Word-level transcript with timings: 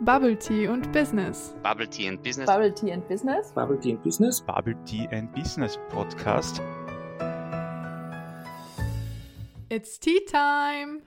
Bubble 0.00 0.36
Tea 0.36 0.68
und 0.68 0.92
Business. 0.92 1.54
Bubble 1.62 1.88
Tea 1.88 2.08
and 2.08 2.22
Business. 2.22 2.46
Bubble 2.46 2.72
Tea 2.72 2.92
and 2.92 3.08
Business. 3.08 3.52
Bubble 3.52 3.78
Tea 3.78 3.92
and 3.92 4.02
Business. 4.02 4.40
Bubble 4.42 4.74
Tea 4.84 5.08
and 5.10 5.32
Business 5.32 5.78
Podcast. 5.90 6.60
It's 9.70 9.98
Tea 9.98 10.20
Time! 10.26 11.02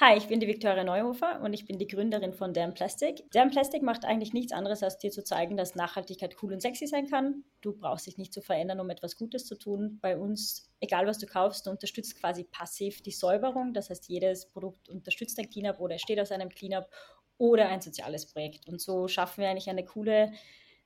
Hi, 0.00 0.16
ich 0.16 0.28
bin 0.28 0.38
die 0.38 0.46
Viktoria 0.46 0.84
Neuhofer 0.84 1.40
und 1.42 1.52
ich 1.52 1.66
bin 1.66 1.76
die 1.76 1.88
Gründerin 1.88 2.32
von 2.32 2.54
Damn 2.54 2.72
Plastic. 2.72 3.24
Damn 3.32 3.50
Plastic 3.50 3.82
macht 3.82 4.04
eigentlich 4.04 4.32
nichts 4.32 4.52
anderes, 4.52 4.84
als 4.84 4.98
dir 4.98 5.10
zu 5.10 5.24
zeigen, 5.24 5.56
dass 5.56 5.74
Nachhaltigkeit 5.74 6.36
cool 6.40 6.52
und 6.52 6.62
sexy 6.62 6.86
sein 6.86 7.08
kann. 7.08 7.42
Du 7.62 7.72
brauchst 7.72 8.06
dich 8.06 8.16
nicht 8.16 8.32
zu 8.32 8.40
verändern, 8.40 8.78
um 8.78 8.90
etwas 8.90 9.16
Gutes 9.16 9.44
zu 9.44 9.56
tun. 9.56 9.98
Bei 10.00 10.16
uns, 10.16 10.70
egal 10.78 11.08
was 11.08 11.18
du 11.18 11.26
kaufst, 11.26 11.66
du 11.66 11.70
unterstützt 11.70 12.20
quasi 12.20 12.44
passiv 12.44 13.02
die 13.02 13.10
Säuberung. 13.10 13.74
Das 13.74 13.90
heißt, 13.90 14.08
jedes 14.08 14.46
Produkt 14.46 14.88
unterstützt 14.88 15.36
ein 15.40 15.50
Cleanup 15.50 15.80
oder 15.80 15.98
steht 15.98 16.20
aus 16.20 16.30
einem 16.30 16.50
Cleanup 16.50 16.88
oder 17.36 17.68
ein 17.68 17.80
soziales 17.80 18.26
Projekt. 18.26 18.68
Und 18.68 18.80
so 18.80 19.08
schaffen 19.08 19.40
wir 19.42 19.50
eigentlich 19.50 19.68
eine 19.68 19.84
coole 19.84 20.30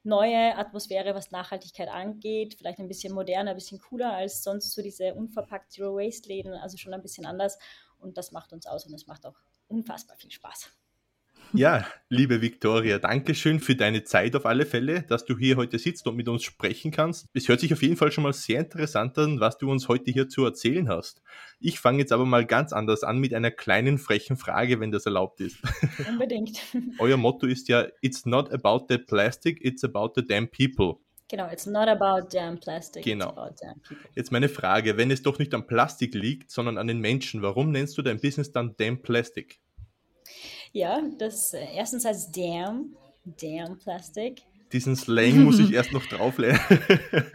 neue 0.05 0.57
Atmosphäre, 0.57 1.15
was 1.15 1.31
Nachhaltigkeit 1.31 1.89
angeht. 1.89 2.55
Vielleicht 2.55 2.79
ein 2.79 2.89
bisschen 2.89 3.13
moderner, 3.13 3.51
ein 3.51 3.57
bisschen 3.57 3.79
cooler 3.79 4.15
als 4.15 4.43
sonst 4.43 4.73
so 4.73 4.81
diese 4.81 5.15
unverpackt 5.15 5.73
Zero 5.73 5.97
Waste 5.97 6.29
Läden, 6.29 6.55
also 6.55 6.77
schon 6.79 6.95
ein 6.95 7.03
bisschen 7.03 7.27
anders. 7.27 7.59
Und 8.03 8.19
das 8.19 8.33
macht 8.33 8.53
uns 8.53 8.67
aus 8.67 8.85
und 8.87 8.95
es 8.95 9.07
macht 9.07 9.25
auch 9.25 9.39
unfassbar 9.69 10.17
viel 10.17 10.31
Spaß. 10.31 10.71
Ja, 11.55 11.87
liebe 12.09 12.41
Viktoria, 12.41 12.99
danke 12.99 13.35
schön 13.35 13.61
für 13.61 13.77
deine 13.77 14.05
Zeit 14.05 14.35
auf 14.37 14.47
alle 14.47 14.65
Fälle, 14.65 15.03
dass 15.03 15.27
du 15.27 15.37
hier 15.37 15.57
heute 15.57 15.79
sitzt 15.79 16.07
und 16.07 16.17
mit 16.17 16.27
uns 16.27 16.45
sprechen 16.45 16.91
kannst. 16.91 17.27
Es 17.35 17.47
hört 17.47 17.61
sich 17.61 17.75
auf 17.75 17.83
jeden 17.83 17.97
Fall 17.97 18.11
schon 18.11 18.25
mal 18.25 18.33
sehr 18.33 18.61
interessant 18.61 19.19
an, 19.19 19.39
was 19.39 19.59
du 19.59 19.71
uns 19.71 19.87
heute 19.87 20.11
hier 20.11 20.31
zu 20.31 20.47
erzählen 20.47 20.89
hast. 20.89 21.21
Ich 21.61 21.79
fange 21.79 21.99
jetzt 21.99 22.13
aber 22.13 22.25
mal 22.25 22.47
ganz 22.47 22.73
anders 22.73 23.03
an 23.03 23.19
mit 23.19 23.35
einer 23.35 23.51
kleinen 23.51 23.99
frechen 23.99 24.39
Frage, 24.39 24.81
wenn 24.81 24.93
das 24.93 25.05
erlaubt 25.05 25.41
ist. 25.41 25.59
Unbedingt. 26.09 26.59
Euer 26.99 27.19
Motto 27.19 27.47
ist 27.47 27.69
ja, 27.69 27.87
it's 28.01 28.25
not 28.25 28.51
about 28.51 28.87
the 28.89 28.97
plastic, 28.97 29.63
it's 29.63 29.85
about 29.85 30.13
the 30.17 30.27
damn 30.27 30.49
people. 30.49 31.01
Genau, 31.33 31.49
it's 31.51 31.65
not 31.65 31.89
about 31.89 32.29
damn 32.31 32.59
plastic. 32.59 33.03
Genau. 33.05 33.33
Damn 33.59 33.81
Jetzt 34.15 34.33
meine 34.33 34.51
Frage, 34.51 34.99
wenn 34.99 35.11
es 35.11 35.23
doch 35.23 35.39
nicht 35.39 35.55
am 35.55 35.67
Plastik 35.67 36.13
liegt, 36.13 36.51
sondern 36.51 36.77
an 36.77 36.89
den 36.89 37.01
Menschen, 37.01 37.41
warum 37.41 37.71
nennst 37.71 37.97
du 37.97 38.03
dein 38.03 38.21
Business 38.21 38.53
dann 38.53 38.77
Damn 38.77 39.01
Plastic? 39.01 39.59
Ja, 40.73 41.01
das 41.19 41.55
äh, 41.55 41.65
erstens 41.75 42.05
heißt 42.05 42.37
Damn, 42.37 42.95
Damn 43.25 43.79
Plastic. 43.79 44.43
Diesen 44.75 44.95
Slang 44.95 45.45
muss 45.45 45.59
ich 45.59 45.73
erst 45.73 45.95
noch 45.95 46.05
drauflernen. 46.05 46.61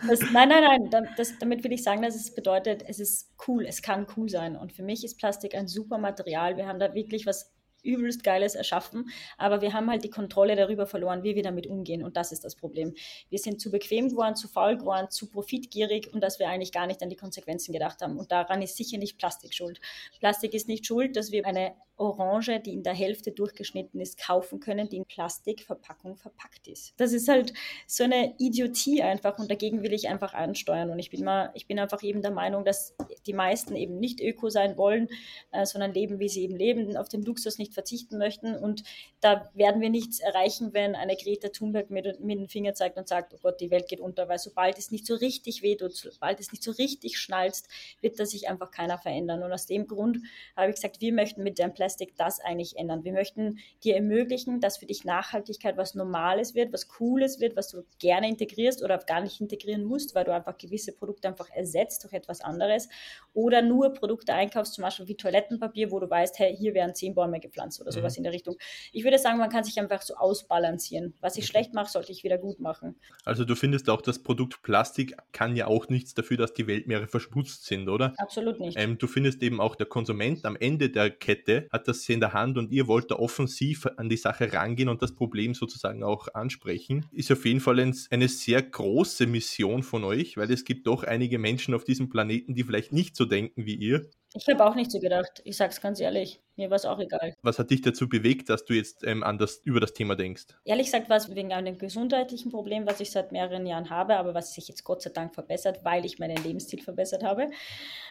Das, 0.07 0.19
nein, 0.31 0.49
nein, 0.49 0.89
nein, 0.91 1.07
das, 1.17 1.39
damit 1.39 1.63
will 1.63 1.73
ich 1.73 1.81
sagen, 1.81 2.03
dass 2.03 2.15
es 2.15 2.35
bedeutet, 2.35 2.83
es 2.87 2.99
ist 2.99 3.31
cool, 3.47 3.65
es 3.65 3.81
kann 3.81 4.05
cool 4.15 4.29
sein. 4.29 4.55
Und 4.55 4.73
für 4.73 4.83
mich 4.83 5.03
ist 5.05 5.17
Plastik 5.17 5.55
ein 5.55 5.67
super 5.67 5.97
Material. 5.97 6.55
Wir 6.55 6.67
haben 6.67 6.77
da 6.77 6.93
wirklich 6.93 7.25
was 7.25 7.51
übelst 7.83 8.23
Geiles 8.23 8.55
erschaffen, 8.55 9.09
aber 9.37 9.61
wir 9.61 9.73
haben 9.73 9.89
halt 9.89 10.03
die 10.03 10.09
Kontrolle 10.09 10.55
darüber 10.55 10.85
verloren, 10.85 11.23
wie 11.23 11.35
wir 11.35 11.43
damit 11.43 11.67
umgehen 11.67 12.03
und 12.03 12.17
das 12.17 12.31
ist 12.31 12.43
das 12.43 12.55
Problem. 12.55 12.93
Wir 13.29 13.39
sind 13.39 13.61
zu 13.61 13.71
bequem 13.71 14.09
geworden, 14.09 14.35
zu 14.35 14.47
faul 14.47 14.77
geworden, 14.77 15.09
zu 15.09 15.29
profitgierig 15.29 16.13
und 16.13 16.21
dass 16.21 16.39
wir 16.39 16.49
eigentlich 16.49 16.71
gar 16.71 16.87
nicht 16.87 17.01
an 17.01 17.09
die 17.09 17.15
Konsequenzen 17.15 17.73
gedacht 17.73 18.01
haben 18.01 18.17
und 18.17 18.31
daran 18.31 18.61
ist 18.61 18.77
sicher 18.77 18.97
nicht 18.97 19.17
Plastik 19.17 19.53
schuld. 19.53 19.79
Plastik 20.19 20.53
ist 20.53 20.67
nicht 20.67 20.85
schuld, 20.85 21.15
dass 21.15 21.31
wir 21.31 21.45
eine 21.45 21.75
Orange, 21.97 22.59
die 22.59 22.73
in 22.73 22.83
der 22.83 22.93
Hälfte 22.93 23.31
durchgeschnitten 23.31 23.99
ist, 23.99 24.19
kaufen 24.19 24.59
können, 24.59 24.87
die 24.87 24.97
in 24.97 25.05
Plastikverpackung 25.05 26.15
verpackt 26.15 26.67
ist. 26.67 26.93
Das 26.97 27.11
ist 27.11 27.27
halt 27.27 27.53
so 27.87 28.03
eine 28.03 28.35
Idiotie 28.37 29.01
einfach 29.01 29.39
und 29.39 29.49
dagegen 29.49 29.81
will 29.81 29.93
ich 29.93 30.07
einfach 30.07 30.33
ansteuern. 30.33 30.91
Und 30.91 30.99
ich 30.99 31.09
bin 31.09 31.23
mal, 31.23 31.51
ich 31.55 31.67
bin 31.67 31.79
einfach 31.79 32.03
eben 32.03 32.21
der 32.21 32.31
Meinung, 32.31 32.63
dass 32.65 32.95
die 33.25 33.33
meisten 33.33 33.75
eben 33.75 33.99
nicht 33.99 34.21
öko 34.21 34.49
sein 34.49 34.77
wollen, 34.77 35.09
äh, 35.51 35.65
sondern 35.65 35.93
leben, 35.93 36.19
wie 36.19 36.29
sie 36.29 36.43
eben 36.43 36.55
leben, 36.55 36.95
auf 36.97 37.09
den 37.09 37.23
Luxus 37.23 37.57
nicht 37.57 37.73
verzichten 37.73 38.17
möchten. 38.17 38.55
Und 38.55 38.83
da 39.19 39.49
werden 39.53 39.81
wir 39.81 39.89
nichts 39.89 40.19
erreichen, 40.19 40.73
wenn 40.73 40.95
eine 40.95 41.15
Greta 41.15 41.49
Thunberg 41.49 41.89
mit, 41.89 42.19
mit 42.19 42.37
dem 42.37 42.47
Finger 42.47 42.73
zeigt 42.73 42.97
und 42.97 43.07
sagt, 43.07 43.33
oh 43.33 43.39
Gott, 43.41 43.59
die 43.59 43.71
Welt 43.71 43.87
geht 43.87 43.99
unter, 43.99 44.29
weil 44.29 44.39
sobald 44.39 44.77
es 44.77 44.91
nicht 44.91 45.05
so 45.05 45.15
richtig 45.15 45.63
wehtut, 45.63 45.95
sobald 45.95 46.39
es 46.39 46.51
nicht 46.51 46.63
so 46.63 46.71
richtig 46.71 47.17
schnalzt, 47.17 47.67
wird 48.01 48.19
da 48.19 48.25
sich 48.25 48.47
einfach 48.47 48.71
keiner 48.71 48.97
verändern. 48.97 49.43
Und 49.43 49.51
aus 49.51 49.65
dem 49.65 49.87
Grund 49.87 50.19
habe 50.55 50.69
ich 50.69 50.75
gesagt, 50.75 51.01
wir 51.01 51.13
möchten 51.13 51.43
mit 51.43 51.57
dem 51.57 51.73
Plastic 51.87 52.17
das 52.17 52.41
eigentlich 52.41 52.75
ändern. 52.75 53.05
Wir 53.05 53.13
möchten 53.13 53.59
dir 53.81 53.95
ermöglichen, 53.95 54.59
dass 54.59 54.77
für 54.77 54.85
dich 54.85 55.05
Nachhaltigkeit 55.05 55.77
was 55.77 55.95
Normales 55.95 56.53
wird, 56.53 56.73
was 56.73 56.89
Cooles 56.89 57.39
wird, 57.39 57.55
was 57.55 57.69
du 57.69 57.83
gerne 57.99 58.27
integrierst 58.27 58.83
oder 58.83 58.97
gar 58.97 59.21
nicht 59.21 59.39
integrieren 59.39 59.85
musst, 59.85 60.13
weil 60.13 60.25
du 60.25 60.33
einfach 60.33 60.57
gewisse 60.57 60.91
Produkte 60.91 61.29
einfach 61.29 61.49
ersetzt 61.49 62.03
durch 62.03 62.11
etwas 62.11 62.41
anderes 62.41 62.89
oder 63.33 63.61
nur 63.61 63.93
Produkte 63.93 64.33
einkaufst, 64.33 64.73
zum 64.73 64.81
Beispiel 64.81 65.07
wie 65.07 65.15
Toilettenpapier, 65.15 65.89
wo 65.89 65.99
du 66.01 66.09
weißt, 66.09 66.37
hey, 66.39 66.53
hier 66.57 66.73
werden 66.73 66.93
zehn 66.93 67.15
Bäume 67.15 67.39
gepflanzt 67.39 67.79
oder 67.79 67.93
sowas 67.93 68.15
mhm. 68.15 68.17
in 68.17 68.23
der 68.23 68.33
Richtung. 68.33 68.57
Ich 68.91 69.05
würde 69.05 69.17
sagen, 69.17 69.37
man 69.37 69.49
kann 69.49 69.63
sich 69.63 69.79
einfach 69.79 70.01
so 70.01 70.15
ausbalancieren. 70.15 71.13
Was 71.21 71.37
ich 71.37 71.47
schlecht 71.47 71.73
mache, 71.73 71.89
sollte 71.89 72.11
ich 72.11 72.25
wieder 72.25 72.37
gut 72.37 72.59
machen. 72.59 72.99
Also 73.23 73.45
du 73.45 73.55
findest 73.55 73.89
auch, 73.89 74.01
das 74.01 74.19
Produkt 74.19 74.61
Plastik 74.61 75.15
kann 75.31 75.55
ja 75.55 75.67
auch 75.67 75.87
nichts 75.87 76.13
dafür, 76.13 76.35
dass 76.35 76.53
die 76.53 76.67
Weltmeere 76.67 77.07
verschmutzt 77.07 77.65
sind, 77.65 77.87
oder? 77.87 78.13
Absolut 78.17 78.59
nicht. 78.59 78.77
Ähm, 78.77 78.97
du 78.97 79.07
findest 79.07 79.41
eben 79.41 79.61
auch, 79.61 79.75
der 79.75 79.85
Konsument 79.85 80.43
am 80.43 80.57
Ende 80.57 80.89
der 80.89 81.11
Kette 81.11 81.67
hat 81.77 81.87
das 81.87 82.07
in 82.09 82.19
der 82.19 82.33
Hand 82.33 82.57
und 82.57 82.71
ihr 82.71 82.87
wollt 82.87 83.11
da 83.11 83.15
offensiv 83.15 83.87
an 83.97 84.09
die 84.09 84.17
Sache 84.17 84.51
rangehen 84.51 84.89
und 84.89 85.01
das 85.01 85.13
Problem 85.13 85.53
sozusagen 85.53 86.03
auch 86.03 86.27
ansprechen. 86.33 87.05
Ist 87.11 87.31
auf 87.31 87.45
jeden 87.45 87.59
Fall 87.59 87.79
eine 87.79 88.27
sehr 88.27 88.61
große 88.61 89.27
Mission 89.27 89.83
von 89.83 90.03
euch, 90.03 90.37
weil 90.37 90.51
es 90.51 90.65
gibt 90.65 90.87
doch 90.87 91.03
einige 91.03 91.37
Menschen 91.37 91.73
auf 91.73 91.83
diesem 91.83 92.09
Planeten, 92.09 92.55
die 92.55 92.63
vielleicht 92.63 92.91
nicht 92.91 93.15
so 93.15 93.25
denken 93.25 93.65
wie 93.65 93.75
ihr. 93.75 94.09
Ich 94.33 94.47
habe 94.47 94.65
auch 94.65 94.75
nicht 94.75 94.91
so 94.91 94.99
gedacht, 94.99 95.41
ich 95.45 95.57
sage 95.57 95.71
es 95.71 95.81
ganz 95.81 95.99
ehrlich. 95.99 96.41
Mir 96.57 96.71
war 96.71 96.77
es 96.77 96.85
auch 96.85 96.97
egal. 96.97 97.35
Was 97.43 97.59
hat 97.59 97.69
dich 97.69 97.81
dazu 97.81 98.09
bewegt, 98.09 98.49
dass 98.49 98.65
du 98.65 98.73
jetzt 98.73 99.03
ähm, 99.03 99.23
anders 99.23 99.61
über 99.63 99.79
das 99.79 99.93
Thema 99.93 100.15
denkst? 100.15 100.47
Ehrlich 100.65 100.87
gesagt 100.87 101.07
war 101.07 101.17
es 101.17 101.33
wegen 101.33 101.53
einem 101.53 101.77
gesundheitlichen 101.77 102.51
Problem, 102.51 102.87
was 102.87 102.99
ich 102.99 103.11
seit 103.11 103.31
mehreren 103.31 103.67
Jahren 103.67 103.91
habe, 103.91 104.17
aber 104.17 104.33
was 104.33 104.55
sich 104.55 104.67
jetzt 104.67 104.83
Gott 104.83 105.03
sei 105.03 105.11
Dank 105.11 105.35
verbessert, 105.35 105.81
weil 105.83 106.03
ich 106.03 106.17
meinen 106.17 106.43
Lebensstil 106.43 106.81
verbessert 106.81 107.23
habe. 107.23 107.51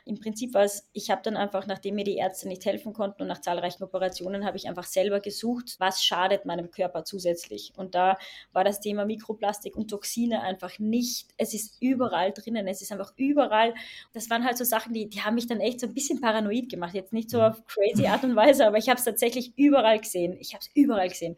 Im 0.05 0.21
Prinzip 0.21 0.55
war 0.55 0.63
es, 0.63 0.89
ich 0.93 1.11
habe 1.11 1.23
dann 1.25 1.37
einfach, 1.37 1.67
nachdem 1.67 1.97
mir 1.97 2.05
die 2.05 2.19
Ärzte 2.19 2.47
nicht 2.47 2.65
helfen 2.65 2.93
konnten 2.93 3.23
und 3.23 3.29
nach 3.29 3.41
zahlreichen 3.41 3.83
Operationen, 3.83 4.45
habe 4.45 4.57
ich 4.57 4.69
einfach 4.69 4.85
selber 4.85 5.19
gesucht, 5.19 5.75
was 5.81 6.05
schadet 6.05 6.45
meinem 6.45 6.71
Körper 6.71 7.03
zusätzlich. 7.03 7.73
Und 7.77 7.97
da 7.97 8.17
war 8.53 8.63
das 8.63 8.79
Thema 8.79 9.07
Mikroplastik 9.07 9.75
und 9.75 9.89
Toxine 9.89 10.43
einfach 10.43 10.79
nicht, 10.79 11.31
es 11.37 11.53
ist 11.53 11.83
überall 11.83 12.31
drinnen, 12.31 12.69
es 12.69 12.81
ist 12.81 12.93
einfach 12.93 13.13
überall. 13.17 13.75
Das 14.15 14.31
waren 14.31 14.45
halt 14.45 14.57
so 14.57 14.63
Sachen, 14.63 14.93
die, 14.93 15.09
die 15.09 15.23
haben 15.23 15.35
mich 15.35 15.49
dann 15.49 15.59
echt 15.59 15.81
so 15.81 15.89
ein 15.89 15.95
bisschen 15.95 16.06
paranoid 16.15 16.69
gemacht. 16.69 16.95
Jetzt 16.95 17.13
nicht 17.13 17.31
so 17.31 17.43
auf 17.43 17.65
crazy 17.67 18.07
Art 18.07 18.25
und 18.25 18.37
Weise, 18.37 18.67
aber 18.67 18.79
ich 18.79 18.89
habe 18.89 18.99
es 18.99 19.05
tatsächlich 19.05 19.53
überall 19.57 19.99
gesehen. 19.99 20.37
Ich 20.39 20.55
habe 20.55 20.63
es 20.63 20.71
überall 20.75 21.09
gesehen. 21.09 21.37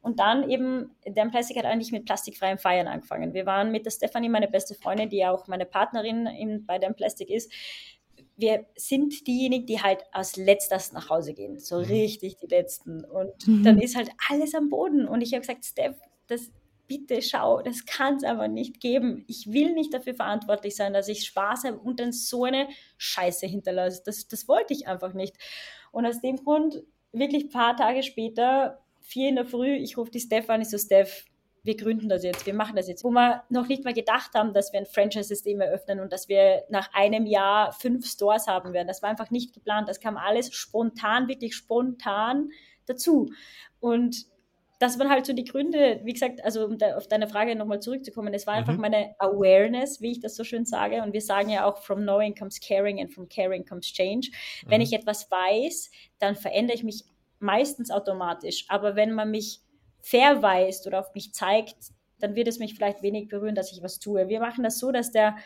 Und 0.00 0.20
dann 0.20 0.48
eben, 0.48 0.94
Damn 1.04 1.30
Plastic 1.30 1.56
hat 1.56 1.64
eigentlich 1.64 1.90
mit 1.90 2.04
plastikfreiem 2.04 2.58
Feiern 2.58 2.86
angefangen. 2.86 3.34
Wir 3.34 3.44
waren 3.44 3.72
mit 3.72 3.86
der 3.86 3.90
Stephanie, 3.90 4.28
meine 4.28 4.46
beste 4.46 4.74
Freundin, 4.74 5.08
die 5.08 5.16
ja 5.16 5.32
auch 5.32 5.48
meine 5.48 5.66
Partnerin 5.66 6.26
in, 6.26 6.64
bei 6.64 6.78
Damn 6.78 6.94
Plastic 6.94 7.28
ist, 7.28 7.50
wir 8.36 8.66
sind 8.76 9.26
diejenigen, 9.26 9.66
die 9.66 9.82
halt 9.82 10.04
als 10.12 10.36
letztes 10.36 10.92
nach 10.92 11.08
Hause 11.08 11.34
gehen. 11.34 11.58
So 11.58 11.78
mhm. 11.78 11.84
richtig 11.84 12.36
die 12.36 12.46
Letzten. 12.46 13.04
Und 13.04 13.48
mhm. 13.48 13.64
dann 13.64 13.80
ist 13.80 13.96
halt 13.96 14.10
alles 14.30 14.54
am 14.54 14.68
Boden. 14.68 15.08
Und 15.08 15.22
ich 15.22 15.32
habe 15.32 15.40
gesagt, 15.40 15.64
Steph, 15.64 15.96
das, 16.26 16.50
bitte 16.86 17.22
schau, 17.22 17.62
das 17.62 17.86
kann 17.86 18.16
es 18.16 18.24
aber 18.24 18.48
nicht 18.48 18.80
geben. 18.80 19.24
Ich 19.26 19.52
will 19.52 19.72
nicht 19.74 19.92
dafür 19.92 20.14
verantwortlich 20.14 20.76
sein, 20.76 20.92
dass 20.92 21.08
ich 21.08 21.26
Spaß 21.26 21.64
habe 21.64 21.78
und 21.78 22.00
dann 22.00 22.12
so 22.12 22.44
eine 22.44 22.68
Scheiße 22.98 23.46
hinterlasse. 23.46 24.02
Das, 24.04 24.28
das 24.28 24.48
wollte 24.48 24.72
ich 24.72 24.86
einfach 24.86 25.12
nicht. 25.12 25.36
Und 25.92 26.06
aus 26.06 26.20
dem 26.20 26.36
Grund, 26.36 26.82
wirklich 27.12 27.44
ein 27.44 27.50
paar 27.50 27.76
Tage 27.76 28.02
später, 28.02 28.80
vier 29.00 29.28
in 29.28 29.36
der 29.36 29.46
Früh, 29.46 29.74
ich 29.74 29.96
rufe 29.96 30.10
die 30.10 30.20
Steph 30.20 30.50
an, 30.50 30.60
ich 30.60 30.68
so, 30.68 30.78
Steph, 30.78 31.24
wir 31.66 31.76
gründen 31.76 32.08
das 32.08 32.22
jetzt, 32.22 32.46
wir 32.46 32.54
machen 32.54 32.76
das 32.76 32.86
jetzt. 32.86 33.02
Wo 33.02 33.10
wir 33.10 33.42
noch 33.48 33.66
nicht 33.66 33.84
mal 33.84 33.92
gedacht 33.92 34.34
haben, 34.34 34.54
dass 34.54 34.72
wir 34.72 34.80
ein 34.80 34.86
Franchise-System 34.86 35.60
eröffnen 35.60 36.00
und 36.00 36.12
dass 36.12 36.28
wir 36.28 36.62
nach 36.70 36.94
einem 36.94 37.26
Jahr 37.26 37.72
fünf 37.72 38.06
Stores 38.06 38.46
haben 38.46 38.72
werden. 38.72 38.86
Das 38.86 39.02
war 39.02 39.10
einfach 39.10 39.30
nicht 39.30 39.52
geplant. 39.52 39.88
Das 39.88 40.00
kam 40.00 40.16
alles 40.16 40.54
spontan, 40.54 41.26
wirklich 41.26 41.56
spontan 41.56 42.50
dazu. 42.86 43.30
Und 43.80 44.26
das 44.78 44.98
waren 44.98 45.08
halt 45.08 45.24
so 45.24 45.32
die 45.32 45.44
Gründe, 45.44 46.00
wie 46.04 46.12
gesagt, 46.12 46.44
also 46.44 46.64
um 46.66 46.76
da, 46.76 46.96
auf 46.96 47.08
deine 47.08 47.28
Frage 47.28 47.56
nochmal 47.56 47.80
zurückzukommen, 47.80 48.34
es 48.34 48.46
war 48.46 48.54
einfach 48.54 48.74
mhm. 48.74 48.80
meine 48.80 49.14
Awareness, 49.18 50.00
wie 50.00 50.12
ich 50.12 50.20
das 50.20 50.36
so 50.36 50.44
schön 50.44 50.66
sage. 50.66 51.02
Und 51.02 51.12
wir 51.12 51.22
sagen 51.22 51.48
ja 51.48 51.64
auch, 51.64 51.78
from 51.78 52.02
knowing 52.02 52.34
comes 52.34 52.60
caring 52.60 53.00
and 53.00 53.12
from 53.12 53.28
caring 53.28 53.64
comes 53.64 53.86
change. 53.86 54.30
Mhm. 54.64 54.70
Wenn 54.70 54.80
ich 54.82 54.92
etwas 54.92 55.30
weiß, 55.30 55.90
dann 56.18 56.36
verändere 56.36 56.76
ich 56.76 56.84
mich 56.84 57.04
meistens 57.38 57.90
automatisch. 57.90 58.66
Aber 58.68 58.96
wenn 58.96 59.12
man 59.12 59.30
mich 59.30 59.60
verweist 60.00 60.86
oder 60.86 61.00
auf 61.00 61.14
mich 61.14 61.32
zeigt, 61.32 61.76
dann 62.18 62.34
wird 62.34 62.48
es 62.48 62.58
mich 62.58 62.74
vielleicht 62.74 63.02
wenig 63.02 63.28
berühren, 63.28 63.54
dass 63.54 63.72
ich 63.72 63.82
was 63.82 63.98
tue. 63.98 64.28
Wir 64.28 64.40
machen 64.40 64.64
das 64.64 64.78
so, 64.78 64.92
dass 64.92 65.10
der 65.10 65.36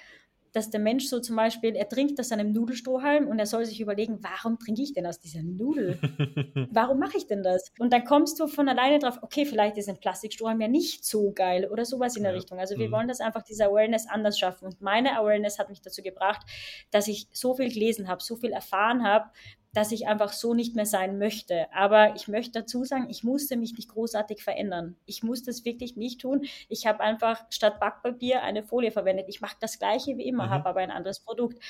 dass 0.53 0.71
der 0.71 0.81
Mensch 0.81 1.07
so 1.07 1.21
zum 1.21 1.37
Beispiel, 1.37 1.77
er 1.77 1.89
trinkt 1.89 2.19
aus 2.21 2.29
seinem 2.29 2.53
Nudelstrohhalm 2.53 3.27
und 3.29 3.39
er 3.39 3.47
soll 3.47 3.65
sich 3.65 3.81
überlegen, 3.81 4.19
warum 4.23 4.59
trinke 4.59 4.83
ich 4.83 4.93
denn 4.93 5.07
aus 5.07 5.21
dieser 5.21 5.43
Nudel? 5.43 5.99
warum 6.71 6.99
mache 6.99 7.17
ich 7.17 7.27
denn 7.27 7.43
das? 7.43 7.73
Und 7.79 7.93
dann 7.93 8.05
kommst 8.05 8.41
du 8.41 8.47
von 8.47 8.69
alleine 8.69 8.99
drauf, 8.99 9.19
okay, 9.23 9.47
vielleicht 9.47 9.77
ist 9.77 9.89
ein 9.89 9.99
Plastikstrohhalm 9.99 10.61
ja 10.61 10.69
nicht 10.69 11.05
so 11.05 11.33
geil 11.33 11.69
oder 11.71 11.85
sowas 11.85 12.17
in 12.17 12.23
der 12.23 12.33
ja. 12.33 12.39
Richtung. 12.39 12.59
Also 12.59 12.77
wir 12.79 12.89
mhm. 12.89 12.93
wollen 12.93 13.09
das 13.09 13.21
einfach, 13.21 13.43
diese 13.43 13.67
Awareness 13.67 14.09
anders 14.09 14.39
schaffen. 14.39 14.67
Und 14.67 14.81
meine 14.81 15.19
Awareness 15.19 15.59
hat 15.59 15.69
mich 15.69 15.81
dazu 15.81 16.03
gebracht, 16.03 16.43
dass 16.91 17.09
ich 17.09 17.29
so 17.33 17.55
viel 17.55 17.73
gelesen 17.73 18.09
habe, 18.09 18.23
so 18.23 18.37
viel 18.37 18.53
erfahren 18.53 19.05
habe, 19.05 19.31
dass 19.73 19.93
ich 19.93 20.09
einfach 20.09 20.33
so 20.33 20.53
nicht 20.53 20.75
mehr 20.75 20.87
sein 20.87 21.19
möchte. 21.19 21.73
Aber 21.73 22.17
ich 22.17 22.27
möchte 22.27 22.61
dazu 22.61 22.85
sagen, 22.85 23.07
ich 23.09 23.23
musste 23.23 23.57
mich 23.57 23.75
nicht 23.75 23.89
großartig 23.89 24.43
verändern. 24.43 24.97
Ich 25.07 25.23
musste 25.23 25.51
es 25.51 25.65
wirklich 25.65 25.97
nicht 25.97 26.21
tun. 26.21 26.45
Ich 26.69 26.87
habe 26.87 27.01
einfach 27.01 27.45
statt 27.51 27.79
Backpapier 27.79 28.43
eine 28.43 28.65
Folie 28.65 28.91
verwendet. 28.91 29.27
Ich 29.29 29.41
mache 29.41 29.57
das 29.61 29.79
gleiche 29.79 30.17
wie 30.17 30.27
immer, 30.27 30.47
mhm. 30.47 30.51
habe 30.51 30.69
aber 30.69 30.81
ein 30.81 30.91
anderes 30.91 31.21
Produkt. 31.21 31.63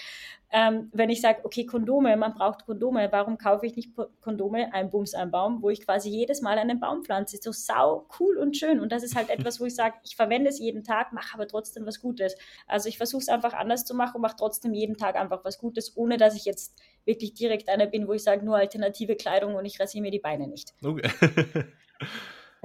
Ähm, 0.52 0.88
wenn 0.93 1.11
ich 1.11 1.20
sage, 1.20 1.41
okay, 1.44 1.64
Kondome, 1.64 2.17
man 2.17 2.35
braucht 2.35 2.67
Kondome, 2.67 3.08
warum 3.12 3.38
kaufe 3.38 3.67
ich 3.67 3.76
nicht 3.76 3.91
Kondome, 4.20 4.73
ein 4.73 4.91
Bums, 4.91 5.14
ein 5.14 5.31
Baum, 5.31 5.62
wo 5.62 5.70
ich 5.70 5.85
quasi 5.85 6.08
jedes 6.08 6.41
Mal 6.41 6.58
einen 6.58 6.81
Baum 6.81 7.05
pflanze? 7.05 7.38
So 7.41 7.53
sau 7.53 8.08
cool 8.19 8.37
und 8.38 8.56
schön. 8.56 8.81
Und 8.81 8.91
das 8.91 9.03
ist 9.03 9.14
halt 9.14 9.31
etwas, 9.31 9.61
wo 9.61 9.67
ich 9.67 9.75
sage, 9.75 9.96
ich 10.05 10.17
verwende 10.17 10.49
es 10.49 10.58
jeden 10.58 10.82
Tag, 10.82 11.12
mache 11.12 11.35
aber 11.35 11.46
trotzdem 11.46 11.87
was 11.87 12.00
Gutes. 12.00 12.35
Also 12.67 12.88
ich 12.88 12.96
versuche 12.96 13.20
es 13.20 13.29
einfach 13.29 13.53
anders 13.53 13.85
zu 13.85 13.94
machen 13.94 14.17
und 14.17 14.23
mache 14.23 14.37
trotzdem 14.37 14.75
jeden 14.75 14.96
Tag 14.96 15.17
einfach 15.17 15.44
was 15.44 15.58
Gutes, 15.58 15.96
ohne 15.96 16.17
dass 16.17 16.35
ich 16.35 16.46
jetzt 16.46 16.81
wirklich 17.05 17.35
direkt 17.35 17.69
einer 17.69 17.89
bin, 17.90 18.08
wo 18.08 18.12
ich 18.12 18.22
sage, 18.22 18.44
nur 18.44 18.56
alternative 18.56 19.16
Kleidung 19.16 19.54
und 19.54 19.64
ich 19.64 19.78
rasiere 19.81 20.02
mir 20.02 20.10
die 20.10 20.19
Beine 20.19 20.46
nicht. 20.48 20.75
Okay. 20.84 21.10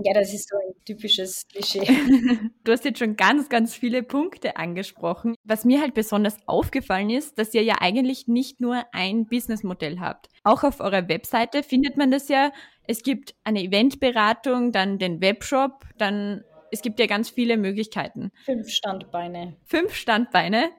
Ja, 0.03 0.13
das 0.13 0.33
ist 0.33 0.49
so 0.49 0.57
ein 0.57 0.73
typisches 0.83 1.47
Klischee. 1.47 1.87
Du 2.63 2.71
hast 2.71 2.83
jetzt 2.83 2.99
schon 2.99 3.15
ganz, 3.15 3.47
ganz 3.47 3.75
viele 3.75 4.03
Punkte 4.03 4.57
angesprochen. 4.57 5.35
Was 5.43 5.63
mir 5.63 5.79
halt 5.79 5.93
besonders 5.93 6.37
aufgefallen 6.47 7.09
ist, 7.09 7.37
dass 7.37 7.53
ihr 7.53 7.63
ja 7.63 7.75
eigentlich 7.79 8.27
nicht 8.27 8.59
nur 8.59 8.83
ein 8.91 9.25
Businessmodell 9.27 9.99
habt. 9.99 10.27
Auch 10.43 10.63
auf 10.63 10.79
eurer 10.79 11.07
Webseite 11.07 11.63
findet 11.63 11.95
man 11.95 12.11
das 12.11 12.27
ja. 12.27 12.51
Es 12.87 13.03
gibt 13.03 13.35
eine 13.43 13.63
Eventberatung, 13.63 14.71
dann 14.71 14.97
den 14.97 15.21
Webshop, 15.21 15.85
dann 15.97 16.43
es 16.71 16.81
gibt 16.81 16.99
ja 16.99 17.05
ganz 17.05 17.29
viele 17.29 17.55
Möglichkeiten. 17.55 18.31
Fünf 18.43 18.69
Standbeine. 18.69 19.55
Fünf 19.63 19.93
Standbeine. 19.95 20.71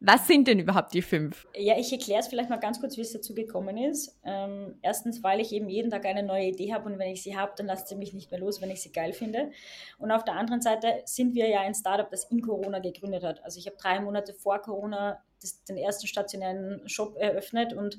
Was 0.00 0.26
sind 0.26 0.46
denn 0.46 0.58
überhaupt 0.58 0.92
die 0.92 1.00
fünf? 1.00 1.46
Ja, 1.56 1.78
ich 1.78 1.90
erkläre 1.90 2.20
es 2.20 2.28
vielleicht 2.28 2.50
mal 2.50 2.58
ganz 2.58 2.80
kurz, 2.80 2.98
wie 2.98 3.00
es 3.00 3.12
dazu 3.12 3.34
gekommen 3.34 3.78
ist. 3.78 4.18
Ähm, 4.24 4.78
erstens, 4.82 5.22
weil 5.22 5.40
ich 5.40 5.52
eben 5.52 5.70
jeden 5.70 5.90
Tag 5.90 6.04
eine 6.04 6.22
neue 6.22 6.48
Idee 6.48 6.74
habe 6.74 6.84
und 6.84 6.98
wenn 6.98 7.10
ich 7.10 7.22
sie 7.22 7.36
habe, 7.36 7.52
dann 7.56 7.66
lasst 7.66 7.88
sie 7.88 7.96
mich 7.96 8.12
nicht 8.12 8.30
mehr 8.30 8.38
los, 8.38 8.60
wenn 8.60 8.70
ich 8.70 8.82
sie 8.82 8.92
geil 8.92 9.14
finde. 9.14 9.50
Und 9.98 10.10
auf 10.10 10.24
der 10.24 10.34
anderen 10.34 10.60
Seite 10.60 11.02
sind 11.06 11.34
wir 11.34 11.48
ja 11.48 11.60
ein 11.60 11.74
Startup, 11.74 12.10
das 12.10 12.24
in 12.30 12.42
Corona 12.42 12.78
gegründet 12.78 13.24
hat. 13.24 13.42
Also 13.42 13.58
ich 13.58 13.66
habe 13.66 13.76
drei 13.78 14.00
Monate 14.00 14.34
vor 14.34 14.60
Corona 14.60 15.22
das, 15.40 15.64
den 15.64 15.78
ersten 15.78 16.06
stationären 16.06 16.86
Shop 16.86 17.16
eröffnet 17.16 17.72
und 17.72 17.98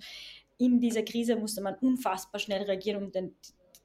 in 0.60 0.80
dieser 0.80 1.04
Krise 1.04 1.36
musste 1.36 1.62
man 1.62 1.76
unfassbar 1.76 2.40
schnell 2.40 2.64
reagieren, 2.64 3.04
um 3.04 3.12
den, 3.12 3.36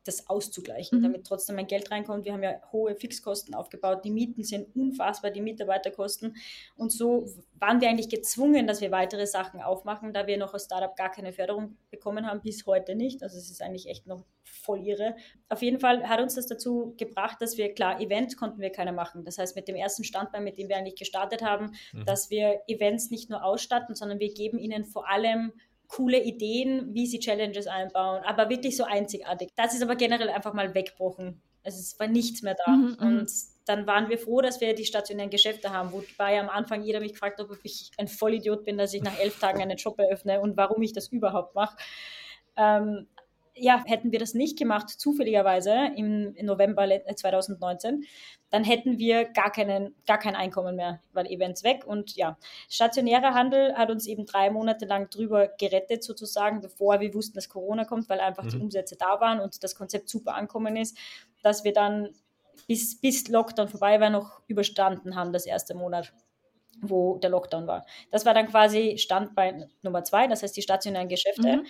das 0.05 0.29
auszugleichen, 0.29 0.99
mhm. 0.99 1.03
damit 1.05 1.27
trotzdem 1.27 1.57
mein 1.57 1.67
Geld 1.67 1.91
reinkommt. 1.91 2.25
Wir 2.25 2.33
haben 2.33 2.43
ja 2.43 2.61
hohe 2.73 2.95
Fixkosten 2.97 3.55
aufgebaut, 3.55 4.05
die 4.05 4.11
Mieten 4.11 4.43
sind 4.45 4.75
unfassbar, 4.75 5.31
die 5.31 5.41
Mitarbeiterkosten. 5.41 6.37
Und 6.77 6.91
so 6.91 7.27
waren 7.55 7.81
wir 7.81 7.89
eigentlich 7.89 8.09
gezwungen, 8.09 8.67
dass 8.67 8.81
wir 8.81 8.91
weitere 8.91 9.27
Sachen 9.27 9.61
aufmachen, 9.61 10.13
da 10.13 10.27
wir 10.27 10.39
noch 10.39 10.55
als 10.55 10.65
Startup 10.65 10.97
gar 10.97 11.11
keine 11.11 11.33
Förderung 11.33 11.77
bekommen 11.91 12.27
haben, 12.27 12.41
bis 12.43 12.67
heute 12.67 12.95
nicht. 12.95 13.23
Also 13.23 13.39
es 13.39 13.51
ist 13.51 13.63
eigentlich 13.63 13.89
echt 13.89 14.07
noch 14.07 14.25
voll 14.43 14.87
irre. 14.87 15.17
Auf 15.49 15.63
jeden 15.63 15.81
Fall 15.81 16.09
hat 16.09 16.21
uns 16.21 16.35
das 16.35 16.47
dazu 16.47 16.95
gebracht, 16.97 17.39
dass 17.41 17.57
wir, 17.57 17.73
klar, 17.73 18.01
Events 18.01 18.37
konnten 18.37 18.61
wir 18.61 18.71
keine 18.71 18.93
machen. 18.93 19.25
Das 19.25 19.39
heißt, 19.39 19.57
mit 19.57 19.69
dem 19.69 19.77
ersten 19.77 20.05
Standbein, 20.05 20.45
mit 20.45 20.59
dem 20.59 20.69
wir 20.69 20.77
eigentlich 20.77 20.97
gestartet 20.97 21.43
haben, 21.43 21.73
mhm. 21.93 22.05
dass 22.05 22.31
wir 22.31 22.61
Events 22.67 23.11
nicht 23.11 23.31
nur 23.31 23.45
ausstatten, 23.45 23.95
sondern 23.95 24.19
wir 24.19 24.33
geben 24.33 24.59
ihnen 24.59 24.85
vor 24.85 25.09
allem 25.09 25.53
coole 25.93 26.23
Ideen, 26.23 26.95
wie 26.95 27.07
sie 27.07 27.21
Challenges 27.21 27.67
einbauen, 27.67 28.23
aber 28.25 28.49
wirklich 28.49 28.77
so 28.77 28.85
einzigartig. 28.85 29.51
Das 29.57 29.75
ist 29.75 29.83
aber 29.83 29.95
generell 29.95 30.31
einfach 30.31 30.55
mal 30.55 30.75
weggebrochen. 30.75 31.43
Also 31.65 31.79
es 31.79 31.99
war 32.01 32.07
nichts 32.07 32.43
mehr 32.43 32.57
da. 32.67 32.73
Mhm, 32.73 32.97
mhm, 32.99 33.07
und 33.07 33.31
dann 33.67 33.87
waren 33.87 34.09
wir 34.09 34.19
froh, 34.19 34.41
dass 34.41 34.61
wir 34.61 34.75
die 34.75 34.87
stationären 34.87 35.31
Geschäfte 35.31 35.71
haben, 35.71 35.93
wobei 35.93 36.41
am 36.41 36.49
Anfang 36.49 36.83
jeder 36.83 37.01
mich 37.01 37.13
gefragt 37.13 37.39
hat, 37.39 37.49
ob 37.49 37.59
ich 37.63 37.91
ein 37.99 38.09
Vollidiot 38.09 38.65
bin, 38.65 38.79
dass 38.79 38.95
ich 38.95 39.03
nach 39.03 39.19
elf 39.19 39.39
Tagen 39.39 39.61
einen 39.61 39.77
Job 39.77 39.99
eröffne 39.99 40.41
und 40.41 40.57
warum 40.57 40.83
ich 40.83 40.95
das 40.95 41.09
überhaupt 41.09 41.55
mache. 41.55 41.77
Ähm, 42.57 43.07
ja, 43.55 43.83
hätten 43.87 44.13
wir 44.13 44.19
das 44.19 44.35
nicht 44.35 44.59
gemacht, 44.59 44.89
zufälligerweise 44.89 45.91
im, 45.97 46.35
im 46.35 46.47
November 46.47 46.87
2019, 46.89 48.05
dann 48.51 48.65
hätten 48.65 48.99
wir 48.99 49.25
gar, 49.25 49.51
keinen, 49.51 49.95
gar 50.07 50.19
kein 50.19 50.35
Einkommen 50.35 50.77
mehr, 50.77 51.01
weil 51.13 51.27
Events 51.27 51.63
weg. 51.63 51.85
Und 51.87 52.17
ja, 52.17 52.39
stationärer 52.69 53.35
Handel 53.35 53.75
hat 53.75 53.91
uns 53.91 54.07
eben 54.07 54.27
drei 54.27 54.51
Monate 54.51 54.87
lang 54.87 55.11
drüber 55.11 55.49
gerettet, 55.59 56.03
sozusagen, 56.03 56.61
bevor 56.61 57.01
wir 57.01 57.13
wussten, 57.15 57.35
dass 57.35 57.49
Corona 57.49 57.85
kommt, 57.85 58.09
weil 58.09 58.21
einfach 58.21 58.45
mhm. 58.45 58.51
die 58.51 58.59
Umsätze 58.59 58.97
da 58.97 59.21
waren 59.21 59.41
und 59.41 59.63
das 59.63 59.75
Konzept 59.75 60.09
super 60.09 60.35
ankommen 60.35 60.77
ist, 60.77 60.97
dass 61.43 61.65
wir 61.65 61.73
dann 61.73 62.11
bis, 62.67 63.01
bis 63.01 63.29
Lockdown 63.29 63.69
vorbei 63.69 64.01
war, 64.01 64.11
noch 64.11 64.43
überstanden 64.47 65.17
haben, 65.17 65.33
das 65.33 65.47
erste 65.47 65.75
Monat 65.75 66.13
wo 66.81 67.19
der 67.19 67.31
Lockdown 67.31 67.67
war. 67.67 67.87
Das 68.11 68.25
war 68.25 68.35
dann 68.35 68.49
quasi 68.49 68.99
Standbein 68.99 69.71
Nummer 69.83 70.05
zwei, 70.05 70.27
das 70.27 70.43
heißt 70.43 70.57
die 70.57 70.63
stationären 70.63 71.09
Geschäfte. 71.09 71.59
Mhm. 71.59 71.67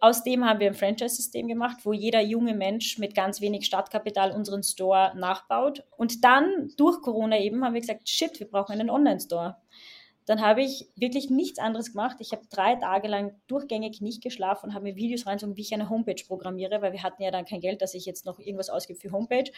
Aus 0.00 0.24
dem 0.24 0.44
haben 0.44 0.58
wir 0.58 0.66
ein 0.66 0.74
Franchise-System 0.74 1.46
gemacht, 1.46 1.78
wo 1.84 1.92
jeder 1.92 2.20
junge 2.20 2.54
Mensch 2.54 2.98
mit 2.98 3.14
ganz 3.14 3.40
wenig 3.40 3.66
Startkapital 3.66 4.32
unseren 4.32 4.64
Store 4.64 5.12
nachbaut. 5.16 5.84
Und 5.96 6.24
dann 6.24 6.72
durch 6.76 7.00
Corona 7.02 7.38
eben 7.38 7.64
haben 7.64 7.74
wir 7.74 7.80
gesagt, 7.80 8.08
shit, 8.08 8.40
wir 8.40 8.48
brauchen 8.48 8.72
einen 8.72 8.90
Online-Store. 8.90 9.56
Dann 10.26 10.40
habe 10.40 10.62
ich 10.62 10.88
wirklich 10.96 11.30
nichts 11.30 11.58
anderes 11.58 11.92
gemacht. 11.92 12.16
Ich 12.20 12.32
habe 12.32 12.42
drei 12.50 12.76
Tage 12.76 13.08
lang 13.08 13.40
durchgängig 13.48 14.00
nicht 14.00 14.22
geschlafen 14.22 14.66
und 14.66 14.74
habe 14.74 14.84
mir 14.84 14.96
Videos 14.96 15.26
reingezogen, 15.26 15.56
wie 15.56 15.62
ich 15.62 15.74
eine 15.74 15.88
Homepage 15.88 16.22
programmiere, 16.26 16.80
weil 16.80 16.92
wir 16.92 17.02
hatten 17.02 17.22
ja 17.22 17.30
dann 17.30 17.44
kein 17.44 17.60
Geld, 17.60 17.82
dass 17.82 17.94
ich 17.94 18.04
jetzt 18.04 18.24
noch 18.24 18.38
irgendwas 18.38 18.70
ausgebe 18.70 18.98
für 18.98 19.10
Homepage. 19.10 19.50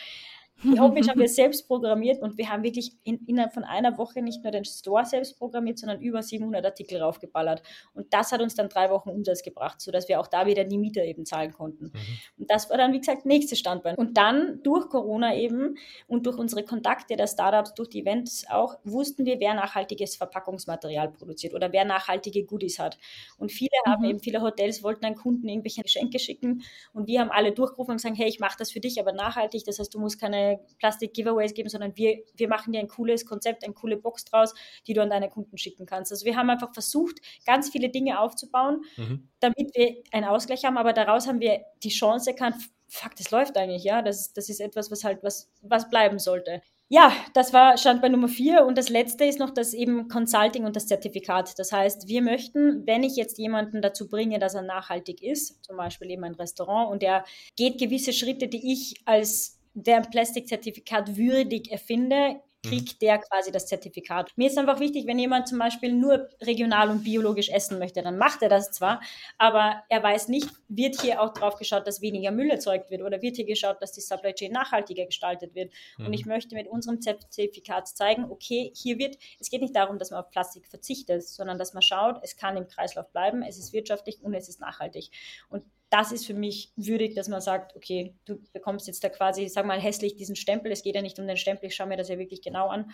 Die 0.62 0.80
Homepage 0.80 1.06
haben 1.08 1.20
wir 1.20 1.28
selbst 1.28 1.66
programmiert 1.66 2.22
und 2.22 2.38
wir 2.38 2.48
haben 2.48 2.62
wirklich 2.62 2.92
in, 3.02 3.24
innerhalb 3.26 3.52
von 3.52 3.64
einer 3.64 3.98
Woche 3.98 4.22
nicht 4.22 4.42
nur 4.42 4.52
den 4.52 4.64
Store 4.64 5.04
selbst 5.04 5.38
programmiert, 5.38 5.78
sondern 5.78 6.00
über 6.00 6.22
700 6.22 6.64
Artikel 6.64 7.02
raufgeballert. 7.02 7.62
Und 7.92 8.12
das 8.14 8.32
hat 8.32 8.40
uns 8.40 8.54
dann 8.54 8.68
drei 8.68 8.88
Wochen 8.90 9.10
Umsatz 9.10 9.42
gebracht, 9.42 9.80
sodass 9.80 10.08
wir 10.08 10.20
auch 10.20 10.26
da 10.26 10.46
wieder 10.46 10.64
die 10.64 10.78
Miete 10.78 11.00
eben 11.02 11.26
zahlen 11.26 11.52
konnten. 11.52 11.86
Mhm. 11.86 11.92
Und 12.38 12.50
das 12.50 12.70
war 12.70 12.78
dann, 12.78 12.92
wie 12.92 13.00
gesagt, 13.00 13.26
nächste 13.26 13.56
Standbein. 13.56 13.96
Und 13.96 14.16
dann 14.16 14.62
durch 14.62 14.88
Corona 14.88 15.34
eben 15.34 15.76
und 16.06 16.24
durch 16.26 16.38
unsere 16.38 16.62
Kontakte 16.62 17.16
der 17.16 17.26
Startups, 17.26 17.74
durch 17.74 17.90
die 17.90 18.00
Events 18.00 18.46
auch, 18.48 18.78
wussten 18.84 19.26
wir, 19.26 19.40
wer 19.40 19.54
nachhaltiges 19.54 20.16
Verpackungsmaterial 20.16 21.10
produziert 21.10 21.54
oder 21.54 21.72
wer 21.72 21.84
nachhaltige 21.84 22.44
Goodies 22.44 22.78
hat. 22.78 22.96
Und 23.38 23.50
viele 23.52 23.70
mhm. 23.86 23.90
haben 23.90 24.04
eben, 24.04 24.20
viele 24.20 24.40
Hotels 24.40 24.82
wollten 24.82 25.04
an 25.04 25.14
Kunden 25.14 25.48
irgendwelche 25.48 25.82
Geschenke 25.82 26.18
schicken 26.18 26.62
und 26.92 27.06
wir 27.06 27.20
haben 27.20 27.30
alle 27.30 27.52
durchgerufen 27.52 27.92
und 27.92 27.96
gesagt, 27.98 28.16
hey, 28.16 28.28
ich 28.28 28.40
mache 28.40 28.56
das 28.58 28.70
für 28.70 28.80
dich, 28.80 29.00
aber 29.00 29.12
nachhaltig. 29.12 29.64
Das 29.64 29.78
heißt, 29.78 29.92
du 29.92 29.98
musst 29.98 30.20
keine 30.20 30.43
Plastik-Giveaways 30.78 31.54
geben, 31.54 31.68
sondern 31.68 31.96
wir, 31.96 32.22
wir 32.34 32.48
machen 32.48 32.72
dir 32.72 32.80
ein 32.80 32.88
cooles 32.88 33.26
Konzept, 33.26 33.64
eine 33.64 33.74
coole 33.74 33.96
Box 33.96 34.24
draus, 34.24 34.54
die 34.86 34.94
du 34.94 35.02
an 35.02 35.10
deine 35.10 35.28
Kunden 35.28 35.58
schicken 35.58 35.86
kannst. 35.86 36.12
Also 36.12 36.24
wir 36.24 36.36
haben 36.36 36.50
einfach 36.50 36.72
versucht, 36.72 37.20
ganz 37.46 37.70
viele 37.70 37.88
Dinge 37.88 38.20
aufzubauen, 38.20 38.82
mhm. 38.96 39.28
damit 39.40 39.74
wir 39.74 40.02
einen 40.12 40.26
Ausgleich 40.26 40.64
haben, 40.64 40.78
aber 40.78 40.92
daraus 40.92 41.26
haben 41.26 41.40
wir 41.40 41.64
die 41.82 41.90
Chance 41.90 42.30
erkannt, 42.30 42.56
fuck, 42.88 43.16
das 43.16 43.30
läuft 43.30 43.56
eigentlich, 43.56 43.84
ja, 43.84 44.02
das, 44.02 44.32
das 44.32 44.48
ist 44.48 44.60
etwas, 44.60 44.90
was 44.90 45.04
halt 45.04 45.22
was, 45.22 45.50
was 45.62 45.88
bleiben 45.90 46.18
sollte. 46.18 46.62
Ja, 46.88 47.12
das 47.32 47.52
war 47.54 47.78
Stand 47.78 48.02
bei 48.02 48.08
Nummer 48.08 48.28
vier 48.28 48.64
und 48.66 48.76
das 48.76 48.90
letzte 48.90 49.24
ist 49.24 49.38
noch 49.38 49.50
das 49.50 49.72
eben 49.72 50.06
Consulting 50.08 50.64
und 50.64 50.76
das 50.76 50.86
Zertifikat. 50.86 51.58
Das 51.58 51.72
heißt, 51.72 52.08
wir 52.08 52.20
möchten, 52.20 52.86
wenn 52.86 53.02
ich 53.02 53.16
jetzt 53.16 53.38
jemanden 53.38 53.80
dazu 53.80 54.06
bringe, 54.06 54.38
dass 54.38 54.54
er 54.54 54.62
nachhaltig 54.62 55.22
ist, 55.22 55.64
zum 55.64 55.78
Beispiel 55.78 56.10
eben 56.10 56.24
ein 56.24 56.34
Restaurant 56.34 56.90
und 56.90 57.02
er 57.02 57.24
geht 57.56 57.78
gewisse 57.78 58.12
Schritte, 58.12 58.48
die 58.48 58.72
ich 58.72 59.00
als 59.06 59.53
der 59.74 59.96
ein 59.96 60.10
Plastikzertifikat 60.10 61.16
würdig 61.16 61.70
erfinde, 61.70 62.40
kriegt 62.64 63.02
der 63.02 63.18
quasi 63.18 63.52
das 63.52 63.66
Zertifikat. 63.66 64.32
Mir 64.36 64.48
ist 64.48 64.58
einfach 64.58 64.80
wichtig, 64.80 65.06
wenn 65.06 65.18
jemand 65.18 65.48
zum 65.48 65.58
Beispiel 65.58 65.92
nur 65.92 66.28
regional 66.40 66.90
und 66.90 67.04
biologisch 67.04 67.50
essen 67.50 67.78
möchte, 67.78 68.02
dann 68.02 68.18
macht 68.18 68.42
er 68.42 68.48
das 68.48 68.72
zwar, 68.72 69.00
aber 69.38 69.82
er 69.88 70.02
weiß 70.02 70.28
nicht, 70.28 70.48
wird 70.68 71.00
hier 71.00 71.20
auch 71.20 71.34
drauf 71.34 71.56
geschaut, 71.56 71.86
dass 71.86 72.00
weniger 72.00 72.30
Müll 72.30 72.50
erzeugt 72.50 72.90
wird 72.90 73.02
oder 73.02 73.22
wird 73.22 73.36
hier 73.36 73.44
geschaut, 73.44 73.80
dass 73.80 73.92
die 73.92 74.00
Supply 74.00 74.32
Chain 74.32 74.52
nachhaltiger 74.52 75.06
gestaltet 75.06 75.54
wird. 75.54 75.72
Mhm. 75.98 76.06
Und 76.06 76.12
ich 76.14 76.26
möchte 76.26 76.54
mit 76.54 76.66
unserem 76.66 77.00
Zertifikat 77.00 77.88
zeigen, 77.88 78.30
okay, 78.30 78.72
hier 78.74 78.98
wird, 78.98 79.16
es 79.38 79.50
geht 79.50 79.60
nicht 79.60 79.76
darum, 79.76 79.98
dass 79.98 80.10
man 80.10 80.20
auf 80.20 80.30
Plastik 80.30 80.66
verzichtet, 80.66 81.22
sondern 81.22 81.58
dass 81.58 81.74
man 81.74 81.82
schaut, 81.82 82.18
es 82.22 82.36
kann 82.36 82.56
im 82.56 82.66
Kreislauf 82.66 83.10
bleiben, 83.12 83.42
es 83.42 83.58
ist 83.58 83.72
wirtschaftlich 83.72 84.22
und 84.22 84.34
es 84.34 84.48
ist 84.48 84.60
nachhaltig. 84.60 85.10
Und 85.48 85.64
das 85.94 86.10
ist 86.10 86.26
für 86.26 86.34
mich 86.34 86.72
würdig, 86.74 87.14
dass 87.14 87.28
man 87.28 87.40
sagt, 87.40 87.76
okay, 87.76 88.16
du 88.24 88.40
bekommst 88.52 88.88
jetzt 88.88 89.04
da 89.04 89.08
quasi, 89.08 89.48
sag 89.48 89.64
mal 89.64 89.80
hässlich 89.80 90.16
diesen 90.16 90.34
Stempel. 90.34 90.72
Es 90.72 90.82
geht 90.82 90.96
ja 90.96 91.02
nicht 91.02 91.20
um 91.20 91.26
den 91.28 91.36
Stempel, 91.36 91.68
ich 91.68 91.76
schaue 91.76 91.86
mir 91.86 91.96
das 91.96 92.08
ja 92.08 92.18
wirklich 92.18 92.42
genau 92.42 92.66
an. 92.66 92.90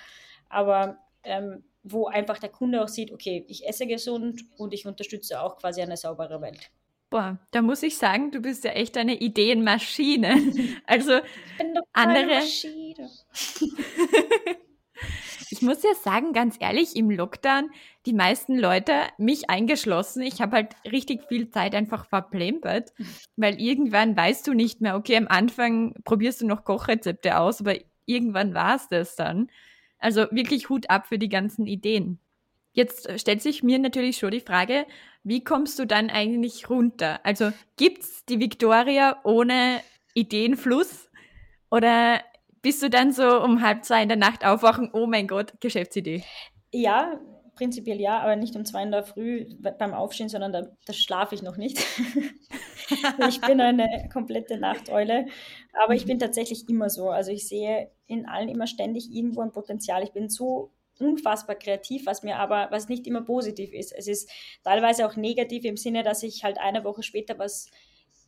Aber 0.51 0.99
ähm, 1.25 1.65
wo 1.83 2.09
einfach 2.09 2.39
der 2.39 2.51
Kunde 2.51 2.85
auch 2.85 2.89
sieht, 2.89 3.11
okay, 3.11 3.47
ich 3.49 3.67
esse 3.67 3.87
gesund 3.87 4.43
und 4.59 4.75
ich 4.75 4.85
unterstütze 4.85 5.41
auch 5.41 5.57
quasi 5.57 5.81
eine 5.81 5.97
saubere 5.97 6.43
Welt. 6.43 6.71
Boah, 7.09 7.39
da 7.53 7.63
muss 7.63 7.83
ich 7.83 7.97
sagen, 7.97 8.33
du 8.33 8.41
bist 8.41 8.65
ja 8.65 8.73
echt 8.73 8.99
eine 8.99 9.15
Ideenmaschine. 9.15 10.37
Also 10.87 11.17
ich 11.17 11.59
bin 11.59 11.73
doch 11.75 11.83
andere. 11.95 12.27
Maschine. 12.27 13.09
ich 15.61 15.67
muss 15.67 15.83
ja 15.83 15.95
sagen, 15.95 16.33
ganz 16.33 16.57
ehrlich, 16.59 16.97
im 16.97 17.11
Lockdown, 17.11 17.71
die 18.07 18.15
meisten 18.15 18.59
Leute, 18.59 18.95
mich 19.19 19.51
eingeschlossen, 19.51 20.23
ich 20.23 20.41
habe 20.41 20.57
halt 20.57 20.75
richtig 20.91 21.25
viel 21.29 21.51
Zeit 21.51 21.75
einfach 21.75 22.07
verplempert, 22.07 22.95
weil 23.37 23.61
irgendwann 23.61 24.17
weißt 24.17 24.47
du 24.47 24.55
nicht 24.55 24.81
mehr, 24.81 24.97
okay, 24.97 25.19
am 25.19 25.29
Anfang 25.29 25.93
probierst 26.05 26.41
du 26.41 26.47
noch 26.47 26.65
Kochrezepte 26.65 27.39
aus, 27.39 27.61
aber 27.61 27.75
irgendwann 28.07 28.55
war 28.55 28.77
es 28.77 28.89
das 28.89 29.17
dann. 29.17 29.51
Also 29.99 30.23
wirklich 30.31 30.71
Hut 30.71 30.89
ab 30.89 31.07
für 31.09 31.19
die 31.19 31.29
ganzen 31.29 31.67
Ideen. 31.67 32.21
Jetzt 32.73 33.21
stellt 33.21 33.43
sich 33.43 33.63
mir 33.63 33.79
natürlich 33.79 34.17
schon 34.17 34.31
die 34.31 34.41
Frage, 34.41 34.87
wie 35.25 35.45
kommst 35.45 35.79
du 35.79 35.85
dann 35.85 36.09
eigentlich 36.09 36.71
runter? 36.71 37.21
Also 37.23 37.53
gibt 37.77 38.05
es 38.05 38.25
die 38.25 38.41
Victoria 38.41 39.21
ohne 39.25 39.83
Ideenfluss? 40.15 41.11
Oder 41.71 42.23
bist 42.63 42.83
du 42.83 42.91
dann 42.91 43.13
so 43.13 43.43
um 43.43 43.63
halb 43.63 43.85
zwei 43.85 44.03
in 44.03 44.09
der 44.09 44.19
Nacht 44.19 44.45
aufwachen, 44.45 44.91
oh 44.93 45.07
mein 45.07 45.27
Gott, 45.27 45.55
Geschäftsidee? 45.61 46.23
Ja, 46.73 47.21
prinzipiell 47.55 48.01
ja, 48.01 48.21
aber 48.21 48.37
nicht 48.37 48.57
um 48.57 48.65
zwei 48.65 48.83
in 48.83 48.91
der 48.91 49.05
Früh 49.05 49.47
beim 49.61 49.93
Aufstehen, 49.93 50.29
sondern 50.29 50.53
da, 50.53 50.63
da 50.87 50.93
schlafe 50.93 51.35
ich 51.35 51.43
noch 51.43 51.57
nicht. 51.57 51.79
ich 53.29 53.41
bin 53.43 53.61
eine 53.61 54.09
komplette 54.13 54.59
Nachteule, 54.59 55.27
aber 55.85 55.95
ich 55.95 56.07
bin 56.07 56.19
tatsächlich 56.19 56.69
immer 56.69 56.89
so. 56.89 57.11
Also 57.11 57.33
ich 57.33 57.47
sehe 57.47 57.91
in 58.07 58.27
allen 58.27 58.49
immer 58.49 58.67
ständig 58.67 59.11
irgendwo 59.13 59.43
ein 59.43 59.53
Potenzial. 59.53 60.03
Ich 60.03 60.13
bin 60.13 60.29
so 60.29 60.73
unfassbar 60.99 61.57
kreativ, 61.57 62.07
was 62.07 62.23
mir 62.23 62.39
aber, 62.39 62.69
was 62.71 62.89
nicht 62.89 63.07
immer 63.07 63.23
positiv 63.23 63.73
ist. 63.73 63.93
Es 63.93 64.07
ist 64.07 64.31
teilweise 64.65 65.07
auch 65.07 65.17
negativ 65.17 65.65
im 65.65 65.77
Sinne, 65.77 66.03
dass 66.03 66.23
ich 66.23 66.45
halt 66.45 66.59
eine 66.59 66.85
Woche 66.85 67.03
später 67.03 67.39
was, 67.39 67.71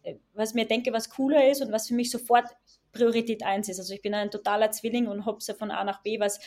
äh, 0.03 0.17
was 0.35 0.55
mir 0.55 0.67
denke, 0.67 0.93
was 0.93 1.11
cooler 1.11 1.51
ist 1.51 1.63
und 1.63 1.73
was 1.73 1.89
für 1.89 1.95
mich 1.95 2.11
sofort 2.11 2.47
Priorität 2.93 3.43
1 3.43 3.69
ist. 3.69 3.79
Also 3.79 3.95
ich 3.95 4.03
bin 4.03 4.15
ein 4.15 4.31
totaler 4.31 4.71
Zwilling 4.71 5.07
und 5.07 5.27
hopse 5.27 5.55
von 5.55 5.71
A 5.71 5.85
nach 5.85 6.03
B, 6.03 6.21
was 6.21 6.41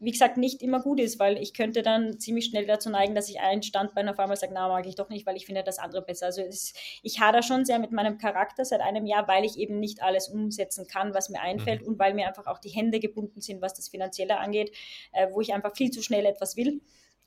wie 0.00 0.12
gesagt, 0.12 0.36
nicht 0.36 0.62
immer 0.62 0.80
gut 0.80 1.00
ist, 1.00 1.18
weil 1.18 1.38
ich 1.38 1.54
könnte 1.54 1.82
dann 1.82 2.20
ziemlich 2.20 2.46
schnell 2.46 2.66
dazu 2.66 2.88
neigen, 2.88 3.14
dass 3.14 3.28
ich 3.28 3.40
ein 3.40 3.62
Standbein 3.62 4.08
auf 4.08 4.18
einmal 4.18 4.36
sage, 4.36 4.52
na, 4.54 4.68
mag 4.68 4.86
ich 4.86 4.94
doch 4.94 5.08
nicht, 5.08 5.26
weil 5.26 5.36
ich 5.36 5.46
finde 5.46 5.64
das 5.64 5.78
andere 5.78 6.02
besser. 6.02 6.26
Also 6.26 6.42
es, 6.42 6.72
ich 7.02 7.20
hader 7.20 7.42
schon 7.42 7.64
sehr 7.64 7.80
mit 7.80 7.90
meinem 7.90 8.16
Charakter 8.18 8.64
seit 8.64 8.80
einem 8.80 9.06
Jahr, 9.06 9.26
weil 9.26 9.44
ich 9.44 9.58
eben 9.58 9.80
nicht 9.80 10.02
alles 10.02 10.28
umsetzen 10.28 10.86
kann, 10.86 11.14
was 11.14 11.30
mir 11.30 11.40
einfällt 11.40 11.82
mhm. 11.82 11.88
und 11.88 11.98
weil 11.98 12.14
mir 12.14 12.28
einfach 12.28 12.46
auch 12.46 12.58
die 12.58 12.68
Hände 12.68 13.00
gebunden 13.00 13.40
sind, 13.40 13.60
was 13.60 13.74
das 13.74 13.88
Finanzielle 13.88 14.38
angeht, 14.38 14.70
äh, 15.12 15.28
wo 15.32 15.40
ich 15.40 15.52
einfach 15.52 15.74
viel 15.74 15.90
zu 15.90 16.02
schnell 16.02 16.26
etwas 16.26 16.56
will 16.56 16.80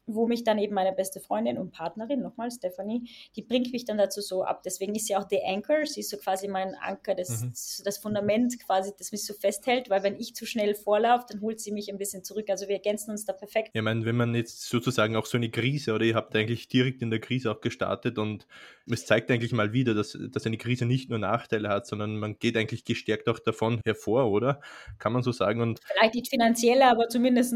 wo 0.06 0.28
mich 0.28 0.44
dann 0.44 0.58
eben 0.58 0.74
meine 0.74 0.94
beste 0.94 1.20
Freundin 1.20 1.58
und 1.58 1.72
Partnerin, 1.72 2.22
nochmal 2.22 2.52
Stephanie, 2.52 3.10
die 3.36 3.42
bringt 3.42 3.72
mich 3.72 3.86
dann 3.86 3.98
dazu 3.98 4.22
so 4.22 4.44
ab. 4.44 4.64
Deswegen 4.64 4.96
ist 4.96 5.08
sie 5.08 5.16
auch 5.16 5.26
die 5.26 5.44
Anchor, 5.44 5.86
sie 5.86 6.02
ist 6.02 6.10
so 6.10 6.18
quasi 6.18 6.48
mein 6.48 6.76
Anker, 6.76 7.16
das, 7.16 7.44
mhm. 7.44 7.54
das 7.84 7.98
Fundament 7.98 8.60
quasi, 8.66 8.92
das 8.98 9.12
mich 9.12 9.26
so 9.26 9.34
festhält, 9.34 9.90
weil 9.90 10.04
wenn 10.04 10.20
ich 10.20 10.36
zu 10.36 10.46
schnell 10.46 10.76
vorlaufe, 10.76 11.26
dann 11.30 11.42
holt 11.42 11.60
sie 11.60 11.72
mich 11.72 11.90
ein 11.92 11.98
bisschen 11.98 12.24
zurück. 12.24 12.50
Also 12.50 12.68
wir 12.68 12.76
ergänzen 12.76 13.12
uns 13.12 13.26
da 13.26 13.34
perfekt. 13.34 13.72
Ja, 13.74 13.82
ich 13.82 13.84
meine, 13.84 14.06
wenn 14.06 14.18
man 14.18 14.36
jetzt 14.36 14.62
sozusagen 14.64 15.16
auch 15.16 15.26
so 15.26 15.38
eine 15.38 15.50
Krise, 15.50 15.94
oder 15.94 16.06
ihr 16.06 16.16
habt 16.16 16.36
eigentlich 16.36 16.68
direkt 16.68 17.02
in 17.02 17.10
der 17.10 17.20
Krise 17.20 17.52
auch 17.52 17.62
gestartet 17.62 18.18
und 18.18 18.48
es 18.90 19.06
zeigt 19.06 19.30
eigentlich 19.32 19.52
mal 19.52 19.74
wieder, 19.74 19.94
dass, 19.94 20.18
dass 20.32 20.46
eine 20.46 20.58
Krise 20.58 20.86
nicht 20.86 21.10
nur 21.10 21.20
Nachteile 21.20 21.70
hat, 21.70 21.88
sondern 21.88 22.18
man 22.18 22.38
geht 22.40 22.58
eigentlich 22.58 22.86
gestärkt 22.86 23.30
auch 23.30 23.40
davon 23.40 23.82
hervor, 23.86 24.32
oder? 24.32 24.62
Kann 24.98 25.14
man 25.14 25.24
so 25.24 25.32
sagen. 25.32 25.62
Und 25.62 25.80
Vielleicht 25.86 26.16
nicht 26.16 26.30
finanziell, 26.30 26.82
aber 26.82 27.08
zumindest. 27.10 27.52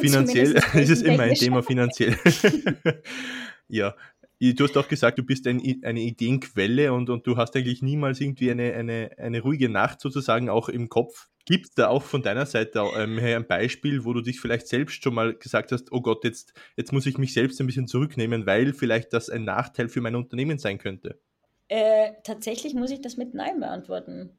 Finanziell 0.00 0.54
zumindest 0.54 0.74
ist 0.74 0.90
es 0.90 1.02
immer 1.02 1.24
ein 1.24 1.34
Thema 1.34 1.62
finanziell. 1.62 1.81
ja, 3.68 3.94
du 4.40 4.64
hast 4.64 4.76
auch 4.76 4.88
gesagt, 4.88 5.18
du 5.18 5.22
bist 5.22 5.46
ein, 5.46 5.60
eine 5.82 6.00
Ideenquelle 6.00 6.92
und, 6.92 7.10
und 7.10 7.26
du 7.26 7.36
hast 7.36 7.54
eigentlich 7.56 7.82
niemals 7.82 8.20
irgendwie 8.20 8.50
eine, 8.50 8.72
eine, 8.74 9.10
eine 9.18 9.40
ruhige 9.40 9.68
Nacht 9.68 10.00
sozusagen 10.00 10.48
auch 10.48 10.68
im 10.68 10.88
Kopf. 10.88 11.28
Gibt 11.44 11.66
es 11.66 11.74
da 11.74 11.88
auch 11.88 12.02
von 12.02 12.22
deiner 12.22 12.46
Seite 12.46 12.84
ähm, 12.96 13.18
her 13.18 13.36
ein 13.36 13.46
Beispiel, 13.46 14.04
wo 14.04 14.12
du 14.12 14.20
dich 14.20 14.40
vielleicht 14.40 14.68
selbst 14.68 15.02
schon 15.02 15.14
mal 15.14 15.34
gesagt 15.34 15.72
hast, 15.72 15.92
oh 15.92 16.00
Gott, 16.00 16.24
jetzt, 16.24 16.54
jetzt 16.76 16.92
muss 16.92 17.06
ich 17.06 17.18
mich 17.18 17.32
selbst 17.32 17.60
ein 17.60 17.66
bisschen 17.66 17.88
zurücknehmen, 17.88 18.46
weil 18.46 18.72
vielleicht 18.72 19.12
das 19.12 19.28
ein 19.28 19.44
Nachteil 19.44 19.88
für 19.88 20.00
mein 20.00 20.14
Unternehmen 20.14 20.58
sein 20.58 20.78
könnte? 20.78 21.20
Äh, 21.68 22.12
tatsächlich 22.24 22.74
muss 22.74 22.90
ich 22.90 23.00
das 23.00 23.16
mit 23.16 23.34
Nein 23.34 23.60
beantworten, 23.60 24.38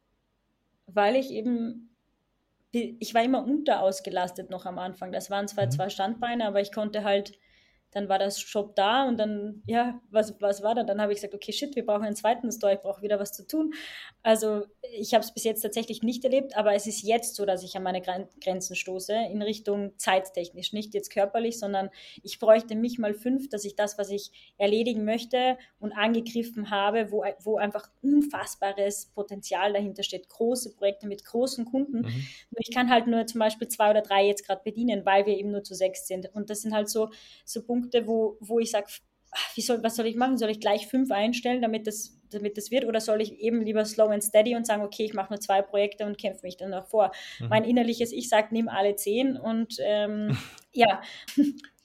weil 0.85 1.15
ich 1.15 1.31
eben 1.31 1.92
ich 2.73 3.13
war 3.13 3.23
immer 3.23 3.43
unterausgelastet 3.45 4.49
noch 4.49 4.65
am 4.65 4.79
Anfang. 4.79 5.11
Das 5.11 5.29
waren 5.29 5.47
zwar 5.47 5.67
mhm. 5.67 5.71
zwei 5.71 5.89
Standbeine, 5.89 6.45
aber 6.45 6.59
ich 6.59 6.71
konnte 6.71 7.03
halt 7.03 7.37
dann 7.95 8.09
war 8.09 8.19
das 8.19 8.39
Shop 8.39 8.75
da 8.75 9.07
und 9.07 9.17
dann, 9.17 9.63
ja, 9.65 9.99
was, 10.09 10.39
was 10.41 10.63
war 10.63 10.75
da? 10.75 10.83
Dann 10.83 11.01
habe 11.01 11.11
ich 11.11 11.17
gesagt, 11.17 11.33
okay, 11.33 11.51
shit, 11.51 11.75
wir 11.75 11.85
brauchen 11.85 12.03
einen 12.03 12.15
zweiten 12.15 12.51
Store, 12.51 12.73
ich 12.73 12.81
brauche 12.81 13.01
wieder 13.01 13.19
was 13.19 13.31
zu 13.31 13.45
tun. 13.47 13.73
Also 14.21 14.65
ich 14.97 15.13
habe 15.13 15.23
es 15.23 15.33
bis 15.33 15.43
jetzt 15.43 15.61
tatsächlich 15.61 16.03
nicht 16.03 16.23
erlebt, 16.23 16.55
aber 16.57 16.73
es 16.73 16.87
ist 16.87 17.03
jetzt 17.03 17.35
so, 17.35 17.45
dass 17.45 17.63
ich 17.63 17.75
an 17.75 17.83
meine 17.83 18.01
Grenzen 18.01 18.75
stoße 18.75 19.13
in 19.31 19.41
Richtung 19.41 19.97
zeittechnisch, 19.97 20.73
nicht 20.73 20.93
jetzt 20.93 21.11
körperlich, 21.11 21.59
sondern 21.59 21.89
ich 22.21 22.39
bräuchte 22.39 22.75
mich 22.75 22.99
mal 22.99 23.13
fünf, 23.13 23.49
dass 23.49 23.65
ich 23.65 23.75
das, 23.75 23.97
was 23.97 24.09
ich 24.09 24.53
erledigen 24.57 25.05
möchte 25.05 25.57
und 25.79 25.91
angegriffen 25.91 26.69
habe, 26.69 27.11
wo, 27.11 27.23
wo 27.41 27.57
einfach 27.57 27.89
unfassbares 28.01 29.11
Potenzial 29.13 29.73
dahinter 29.73 30.03
steht, 30.03 30.29
große 30.29 30.75
Projekte 30.75 31.07
mit 31.07 31.25
großen 31.25 31.65
Kunden. 31.65 32.01
Mhm. 32.01 32.25
Ich 32.57 32.73
kann 32.73 32.89
halt 32.89 33.07
nur 33.07 33.25
zum 33.25 33.39
Beispiel 33.39 33.67
zwei 33.67 33.91
oder 33.91 34.01
drei 34.01 34.25
jetzt 34.25 34.45
gerade 34.45 34.61
bedienen, 34.63 35.05
weil 35.05 35.25
wir 35.25 35.37
eben 35.37 35.51
nur 35.51 35.63
zu 35.63 35.75
sechs 35.75 36.07
sind. 36.07 36.33
Und 36.33 36.49
das 36.49 36.61
sind 36.61 36.73
halt 36.73 36.89
so, 36.89 37.09
so 37.45 37.63
Punkte, 37.63 37.82
Punkte, 37.83 38.07
wo, 38.07 38.37
wo 38.39 38.59
ich 38.59 38.71
sage, 38.71 38.87
soll, 39.57 39.83
was 39.83 39.95
soll 39.95 40.05
ich 40.05 40.15
machen? 40.15 40.37
Soll 40.37 40.49
ich 40.49 40.59
gleich 40.59 40.87
fünf 40.87 41.11
einstellen, 41.11 41.61
damit 41.61 41.87
das, 41.87 42.19
damit 42.31 42.57
das 42.57 42.71
wird? 42.71 42.85
Oder 42.85 43.01
soll 43.01 43.21
ich 43.21 43.39
eben 43.39 43.61
lieber 43.61 43.85
slow 43.85 44.11
and 44.11 44.23
steady 44.23 44.55
und 44.55 44.65
sagen, 44.65 44.83
okay, 44.83 45.05
ich 45.05 45.13
mache 45.13 45.31
nur 45.33 45.39
zwei 45.39 45.61
Projekte 45.61 46.05
und 46.05 46.17
kämpfe 46.17 46.45
mich 46.45 46.57
dann 46.57 46.71
noch 46.71 46.87
vor? 46.87 47.11
Mhm. 47.39 47.47
Mein 47.49 47.63
innerliches 47.63 48.11
Ich 48.11 48.29
sagt, 48.29 48.51
nimm 48.51 48.69
alle 48.69 48.95
zehn 48.95 49.37
und 49.37 49.75
ähm, 49.79 50.37
ja. 50.73 51.01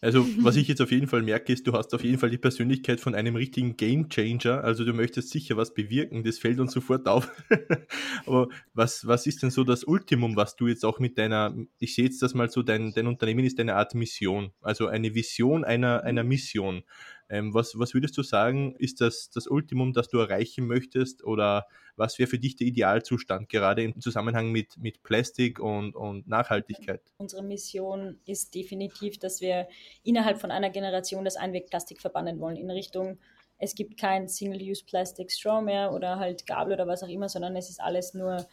Also, 0.00 0.24
was 0.44 0.56
ich 0.56 0.68
jetzt 0.68 0.80
auf 0.80 0.90
jeden 0.92 1.08
Fall 1.08 1.22
merke, 1.22 1.52
ist, 1.52 1.66
du 1.66 1.72
hast 1.72 1.92
auf 1.94 2.04
jeden 2.04 2.18
Fall 2.18 2.30
die 2.30 2.38
Persönlichkeit 2.38 3.00
von 3.00 3.14
einem 3.14 3.36
richtigen 3.36 3.76
Game 3.76 4.08
Changer. 4.08 4.62
Also, 4.62 4.84
du 4.84 4.92
möchtest 4.92 5.30
sicher 5.30 5.56
was 5.56 5.74
bewirken, 5.74 6.24
das 6.24 6.38
fällt 6.38 6.60
uns 6.60 6.72
sofort 6.72 7.08
auf. 7.08 7.30
Aber 8.26 8.48
was, 8.74 9.06
was 9.06 9.26
ist 9.26 9.42
denn 9.42 9.50
so 9.50 9.64
das 9.64 9.84
Ultimum, 9.84 10.36
was 10.36 10.56
du 10.56 10.68
jetzt 10.68 10.84
auch 10.84 11.00
mit 11.00 11.18
deiner, 11.18 11.54
ich 11.78 11.94
sehe 11.94 12.04
jetzt 12.04 12.22
das 12.22 12.34
mal 12.34 12.50
so, 12.50 12.62
dein, 12.62 12.92
dein 12.92 13.06
Unternehmen 13.06 13.44
ist 13.44 13.58
eine 13.58 13.74
Art 13.74 13.94
Mission, 13.94 14.52
also 14.60 14.86
eine 14.86 15.14
Vision 15.14 15.64
einer, 15.64 16.04
einer 16.04 16.24
Mission. 16.24 16.82
Ähm, 17.28 17.52
was, 17.54 17.78
was 17.78 17.94
würdest 17.94 18.16
du 18.16 18.23
sagen, 18.23 18.75
ist 18.78 19.00
das 19.00 19.30
das 19.30 19.47
Ultimum, 19.47 19.92
das 19.92 20.08
du 20.08 20.18
erreichen 20.18 20.66
möchtest 20.66 21.25
oder 21.25 21.66
was 21.97 22.18
wäre 22.18 22.28
für 22.28 22.38
dich 22.38 22.56
der 22.56 22.66
Idealzustand, 22.66 23.49
gerade 23.49 23.82
im 23.82 24.00
Zusammenhang 24.00 24.50
mit, 24.50 24.76
mit 24.78 25.02
Plastik 25.02 25.61
und, 25.61 25.94
und 25.94 26.26
Nachhaltigkeit? 26.28 27.02
Unsere 27.18 27.42
Mission 27.42 28.18
ist 28.25 28.54
definitiv, 28.54 29.18
dass 29.18 29.40
wir 29.40 29.68
innerhalb 30.04 30.40
von 30.40 30.50
einer 30.50 30.70
Generation 30.70 31.25
das 31.25 31.37
Einwegplastik 31.37 32.00
verbannen 32.00 32.40
wollen 32.40 32.56
in 32.56 32.70
Richtung 32.70 33.18
es 33.58 33.75
gibt 33.75 33.99
kein 33.99 34.28
Single-Use-Plastic 34.28 35.32
Straw 35.32 35.61
mehr 35.62 35.92
oder 35.92 36.18
halt 36.18 36.47
Gabel 36.47 36.75
oder 36.75 36.87
was 36.87 37.02
auch 37.02 37.08
immer, 37.08 37.28
sondern 37.28 37.56
es 37.56 37.68
ist 37.68 37.80
alles 37.80 38.14
nur 38.14 38.47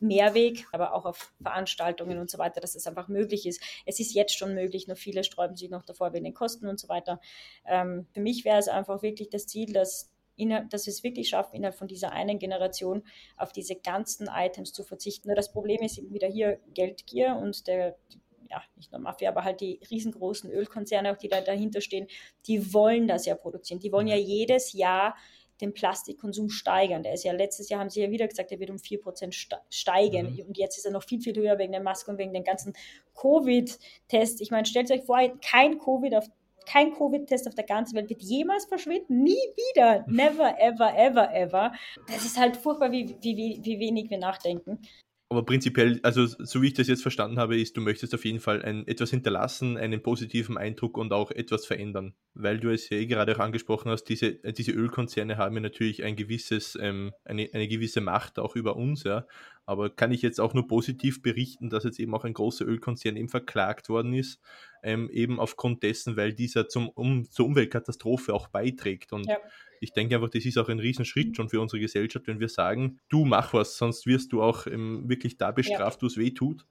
Mehrweg, 0.00 0.66
aber 0.72 0.94
auch 0.94 1.04
auf 1.04 1.32
Veranstaltungen 1.42 2.18
und 2.18 2.30
so 2.30 2.38
weiter, 2.38 2.60
dass 2.60 2.74
es 2.74 2.86
einfach 2.86 3.08
möglich 3.08 3.46
ist. 3.46 3.62
Es 3.86 4.00
ist 4.00 4.14
jetzt 4.14 4.36
schon 4.36 4.54
möglich, 4.54 4.86
nur 4.86 4.96
viele 4.96 5.24
sträuben 5.24 5.56
sich 5.56 5.70
noch 5.70 5.84
davor 5.84 6.12
wegen 6.12 6.24
den 6.24 6.34
Kosten 6.34 6.66
und 6.66 6.80
so 6.80 6.88
weiter. 6.88 7.20
Ähm, 7.66 8.06
für 8.12 8.20
mich 8.20 8.44
wäre 8.44 8.58
es 8.58 8.68
einfach 8.68 9.02
wirklich 9.02 9.30
das 9.30 9.46
Ziel, 9.46 9.72
dass 9.72 10.10
dass 10.70 10.86
wir 10.86 10.92
es 10.92 11.04
wirklich 11.04 11.28
schaffen, 11.28 11.56
innerhalb 11.56 11.76
von 11.76 11.86
dieser 11.86 12.12
einen 12.12 12.38
Generation 12.38 13.02
auf 13.36 13.52
diese 13.52 13.76
ganzen 13.76 14.26
Items 14.32 14.72
zu 14.72 14.84
verzichten. 14.84 15.28
Nur 15.28 15.36
das 15.36 15.52
Problem 15.52 15.82
ist 15.82 15.98
eben 15.98 16.14
wieder 16.14 16.28
hier 16.28 16.60
Geldgier 16.72 17.36
und 17.36 17.66
der, 17.66 17.98
ja, 18.48 18.62
nicht 18.76 18.90
nur 18.90 19.02
Mafia, 19.02 19.28
aber 19.28 19.44
halt 19.44 19.60
die 19.60 19.80
riesengroßen 19.90 20.50
Ölkonzerne, 20.50 21.12
auch 21.12 21.18
die 21.18 21.28
da 21.28 21.42
dahinter 21.42 21.82
stehen, 21.82 22.06
die 22.46 22.72
wollen 22.72 23.06
das 23.06 23.26
ja 23.26 23.34
produzieren. 23.34 23.80
Die 23.80 23.92
wollen 23.92 24.06
ja 24.06 24.16
jedes 24.16 24.72
Jahr 24.72 25.14
den 25.60 25.74
Plastikkonsum 25.74 26.48
steigern. 26.48 27.02
Der 27.02 27.14
ist 27.14 27.24
ja 27.24 27.32
letztes 27.32 27.68
Jahr, 27.68 27.80
haben 27.80 27.90
sie 27.90 28.02
ja 28.02 28.10
wieder 28.10 28.28
gesagt, 28.28 28.50
der 28.50 28.60
wird 28.60 28.70
um 28.70 28.76
4% 28.76 29.32
steigen. 29.68 30.34
Mhm. 30.34 30.46
Und 30.48 30.58
jetzt 30.58 30.78
ist 30.78 30.84
er 30.84 30.92
noch 30.92 31.04
viel, 31.04 31.20
viel 31.20 31.36
höher 31.36 31.58
wegen 31.58 31.72
der 31.72 31.82
Maske 31.82 32.10
und 32.10 32.18
wegen 32.18 32.32
den 32.32 32.44
ganzen 32.44 32.74
Covid-Tests. 33.14 34.40
Ich 34.40 34.50
meine, 34.50 34.66
stellt 34.66 34.90
euch 34.90 35.04
vor, 35.04 35.18
kein 35.40 35.78
Covid 35.78 36.14
auf 36.14 36.26
kein 36.66 36.92
Covid-Test 36.92 37.48
auf 37.48 37.54
der 37.54 37.64
ganzen 37.64 37.96
Welt 37.96 38.10
wird 38.10 38.22
jemals 38.22 38.66
verschwinden. 38.66 39.22
Nie 39.22 39.32
wieder. 39.32 40.04
Never, 40.08 40.54
ever, 40.60 40.96
ever, 40.96 41.34
ever. 41.34 41.72
Das 42.06 42.24
ist 42.24 42.38
halt 42.38 42.56
furchtbar, 42.56 42.92
wie, 42.92 43.16
wie, 43.22 43.60
wie 43.62 43.80
wenig 43.80 44.10
wir 44.10 44.18
nachdenken. 44.18 44.78
Aber 45.32 45.44
prinzipiell, 45.44 46.00
also 46.02 46.26
so 46.26 46.60
wie 46.60 46.66
ich 46.66 46.74
das 46.74 46.88
jetzt 46.88 47.02
verstanden 47.02 47.38
habe, 47.38 47.56
ist, 47.56 47.76
du 47.76 47.80
möchtest 47.80 48.12
auf 48.16 48.24
jeden 48.24 48.40
Fall 48.40 48.62
ein, 48.62 48.84
etwas 48.88 49.10
hinterlassen, 49.10 49.76
einen 49.76 50.02
positiven 50.02 50.58
Eindruck 50.58 50.98
und 50.98 51.12
auch 51.12 51.30
etwas 51.30 51.66
verändern. 51.66 52.14
Weil 52.34 52.58
du 52.58 52.68
es 52.68 52.90
ja 52.90 52.96
eh 52.96 53.06
gerade 53.06 53.36
auch 53.36 53.38
angesprochen 53.38 53.92
hast, 53.92 54.06
diese, 54.06 54.32
diese 54.32 54.72
Ölkonzerne 54.72 55.36
haben 55.36 55.54
ja 55.54 55.60
natürlich 55.60 56.02
ein 56.02 56.16
gewisses, 56.16 56.76
ähm, 56.80 57.12
eine, 57.24 57.48
eine 57.52 57.68
gewisse 57.68 58.00
Macht 58.00 58.40
auch 58.40 58.56
über 58.56 58.74
uns, 58.74 59.04
ja. 59.04 59.24
Aber 59.66 59.88
kann 59.88 60.10
ich 60.10 60.20
jetzt 60.20 60.40
auch 60.40 60.52
nur 60.52 60.66
positiv 60.66 61.22
berichten, 61.22 61.70
dass 61.70 61.84
jetzt 61.84 62.00
eben 62.00 62.12
auch 62.12 62.24
ein 62.24 62.34
großer 62.34 62.66
Ölkonzern 62.66 63.16
eben 63.16 63.28
verklagt 63.28 63.88
worden 63.88 64.14
ist, 64.14 64.40
ähm, 64.82 65.10
eben 65.10 65.40
aufgrund 65.40 65.82
dessen, 65.82 66.16
weil 66.16 66.32
dieser 66.32 66.68
zum, 66.68 66.88
um, 66.88 67.30
zur 67.30 67.46
Umweltkatastrophe 67.46 68.34
auch 68.34 68.48
beiträgt. 68.48 69.12
Und 69.12 69.26
ja 69.26 69.38
ich 69.80 69.92
denke 69.92 70.14
einfach, 70.14 70.28
das 70.28 70.44
ist 70.44 70.58
auch 70.58 70.68
ein 70.68 70.78
Riesenschritt 70.78 71.34
schon 71.36 71.48
für 71.48 71.60
unsere 71.60 71.80
Gesellschaft, 71.80 72.26
wenn 72.26 72.38
wir 72.38 72.50
sagen, 72.50 73.00
du 73.08 73.24
mach 73.24 73.54
was, 73.54 73.76
sonst 73.76 74.06
wirst 74.06 74.32
du 74.32 74.42
auch 74.42 74.66
ähm, 74.66 75.08
wirklich 75.08 75.38
da 75.38 75.50
bestraft, 75.50 75.98
ja. 75.98 76.02
wo 76.02 76.06
es 76.06 76.18
weh 76.18 76.30
tut. 76.32 76.66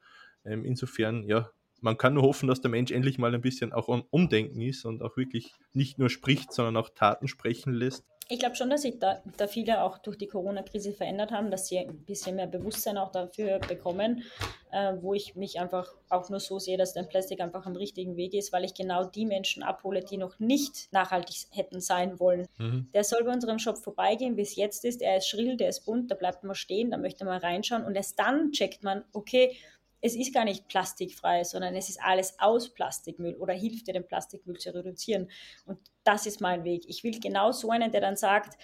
Ähm, 0.46 0.63
insofern, 0.63 1.24
ja, 1.24 1.50
man 1.82 1.98
kann 1.98 2.13
nur 2.13 2.24
hoffen, 2.24 2.48
dass 2.48 2.62
der 2.62 2.70
Mensch 2.70 2.92
endlich 2.92 3.18
mal 3.18 3.34
ein 3.34 3.42
bisschen 3.42 3.74
auch 3.74 3.89
am 3.89 4.04
Umdenken 4.12 4.62
ist 4.62 4.86
und 4.86 5.01
auch 5.01 5.18
wirklich 5.18 5.54
nicht 5.74 5.98
nur 5.98 6.10
spricht, 6.10 6.54
sondern 6.54 6.78
auch 6.78 6.89
Taten 6.89 7.28
sprechen 7.28 7.74
lässt. 7.74 8.06
Ich 8.31 8.38
glaube 8.38 8.55
schon, 8.55 8.69
dass 8.69 8.83
sich 8.83 9.00
da, 9.00 9.24
da 9.38 9.48
viele 9.48 9.81
auch 9.81 9.98
durch 9.98 10.15
die 10.15 10.27
Corona-Krise 10.27 10.93
verändert 10.93 11.31
haben, 11.31 11.50
dass 11.50 11.67
sie 11.67 11.79
ein 11.79 12.05
bisschen 12.05 12.36
mehr 12.36 12.45
Bewusstsein 12.45 13.00
auch 13.00 13.12
dafür 13.12 13.57
bekommen, 13.57 14.24
äh, 14.71 14.93
wo 15.01 15.15
ich 15.15 15.36
mich 15.36 15.59
einfach 15.59 15.91
auch 16.09 16.29
nur 16.29 16.39
so 16.39 16.59
sehe, 16.59 16.77
dass 16.77 16.93
dein 16.93 17.09
Plastik 17.09 17.41
einfach 17.41 17.65
am 17.65 17.75
richtigen 17.75 18.17
Weg 18.17 18.36
ist, 18.36 18.53
weil 18.53 18.65
ich 18.65 18.75
genau 18.75 19.03
die 19.03 19.25
Menschen 19.25 19.63
abhole, 19.63 20.03
die 20.03 20.17
noch 20.17 20.38
nicht 20.38 20.93
nachhaltig 20.93 21.48
hätten 21.50 21.81
sein 21.81 22.19
wollen. 22.19 22.48
Mhm. 22.59 22.88
Der 22.93 23.03
soll 23.03 23.24
bei 23.24 23.33
unserem 23.33 23.57
Shop 23.57 23.79
vorbeigehen, 23.79 24.38
wie 24.38 24.43
es 24.43 24.55
jetzt 24.55 24.86
ist. 24.86 25.01
Er 25.01 25.17
ist 25.17 25.27
schrill, 25.27 25.57
der 25.57 25.69
ist 25.69 25.86
bunt, 25.86 26.12
da 26.12 26.15
bleibt 26.15 26.43
man 26.43 26.55
stehen, 26.55 26.91
da 26.91 26.98
möchte 26.98 27.25
man 27.25 27.41
reinschauen 27.41 27.83
und 27.83 27.95
erst 27.95 28.19
dann 28.19 28.51
checkt 28.51 28.83
man, 28.83 29.05
okay, 29.12 29.57
es 30.01 30.15
ist 30.15 30.34
gar 30.34 30.46
nicht 30.46 30.68
plastikfrei, 30.68 31.44
sondern 31.44 31.75
es 31.75 31.89
ist 31.89 32.01
alles 32.01 32.39
aus 32.39 32.74
Plastikmüll 32.74 33.36
oder 33.36 33.53
hilft 33.53 33.88
dir, 33.88 33.94
den 33.94 34.08
Plastikmüll 34.08 34.58
zu 34.58 34.74
reduzieren. 34.74 35.29
Und 35.65 35.79
das 36.03 36.25
ist 36.25 36.41
mein 36.41 36.63
Weg. 36.63 36.86
Ich 36.88 37.03
will 37.03 37.20
genau 37.20 37.51
so 37.51 37.70
einen, 37.70 37.91
der 37.91 38.01
dann 38.01 38.15
sagt, 38.15 38.58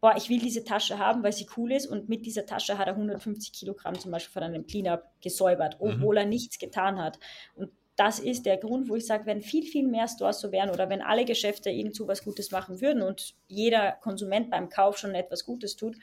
boah, 0.00 0.14
ich 0.16 0.28
will 0.28 0.40
diese 0.40 0.64
Tasche 0.64 0.98
haben, 0.98 1.22
weil 1.22 1.32
sie 1.32 1.46
cool 1.56 1.72
ist 1.72 1.86
und 1.86 2.08
mit 2.08 2.26
dieser 2.26 2.44
Tasche 2.44 2.76
hat 2.76 2.88
er 2.88 2.94
150 2.94 3.52
Kilogramm 3.52 3.98
zum 3.98 4.10
Beispiel 4.10 4.32
von 4.32 4.42
einem 4.42 4.66
Cleanup 4.66 5.04
gesäubert, 5.20 5.80
mhm. 5.80 5.88
obwohl 5.88 6.16
mhm. 6.16 6.18
er 6.18 6.26
nichts 6.26 6.58
getan 6.58 7.00
hat. 7.00 7.18
Und 7.54 7.70
das 7.96 8.18
ist 8.18 8.46
der 8.46 8.56
Grund, 8.56 8.88
wo 8.88 8.96
ich 8.96 9.06
sage, 9.06 9.26
wenn 9.26 9.42
viel, 9.42 9.64
viel 9.64 9.86
mehr 9.86 10.08
Stores 10.08 10.40
so 10.40 10.50
wären 10.50 10.70
oder 10.70 10.88
wenn 10.88 11.02
alle 11.02 11.24
Geschäfte 11.24 11.70
irgendwo 11.70 12.08
was 12.08 12.24
Gutes 12.24 12.50
machen 12.50 12.80
würden 12.80 13.02
und 13.02 13.34
jeder 13.48 13.92
Konsument 13.92 14.50
beim 14.50 14.70
Kauf 14.70 14.98
schon 14.98 15.14
etwas 15.14 15.44
Gutes 15.44 15.76
tut, 15.76 15.96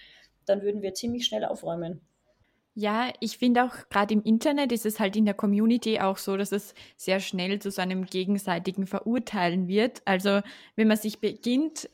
dann 0.46 0.62
würden 0.62 0.82
wir 0.82 0.94
ziemlich 0.94 1.26
schnell 1.26 1.44
aufräumen. 1.44 2.02
Ja, 2.76 3.12
ich 3.20 3.38
finde 3.38 3.64
auch 3.66 3.90
gerade 3.90 4.14
im 4.14 4.24
Internet 4.24 4.72
ist 4.72 4.86
es 4.86 5.00
halt 5.00 5.16
in 5.16 5.26
der 5.26 5.34
Community 5.34 6.00
auch 6.00 6.18
so, 6.18 6.38
dass 6.38 6.52
es 6.52 6.74
sehr 6.96 7.20
schnell 7.20 7.60
zu 7.60 7.72
so 7.72 7.82
einem 7.82 8.06
gegenseitigen 8.06 8.88
Verurteilen 8.88 9.68
wird. 9.68 10.02
Also 10.06 10.42
wenn 10.76 10.88
man 10.88 10.98
sich 10.98 11.20
beginnt 11.20 11.90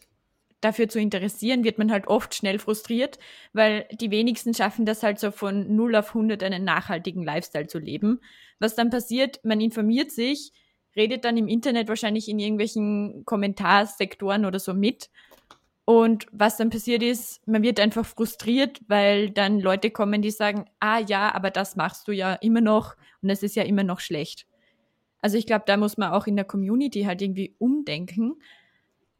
dafür 0.62 0.90
zu 0.90 1.00
interessieren, 1.00 1.64
wird 1.64 1.78
man 1.78 1.92
halt 1.92 2.08
oft 2.08 2.36
schnell 2.36 2.60
frustriert, 2.60 3.20
weil 3.54 3.88
die 3.94 4.12
wenigsten 4.12 4.54
schaffen 4.54 4.86
das 4.86 5.04
halt 5.04 5.20
so 5.20 5.32
von 5.32 5.76
0 5.76 5.96
auf 5.96 6.10
100 6.10 6.44
einen 6.44 6.64
nachhaltigen 6.64 7.24
Lifestyle 7.24 7.68
zu 7.68 7.80
leben. 7.80 8.22
Was 8.60 8.76
dann 8.76 8.90
passiert, 8.90 9.40
man 9.44 9.62
informiert 9.62 10.12
sich, 10.12 10.52
redet 10.96 11.26
dann 11.26 11.38
im 11.38 11.48
Internet 11.48 11.88
wahrscheinlich 11.90 12.30
in 12.30 12.40
irgendwelchen 12.40 13.24
Kommentarsektoren 13.26 14.46
oder 14.46 14.60
so 14.60 14.74
mit 14.74 15.10
und 15.86 16.26
was 16.32 16.58
dann 16.58 16.72
passiert 16.72 17.04
ist, 17.04 17.48
man 17.48 17.62
wird 17.62 17.80
einfach 17.80 18.06
frustriert, 18.06 18.82
weil 18.88 19.30
dann 19.30 19.60
Leute 19.60 19.92
kommen, 19.92 20.24
die 20.24 20.32
sagen, 20.32 20.66
ah 20.80 21.00
ja, 21.00 21.34
aber 21.34 21.52
das 21.52 21.76
machst 21.76 22.08
du 22.08 22.12
ja 22.12 22.34
immer 22.34 22.62
noch 22.62 22.96
und 23.22 23.30
es 23.30 23.44
ist 23.44 23.56
ja 23.56 23.64
immer 23.64 23.84
noch 23.84 24.00
schlecht. 24.00 24.48
Also 25.22 25.38
ich 25.38 25.46
glaube, 25.46 25.66
da 25.68 25.78
muss 25.78 25.98
man 25.98 26.12
auch 26.12 26.26
in 26.26 26.36
der 26.36 26.46
Community 26.46 27.04
halt 27.04 27.22
irgendwie 27.22 27.56
umdenken. 27.60 28.36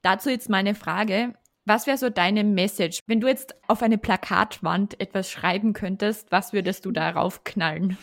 Dazu 0.02 0.30
jetzt 0.30 0.50
meine 0.50 0.74
Frage, 0.74 1.36
was 1.66 1.88
wäre 1.88 1.98
so 1.98 2.10
deine 2.10 2.44
Message? 2.44 3.00
Wenn 3.08 3.22
du 3.22 3.28
jetzt 3.28 3.56
auf 3.68 3.82
eine 3.82 3.98
Plakatwand 3.98 5.00
etwas 5.00 5.30
schreiben 5.30 5.74
könntest, 5.74 6.32
was 6.32 6.54
würdest 6.54 6.86
du 6.86 6.92
darauf 6.92 7.44
knallen? 7.44 7.98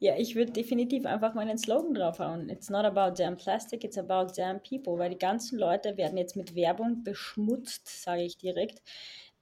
Ja, 0.00 0.16
ich 0.16 0.36
würde 0.36 0.52
definitiv 0.52 1.06
einfach 1.06 1.34
meinen 1.34 1.58
Slogan 1.58 1.92
draufhauen. 1.92 2.48
It's 2.50 2.70
not 2.70 2.84
about 2.84 3.20
damn 3.20 3.36
plastic, 3.36 3.82
it's 3.82 3.98
about 3.98 4.32
damn 4.36 4.62
people. 4.62 4.96
Weil 4.96 5.10
die 5.10 5.18
ganzen 5.18 5.58
Leute 5.58 5.96
werden 5.96 6.16
jetzt 6.16 6.36
mit 6.36 6.54
Werbung 6.54 7.02
beschmutzt, 7.02 7.88
sage 8.02 8.22
ich 8.22 8.38
direkt. 8.38 8.80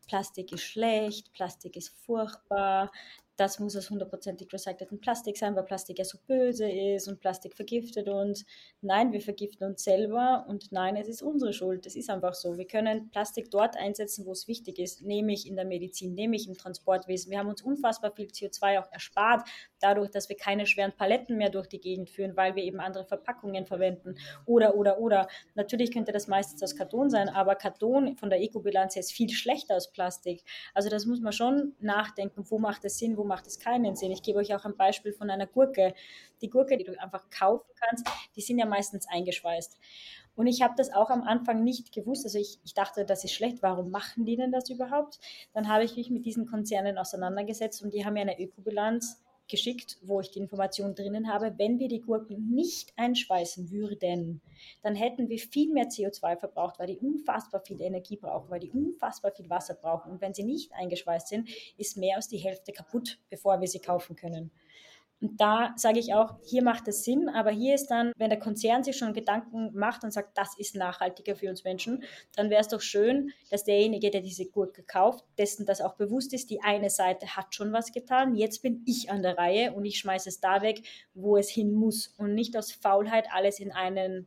Plastik 0.07 0.53
ist 0.53 0.63
schlecht, 0.63 1.33
Plastik 1.33 1.77
ist 1.77 1.91
furchtbar, 1.91 2.91
das 3.37 3.61
muss 3.61 3.77
aus 3.77 3.91
hundertprozentig 3.91 4.53
recyceltem 4.53 4.99
Plastik 4.99 5.37
sein, 5.37 5.55
weil 5.55 5.65
Plastik 5.65 5.99
ja 5.99 6.05
so 6.05 6.19
böse 6.27 6.69
ist 6.71 7.07
und 7.07 7.21
Plastik 7.21 7.55
vergiftet 7.55 8.09
uns. 8.09 8.47
Nein, 8.81 9.13
wir 9.13 9.21
vergiften 9.21 9.67
uns 9.67 9.85
selber 9.85 10.47
und 10.49 10.73
nein, 10.73 10.97
es 10.97 11.09
ist 11.09 11.23
unsere 11.23 11.53
Schuld. 11.53 11.85
Das 11.85 11.97
ist 11.97 12.09
einfach 12.09 12.35
so. 12.35 12.57
Wir 12.57 12.67
können 12.67 13.11
Plastik 13.11 13.51
dort 13.51 13.77
einsetzen, 13.77 14.25
wo 14.25 14.33
es 14.33 14.49
wichtig 14.49 14.79
ist, 14.79 15.03
nämlich 15.03 15.47
in 15.47 15.57
der 15.57 15.67
Medizin, 15.67 16.15
nämlich 16.15 16.49
im 16.49 16.57
Transportwesen. 16.57 17.31
Wir 17.31 17.39
haben 17.39 17.49
uns 17.49 17.63
unfassbar 17.63 18.13
viel 18.13 18.29
CO2 18.29 18.81
auch 18.81 18.91
erspart, 18.91 19.47
dadurch, 19.81 20.11
dass 20.11 20.29
wir 20.29 20.37
keine 20.37 20.67
schweren 20.67 20.93
Paletten 20.93 21.37
mehr 21.37 21.51
durch 21.51 21.67
die 21.67 21.81
Gegend 21.81 22.09
führen, 22.09 22.37
weil 22.37 22.55
wir 22.55 22.65
eben 22.65 22.81
andere 22.81 23.05
Verpackungen 23.05 23.67
verwenden. 23.67 24.17
Oder, 24.47 24.77
oder, 24.77 24.99
oder. 24.99 25.29
Natürlich 25.55 25.93
könnte 25.93 26.13
das 26.13 26.27
meistens 26.27 26.63
aus 26.63 26.75
Karton 26.75 27.11
sein, 27.11 27.29
aber 27.29 27.55
Karton 27.55 28.17
von 28.17 28.31
der 28.31 28.41
Ecobilanz 28.41 28.95
her 28.95 29.01
ist 29.01 29.13
viel 29.13 29.29
schlechter 29.29 29.75
als 29.75 29.93
Plastik. 29.93 30.43
Also 30.73 30.89
das 30.89 31.05
muss 31.05 31.21
man 31.21 31.33
schon 31.33 31.75
nachdenken, 31.81 32.45
wo 32.49 32.59
macht 32.59 32.85
es 32.85 32.99
Sinn, 32.99 33.17
wo 33.17 33.26
macht 33.27 33.47
es 33.47 33.59
keinen 33.59 33.97
Sinn. 33.97 34.13
Ich 34.13 34.23
gebe 34.23 34.39
euch 34.39 34.55
auch 34.55 34.65
ein 34.65 34.77
Beispiel 34.77 35.13
von 35.13 35.31
einer 35.31 35.47
Gurke. 35.47 35.95
Die 36.41 36.51
Gurke, 36.51 36.77
die 36.77 36.85
du 36.85 37.01
einfach 37.01 37.29
kaufen 37.31 37.71
kannst, 37.75 38.07
die 38.35 38.41
sind 38.41 38.59
ja 38.59 38.67
meistens 38.67 39.09
eingeschweißt. 39.09 39.79
Und 40.37 40.47
ich 40.47 40.63
habe 40.63 40.75
das 40.77 40.93
auch 40.93 41.11
am 41.11 41.23
Anfang 41.23 41.65
nicht 41.65 41.93
gewusst. 41.93 42.25
Also 42.25 42.39
ich, 42.39 42.61
ich 42.65 42.75
dachte, 42.75 43.05
das 43.05 43.25
ist 43.25 43.33
schlecht. 43.33 43.63
Warum 43.63 43.91
machen 43.91 44.25
die 44.25 44.37
denn 44.37 44.53
das 44.53 44.69
überhaupt? 44.71 45.19
Dann 45.55 45.69
habe 45.69 45.85
ich 45.85 45.97
mich 45.97 46.11
mit 46.11 46.27
diesen 46.27 46.47
Konzernen 46.47 46.99
auseinandergesetzt 46.99 47.83
und 47.83 47.93
die 47.93 48.05
haben 48.05 48.17
ja 48.17 48.23
eine 48.23 48.39
Ökobilanz 48.39 49.23
geschickt, 49.49 49.99
wo 50.03 50.21
ich 50.21 50.31
die 50.31 50.39
Information 50.39 50.95
drinnen 50.95 51.33
habe, 51.33 51.55
wenn 51.59 51.79
wir 51.79 51.89
die 51.89 52.01
Gurken 52.01 52.51
nicht 52.55 52.93
einschweißen 52.97 53.71
würden, 53.71 54.41
dann 54.83 54.95
hätten 54.95 55.29
wir 55.29 55.39
viel 55.39 55.73
mehr 55.73 55.89
CO2 55.89 56.37
verbraucht, 56.39 56.79
weil 56.79 56.89
die 56.89 56.99
unfassbar 56.99 57.61
viel 57.61 57.81
Energie 57.81 58.17
brauchen, 58.17 58.51
weil 58.51 58.61
die 58.61 58.71
unfassbar 58.71 59.33
viel 59.33 59.49
Wasser 59.51 59.75
brauchen. 59.75 60.13
Und 60.13 60.21
wenn 60.21 60.35
sie 60.35 60.45
nicht 60.45 60.73
eingeschweißt 60.73 61.29
sind, 61.29 61.49
ist 61.77 61.97
mehr 61.97 62.17
als 62.17 62.29
die 62.29 62.39
Hälfte 62.39 62.73
kaputt, 62.73 63.19
bevor 63.31 63.61
wir 63.61 63.69
sie 63.69 63.81
kaufen 63.81 64.17
können. 64.17 64.51
Und 65.21 65.41
da 65.41 65.73
sage 65.77 65.99
ich 65.99 66.13
auch, 66.13 66.35
hier 66.45 66.63
macht 66.63 66.89
es 66.89 67.05
Sinn, 67.05 67.29
aber 67.31 67.51
hier 67.51 67.75
ist 67.75 67.87
dann, 67.87 68.13
wenn 68.17 68.29
der 68.29 68.39
Konzern 68.39 68.85
sich 68.85 68.99
schon 68.99 69.15
Gedanken 69.15 69.71
macht 69.75 70.05
und 70.05 70.13
sagt, 70.13 70.37
das 70.37 70.59
ist 70.59 70.77
nachhaltiger 70.77 71.37
für 71.37 71.49
uns 71.49 71.65
Menschen, 71.65 72.05
dann 72.35 72.51
wäre 72.51 72.61
es 72.61 72.69
doch 72.69 72.83
schön, 72.83 73.33
dass 73.51 73.65
derjenige, 73.65 74.11
der 74.11 74.21
diese 74.21 74.47
Gurke 74.47 74.83
kauft, 74.83 75.25
dessen 75.39 75.65
das 75.65 75.81
auch 75.81 75.95
bewusst 75.95 76.35
ist, 76.35 76.51
die 76.51 76.63
eine 76.63 76.91
Seite 76.91 77.35
hat 77.35 77.55
schon 77.55 77.73
was 77.73 77.93
getan, 77.93 78.35
jetzt 78.35 78.61
bin 78.61 78.83
ich 78.85 79.11
an 79.11 79.23
der 79.23 79.39
Reihe 79.39 79.73
und 79.73 79.87
ich 79.87 79.99
schmeiße 79.99 80.29
es 80.29 80.41
da 80.41 80.61
weg, 80.61 80.83
wo 81.15 81.39
es 81.39 81.49
hin 81.49 81.73
muss 81.73 82.09
und 82.19 82.35
nicht 82.35 82.57
aus 82.57 82.73
Faulheit 82.73 83.29
alles 83.33 83.59
in 83.59 83.73
einen 83.73 84.27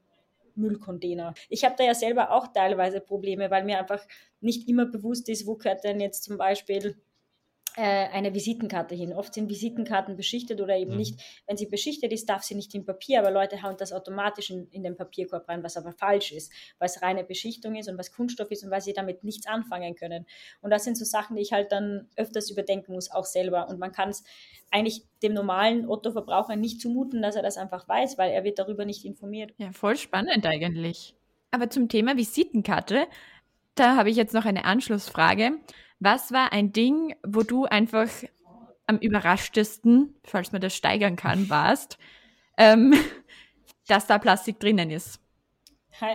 Müllcontainer. 0.56 1.34
Ich 1.50 1.64
habe 1.64 1.76
da 1.78 1.84
ja 1.84 1.94
selber 1.94 2.32
auch 2.32 2.48
teilweise 2.48 3.00
Probleme, 3.00 3.50
weil 3.52 3.64
mir 3.64 3.80
einfach 3.80 4.06
nicht 4.42 4.68
immer 4.68 4.86
bewusst 4.86 5.30
ist, 5.30 5.48
wo 5.48 5.56
gehört 5.56 5.84
denn 5.84 6.00
jetzt 6.00 6.24
zum 6.24 6.38
Beispiel 6.38 6.98
eine 7.78 8.34
Visitenkarte 8.34 8.96
hin. 8.96 9.14
Oft 9.14 9.34
sind 9.34 9.50
Visitenkarten 9.50 10.16
beschichtet 10.16 10.62
oder 10.62 10.78
eben 10.78 10.92
mhm. 10.92 10.98
nicht. 10.98 11.42
Wenn 11.48 11.58
sie 11.58 11.68
beschichtet 11.68 12.12
ist, 12.12 12.28
darf 12.30 12.44
sie 12.44 12.56
nicht 12.56 12.74
in 12.76 12.86
Papier, 12.86 13.20
aber 13.20 13.32
Leute 13.32 13.62
hauen 13.62 13.76
das 13.78 13.94
automatisch 13.94 14.50
in, 14.50 14.68
in 14.72 14.84
den 14.84 14.96
Papierkorb 14.96 15.48
rein, 15.48 15.64
was 15.64 15.78
aber 15.78 15.92
falsch 15.92 16.32
ist, 16.32 16.52
weil 16.80 16.88
es 16.88 17.02
reine 17.02 17.24
Beschichtung 17.24 17.76
ist 17.76 17.90
und 17.90 17.98
was 17.98 18.12
Kunststoff 18.12 18.52
ist 18.52 18.64
und 18.64 18.72
weil 18.72 18.82
sie 18.82 18.94
damit 18.94 19.24
nichts 19.24 19.48
anfangen 19.48 19.96
können. 19.96 20.26
Und 20.62 20.72
das 20.72 20.84
sind 20.84 20.98
so 20.98 21.06
Sachen, 21.06 21.36
die 21.36 21.42
ich 21.42 21.54
halt 21.54 21.72
dann 21.72 22.08
öfters 22.16 22.50
überdenken 22.50 22.94
muss, 22.94 23.12
auch 23.12 23.26
selber. 23.26 23.70
Und 23.70 23.80
man 23.80 23.92
kann 23.92 24.10
es 24.10 24.24
eigentlich 24.72 25.04
dem 25.24 25.34
normalen 25.34 25.88
Otto-Verbraucher 25.88 26.56
nicht 26.56 26.82
zumuten, 26.82 27.22
dass 27.22 27.36
er 27.36 27.44
das 27.44 27.58
einfach 27.58 27.88
weiß, 27.88 28.18
weil 28.18 28.32
er 28.32 28.44
wird 28.44 28.60
darüber 28.60 28.86
nicht 28.86 29.06
informiert. 29.06 29.54
Ja, 29.58 29.72
voll 29.72 29.98
spannend 29.98 30.46
eigentlich. 30.46 31.16
Aber 31.52 31.70
zum 31.70 31.90
Thema 31.90 32.16
Visitenkarte, 32.18 33.08
da 33.76 33.96
habe 33.96 34.10
ich 34.10 34.18
jetzt 34.18 34.34
noch 34.34 34.46
eine 34.46 34.66
Anschlussfrage. 34.66 35.54
Was 36.00 36.32
war 36.32 36.54
ein 36.54 36.72
Ding, 36.72 37.16
wo 37.26 37.44
du 37.44 37.66
einfach 37.66 38.10
am 38.88 38.98
überraschtesten, 38.98 40.16
falls 40.24 40.52
man 40.52 40.62
das 40.62 40.76
steigern 40.76 41.16
kann, 41.16 41.50
warst, 41.50 41.98
ähm, 42.58 42.94
dass 43.88 44.08
da 44.08 44.18
Plastik 44.18 44.60
drinnen 44.60 44.90
ist? 44.90 45.20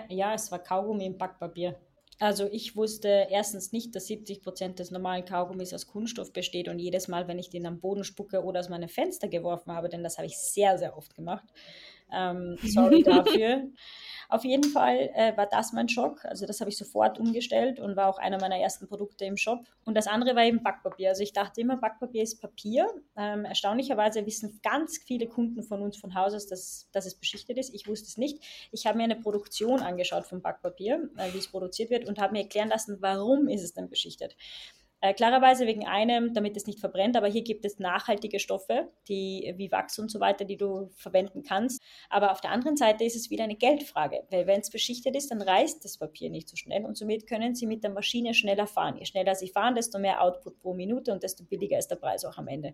Ja, 0.09 0.35
es 0.35 0.51
war 0.51 0.61
Kaugummi 0.61 1.05
im 1.05 1.19
Backpapier. 1.19 1.79
Also 2.21 2.49
ich 2.51 2.77
wusste 2.77 3.27
erstens 3.31 3.73
nicht, 3.73 3.95
dass 3.95 4.07
70 4.07 4.41
Prozent 4.41 4.79
des 4.79 4.91
normalen 4.91 5.25
Kaugummis 5.25 5.75
aus 5.75 5.87
Kunststoff 5.87 6.33
besteht 6.33 6.69
und 6.69 6.79
jedes 6.79 7.09
Mal, 7.09 7.27
wenn 7.27 7.39
ich 7.39 7.51
den 7.51 7.67
am 7.67 7.81
Boden 7.81 8.05
spucke 8.05 8.45
oder 8.45 8.61
aus 8.61 8.69
meinem 8.69 8.89
Fenster 8.89 9.29
geworfen 9.29 9.73
habe, 9.73 9.89
denn 9.89 10.05
das 10.05 10.17
habe 10.17 10.27
ich 10.27 10.39
sehr, 10.39 10.79
sehr 10.79 10.97
oft 10.97 11.15
gemacht. 11.15 11.45
Ähm, 12.13 12.57
sorry 12.63 13.03
dafür. 13.03 13.69
Auf 14.29 14.45
jeden 14.45 14.65
Fall 14.65 15.11
äh, 15.15 15.37
war 15.37 15.47
das 15.47 15.73
mein 15.73 15.89
Schock. 15.89 16.25
Also 16.25 16.47
das 16.47 16.61
habe 16.61 16.71
ich 16.71 16.77
sofort 16.77 17.19
umgestellt 17.19 17.79
und 17.79 17.97
war 17.97 18.09
auch 18.09 18.19
einer 18.19 18.41
meiner 18.41 18.57
ersten 18.57 18.89
Produkte 18.89 19.25
im 19.25 19.37
Shop. 19.37 19.61
Und 19.85 19.95
das 19.95 20.07
andere 20.07 20.35
war 20.35 20.45
eben 20.45 20.63
Backpapier. 20.63 21.11
Also 21.11 21.23
ich 21.23 21.33
dachte 21.33 21.61
immer, 21.61 21.77
Backpapier 21.77 22.23
ist 22.23 22.41
Papier. 22.41 22.89
Ähm, 23.17 23.45
erstaunlicherweise 23.45 24.25
wissen 24.27 24.61
ganz 24.63 24.99
viele 24.99 25.29
Kunden 25.29 25.63
von 25.63 25.83
uns 25.83 25.97
von 25.97 26.15
Haus 26.15 26.35
aus, 26.35 26.47
dass, 26.47 26.89
dass 26.93 27.07
es 27.07 27.15
beschichtet 27.15 27.59
ist. 27.59 27.75
Ich 27.75 27.87
wusste 27.87 28.09
es 28.09 28.17
nicht. 28.17 28.43
Ich 28.73 28.87
habe 28.87 28.99
mir 28.99 29.05
eine 29.05 29.17
Produktion 29.17 29.81
angeschaut 29.81 30.27
von 30.27 30.43
Backpapier, 30.43 31.11
äh, 31.17 31.33
wie 31.33 31.39
es 31.39 31.49
produziert 31.49 31.91
wird 31.91 32.09
und 32.09 32.19
habe 32.19 32.33
mir 32.33 32.43
erklären 32.43 32.69
lassen, 32.69 32.97
warum 33.01 33.49
ist 33.49 33.63
es 33.63 33.75
denn 33.75 33.89
beschichtet. 33.89 34.37
Äh, 35.05 35.13
klarerweise 35.13 35.67
wegen 35.67 35.87
einem, 35.87 36.33
damit 36.33 36.57
es 36.57 36.67
nicht 36.67 36.81
verbrennt, 36.81 37.15
aber 37.15 37.27
hier 37.27 37.43
gibt 37.43 37.67
es 37.67 37.79
nachhaltige 37.79 38.41
Stoffe, 38.41 38.89
die 39.07 39.53
wie 39.59 39.71
Wachs 39.71 39.99
und 39.99 40.11
so 40.11 40.19
weiter, 40.19 40.47
die 40.47 40.57
du 40.57 40.89
verwenden 40.95 41.43
kannst. 41.43 41.83
Aber 42.09 42.33
auf 42.33 42.41
der 42.41 42.53
anderen 42.53 42.79
Seite 42.79 43.05
ist 43.05 43.15
es 43.15 43.29
wieder 43.29 43.45
eine 43.45 43.57
Geldfrage, 43.57 44.23
weil 44.31 44.47
wenn 44.47 44.61
es 44.61 44.71
beschichtet 44.71 45.15
ist, 45.15 45.31
dann 45.31 45.43
reißt 45.43 45.85
das 45.85 45.99
Papier 45.99 46.31
nicht 46.31 46.49
so 46.49 46.57
schnell 46.57 46.87
und 46.87 46.97
somit 46.97 47.27
können 47.27 47.55
sie 47.55 47.67
mit 47.67 47.85
der 47.85 47.91
Maschine 47.91 48.33
schneller 48.33 48.67
fahren. 48.67 48.97
Je 48.97 49.05
schneller 49.05 49.35
sie 49.35 49.49
fahren, 49.49 49.75
desto 49.75 49.99
mehr 49.99 50.23
Output 50.23 50.59
pro 50.63 50.73
Minute 50.73 51.13
und 51.13 51.23
desto 51.23 51.45
billiger 51.45 51.77
ist 51.77 51.89
der 51.89 51.97
Preis 51.97 52.25
auch 52.25 52.39
am 52.39 52.49
Ende. 52.49 52.73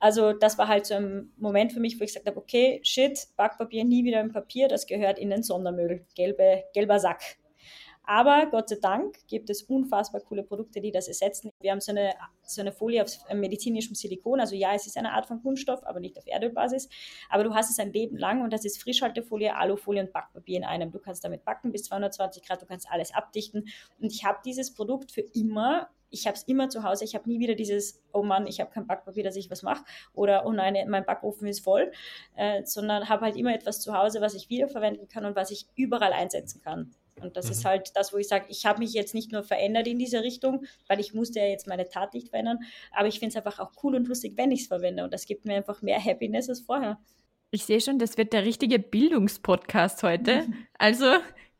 Also 0.00 0.32
das 0.32 0.58
war 0.58 0.66
halt 0.66 0.86
so 0.86 0.94
ein 0.94 1.32
Moment 1.36 1.72
für 1.72 1.78
mich, 1.78 2.00
wo 2.00 2.02
ich 2.02 2.10
gesagt 2.10 2.26
habe, 2.26 2.36
okay, 2.36 2.80
shit, 2.82 3.28
Backpapier 3.36 3.84
nie 3.84 4.04
wieder 4.04 4.20
im 4.20 4.32
Papier, 4.32 4.66
das 4.66 4.88
gehört 4.88 5.20
in 5.20 5.30
den 5.30 5.44
Sondermüll, 5.44 6.04
gelbe, 6.16 6.64
gelber 6.74 6.98
Sack. 6.98 7.36
Aber 8.06 8.46
Gott 8.50 8.68
sei 8.68 8.76
Dank 8.80 9.26
gibt 9.28 9.48
es 9.48 9.62
unfassbar 9.62 10.20
coole 10.20 10.42
Produkte, 10.42 10.80
die 10.80 10.92
das 10.92 11.08
ersetzen. 11.08 11.50
Wir 11.60 11.70
haben 11.70 11.80
so 11.80 11.92
eine, 11.92 12.12
so 12.42 12.60
eine 12.60 12.70
Folie 12.72 13.02
auf 13.02 13.10
medizinischem 13.32 13.94
Silikon. 13.94 14.40
Also 14.40 14.54
ja, 14.54 14.74
es 14.74 14.86
ist 14.86 14.98
eine 14.98 15.12
Art 15.12 15.26
von 15.26 15.42
Kunststoff, 15.42 15.82
aber 15.84 16.00
nicht 16.00 16.18
auf 16.18 16.26
Erdölbasis. 16.26 16.88
Aber 17.30 17.44
du 17.44 17.54
hast 17.54 17.70
es 17.70 17.78
ein 17.78 17.92
Leben 17.92 18.18
lang 18.18 18.42
und 18.42 18.52
das 18.52 18.64
ist 18.64 18.82
Frischhaltefolie, 18.82 19.56
Alufolie 19.56 20.02
und 20.02 20.12
Backpapier 20.12 20.58
in 20.58 20.64
einem. 20.64 20.90
Du 20.90 20.98
kannst 20.98 21.24
damit 21.24 21.44
backen 21.44 21.72
bis 21.72 21.84
220 21.84 22.42
Grad, 22.42 22.60
du 22.60 22.66
kannst 22.66 22.90
alles 22.90 23.14
abdichten. 23.14 23.68
Und 23.98 24.12
ich 24.12 24.24
habe 24.24 24.38
dieses 24.44 24.74
Produkt 24.74 25.10
für 25.10 25.22
immer 25.34 25.88
ich 26.10 26.28
habe 26.28 26.36
es 26.36 26.44
immer 26.44 26.68
zu 26.68 26.84
Hause. 26.84 27.04
Ich 27.04 27.16
habe 27.16 27.28
nie 27.28 27.40
wieder 27.40 27.56
dieses, 27.56 28.00
oh 28.12 28.22
Mann, 28.22 28.46
ich 28.46 28.60
habe 28.60 28.70
kein 28.70 28.86
Backpapier, 28.86 29.24
dass 29.24 29.34
ich 29.34 29.50
was 29.50 29.64
mache 29.64 29.84
oder 30.12 30.46
oh 30.46 30.52
nein, 30.52 30.76
mein 30.88 31.04
Backofen 31.04 31.48
ist 31.48 31.64
voll, 31.64 31.90
äh, 32.36 32.64
sondern 32.64 33.08
habe 33.08 33.24
halt 33.24 33.36
immer 33.36 33.52
etwas 33.52 33.80
zu 33.80 33.92
Hause, 33.94 34.20
was 34.20 34.34
ich 34.34 34.48
wiederverwenden 34.48 35.08
kann 35.08 35.24
und 35.24 35.34
was 35.34 35.50
ich 35.50 35.66
überall 35.74 36.12
einsetzen 36.12 36.60
kann. 36.62 36.94
Und 37.20 37.36
das 37.36 37.46
mhm. 37.46 37.52
ist 37.52 37.64
halt 37.64 37.90
das, 37.94 38.12
wo 38.12 38.18
ich 38.18 38.28
sage, 38.28 38.46
ich 38.48 38.66
habe 38.66 38.80
mich 38.80 38.92
jetzt 38.92 39.14
nicht 39.14 39.32
nur 39.32 39.42
verändert 39.42 39.86
in 39.86 39.98
dieser 39.98 40.22
Richtung, 40.22 40.64
weil 40.88 41.00
ich 41.00 41.14
musste 41.14 41.38
ja 41.38 41.46
jetzt 41.46 41.66
meine 41.66 41.88
Tat 41.88 42.14
nicht 42.14 42.28
verändern, 42.28 42.58
aber 42.92 43.08
ich 43.08 43.18
finde 43.18 43.36
es 43.36 43.44
einfach 43.44 43.60
auch 43.60 43.72
cool 43.82 43.94
und 43.94 44.08
lustig, 44.08 44.34
wenn 44.36 44.50
ich 44.50 44.62
es 44.62 44.66
verwende. 44.66 45.04
Und 45.04 45.12
das 45.12 45.26
gibt 45.26 45.44
mir 45.44 45.54
einfach 45.54 45.82
mehr 45.82 46.02
Happiness 46.02 46.48
als 46.48 46.60
vorher. 46.60 46.98
Ich 47.50 47.64
sehe 47.64 47.80
schon, 47.80 47.98
das 47.98 48.18
wird 48.18 48.32
der 48.32 48.44
richtige 48.44 48.78
Bildungspodcast 48.78 50.02
heute. 50.02 50.46
Also 50.76 51.06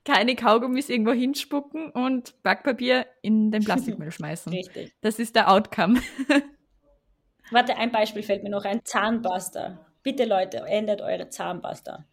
keine 0.05 0.35
Kaugummis 0.37 0.91
irgendwo 0.91 1.13
hinspucken 1.13 1.91
und 1.91 2.43
Backpapier 2.43 3.07
in 3.23 3.51
den 3.51 3.65
Plastikmüll 3.65 4.11
schmeißen. 4.13 4.53
Richtig. 4.53 4.93
Das 5.01 5.19
ist 5.19 5.35
der 5.35 5.51
Outcome. 5.51 6.03
Warte, 7.51 7.77
ein 7.77 7.91
Beispiel 7.91 8.23
fällt 8.23 8.43
mir 8.43 8.51
noch 8.51 8.65
ein. 8.65 8.85
Zahnpasta. 8.85 9.87
Bitte 10.03 10.25
Leute, 10.25 10.59
ändert 10.59 11.01
eure 11.01 11.31
Zahnpasta. 11.31 12.05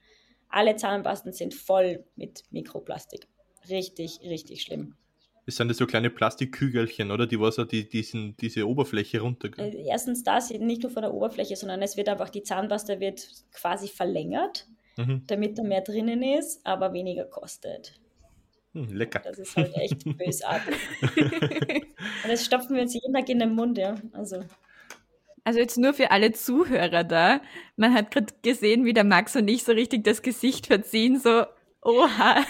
Alle 0.48 0.76
Zahnpasten 0.76 1.34
sind 1.34 1.54
voll 1.54 2.06
mit 2.16 2.44
Mikroplastik. 2.52 3.28
Richtig, 3.70 4.22
richtig 4.24 4.62
schlimm. 4.64 4.96
Es 5.46 5.56
sind 5.56 5.70
das 5.70 5.78
so 5.78 5.88
kleine 5.88 6.10
Plastikkügelchen, 6.10 7.12
oder? 7.12 7.26
Die 7.26 7.40
was 7.40 7.56
die, 7.70 7.90
diesen, 7.90 8.38
diese 8.38 8.68
Oberfläche 8.68 9.22
runter. 9.22 9.50
Äh, 9.58 9.86
erstens 9.88 10.24
das, 10.24 10.52
nicht 10.52 10.84
nur 10.84 10.92
von 10.92 11.02
der 11.02 11.14
Oberfläche, 11.14 11.56
sondern 11.56 11.82
es 11.82 11.98
wird 11.98 12.10
einfach, 12.10 12.30
die 12.30 12.44
Zahnpasta 12.44 13.00
wird 13.00 13.28
quasi 13.52 13.88
verlängert, 13.88 14.68
mhm. 14.98 15.24
damit 15.28 15.58
da 15.58 15.64
mehr 15.64 15.82
drinnen 15.82 16.22
ist, 16.22 16.66
aber 16.66 16.94
weniger 16.94 17.26
kostet. 17.26 18.00
Hm, 18.74 18.94
lecker. 18.94 19.20
Das 19.20 19.40
ist 19.40 19.56
halt 19.56 19.76
echt 19.76 20.04
bösartig. 20.18 20.76
Und 21.18 22.30
das 22.30 22.46
stopfen 22.46 22.76
wir 22.76 22.84
uns 22.84 22.94
jeden 22.94 23.14
Tag 23.14 23.28
in 23.28 23.40
den 23.40 23.54
Mund, 23.54 23.78
ja. 23.78 23.96
Also. 24.14 24.44
Also 25.44 25.60
jetzt 25.60 25.78
nur 25.78 25.94
für 25.94 26.12
alle 26.12 26.32
Zuhörer 26.34 27.04
da. 27.04 27.42
Man 27.76 27.94
hat 27.94 28.12
gerade 28.12 28.34
gesehen, 28.44 28.86
wie 28.86 28.94
der 28.94 29.04
Max 29.04 29.36
und 29.36 29.48
ich 29.48 29.64
so 29.64 29.72
richtig 29.72 30.04
das 30.04 30.22
Gesicht 30.22 30.68
verziehen, 30.68 31.20
so, 31.20 31.46
oha. 31.82 32.46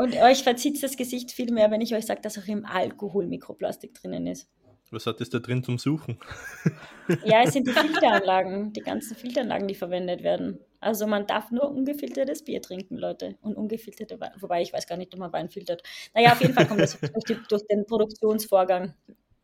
Und 0.00 0.16
euch 0.16 0.42
verzieht 0.42 0.82
das 0.82 0.96
Gesicht 0.96 1.30
viel 1.30 1.52
mehr, 1.52 1.70
wenn 1.70 1.82
ich 1.82 1.94
euch 1.94 2.06
sage, 2.06 2.22
dass 2.22 2.38
auch 2.38 2.48
im 2.48 2.64
Alkohol 2.64 3.26
Mikroplastik 3.26 3.92
drinnen 3.92 4.26
ist. 4.26 4.48
Was 4.90 5.04
hat 5.04 5.20
es 5.20 5.28
da 5.28 5.40
drin 5.40 5.62
zum 5.62 5.78
Suchen? 5.78 6.18
Ja, 7.24 7.42
es 7.42 7.54
sind 7.54 7.66
die 7.66 7.72
Filteranlagen, 7.72 8.72
die 8.72 8.82
ganzen 8.82 9.16
Filteranlagen, 9.16 9.66
die 9.66 9.74
verwendet 9.74 10.22
werden. 10.22 10.60
Also 10.78 11.08
man 11.08 11.26
darf 11.26 11.50
nur 11.50 11.68
ungefiltertes 11.68 12.44
Bier 12.44 12.62
trinken, 12.62 12.96
Leute. 12.96 13.36
Und 13.42 13.56
ungefilterte 13.56 14.20
Wein. 14.20 14.30
Wobei 14.38 14.62
ich 14.62 14.72
weiß 14.72 14.86
gar 14.86 14.96
nicht, 14.96 15.12
ob 15.12 15.18
man 15.18 15.32
Wein 15.32 15.50
filtert. 15.50 15.82
Naja, 16.14 16.32
auf 16.32 16.40
jeden 16.40 16.54
Fall 16.54 16.68
kommt 16.68 16.80
das 16.80 17.00
durch, 17.00 17.24
die, 17.24 17.36
durch 17.48 17.66
den 17.66 17.84
Produktionsvorgang. 17.84 18.94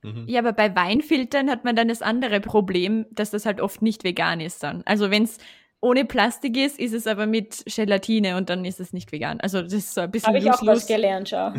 Mhm. 0.03 0.27
Ja, 0.29 0.38
aber 0.38 0.53
bei 0.53 0.75
Weinfiltern 0.77 1.51
hat 1.51 1.64
man 1.64 1.75
dann 1.75 1.88
das 1.88 2.03
andere 2.03 2.40
Problem, 2.40 3.05
dass 3.11 3.33
das 3.33 3.47
halt 3.47 3.61
oft 3.61 3.83
nicht 3.83 4.05
vegan 4.05 4.40
ist 4.40 4.62
dann. 4.62 4.83
Also 4.87 5.11
wenn 5.11 5.25
es 5.25 5.38
ohne 5.87 6.05
Plastik 6.05 6.57
ist, 6.57 6.79
ist 6.81 6.92
es 6.92 7.07
aber 7.07 7.27
mit 7.27 7.64
Gelatine 7.64 8.37
und 8.37 8.51
dann 8.51 8.64
ist 8.64 8.81
es 8.81 8.92
nicht 8.92 9.12
vegan. 9.12 9.40
Also 9.40 9.62
das 9.62 9.72
ist 9.72 9.94
so 9.94 10.01
ein 10.01 10.11
bisschen. 10.11 10.29
Habe 10.29 10.38
ich 10.38 10.51
auch 10.51 10.66
was 10.66 10.87
gelernt, 10.87 11.29
schau. 11.29 11.53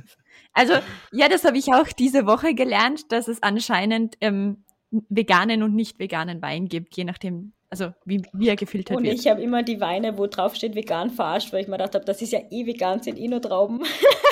also 0.52 0.74
ja, 1.12 1.28
das 1.28 1.44
habe 1.44 1.56
ich 1.56 1.72
auch 1.72 1.86
diese 1.86 2.26
Woche 2.26 2.54
gelernt, 2.54 3.12
dass 3.12 3.28
es 3.28 3.42
anscheinend 3.42 4.16
ähm, 4.20 4.64
veganen 4.90 5.62
und 5.62 5.74
nicht 5.74 6.00
veganen 6.00 6.42
Wein 6.42 6.66
gibt, 6.66 6.96
je 6.96 7.04
nachdem, 7.04 7.52
also 7.70 7.92
wie, 8.04 8.22
wie 8.32 8.48
er 8.48 8.56
gefiltert 8.56 8.96
und 8.96 9.04
wird. 9.04 9.14
Und 9.14 9.20
ich 9.20 9.30
habe 9.30 9.40
immer 9.40 9.62
die 9.62 9.80
Weine, 9.80 10.18
wo 10.18 10.26
drauf 10.26 10.56
steht 10.56 10.74
vegan 10.74 11.10
verarscht, 11.10 11.52
weil 11.52 11.62
ich 11.62 11.68
mir 11.68 11.76
gedacht 11.76 11.94
habe, 11.94 12.04
das 12.04 12.20
ist 12.20 12.32
ja 12.32 12.40
eh 12.50 12.66
vegan, 12.66 13.00
sind 13.00 13.16
eh 13.16 13.28
nur 13.28 13.40
Trauben. 13.40 13.82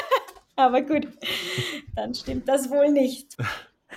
Aber 0.57 0.83
gut, 0.83 1.07
dann 1.95 2.15
stimmt 2.15 2.49
das 2.49 2.69
wohl 2.71 2.91
nicht. 2.91 3.37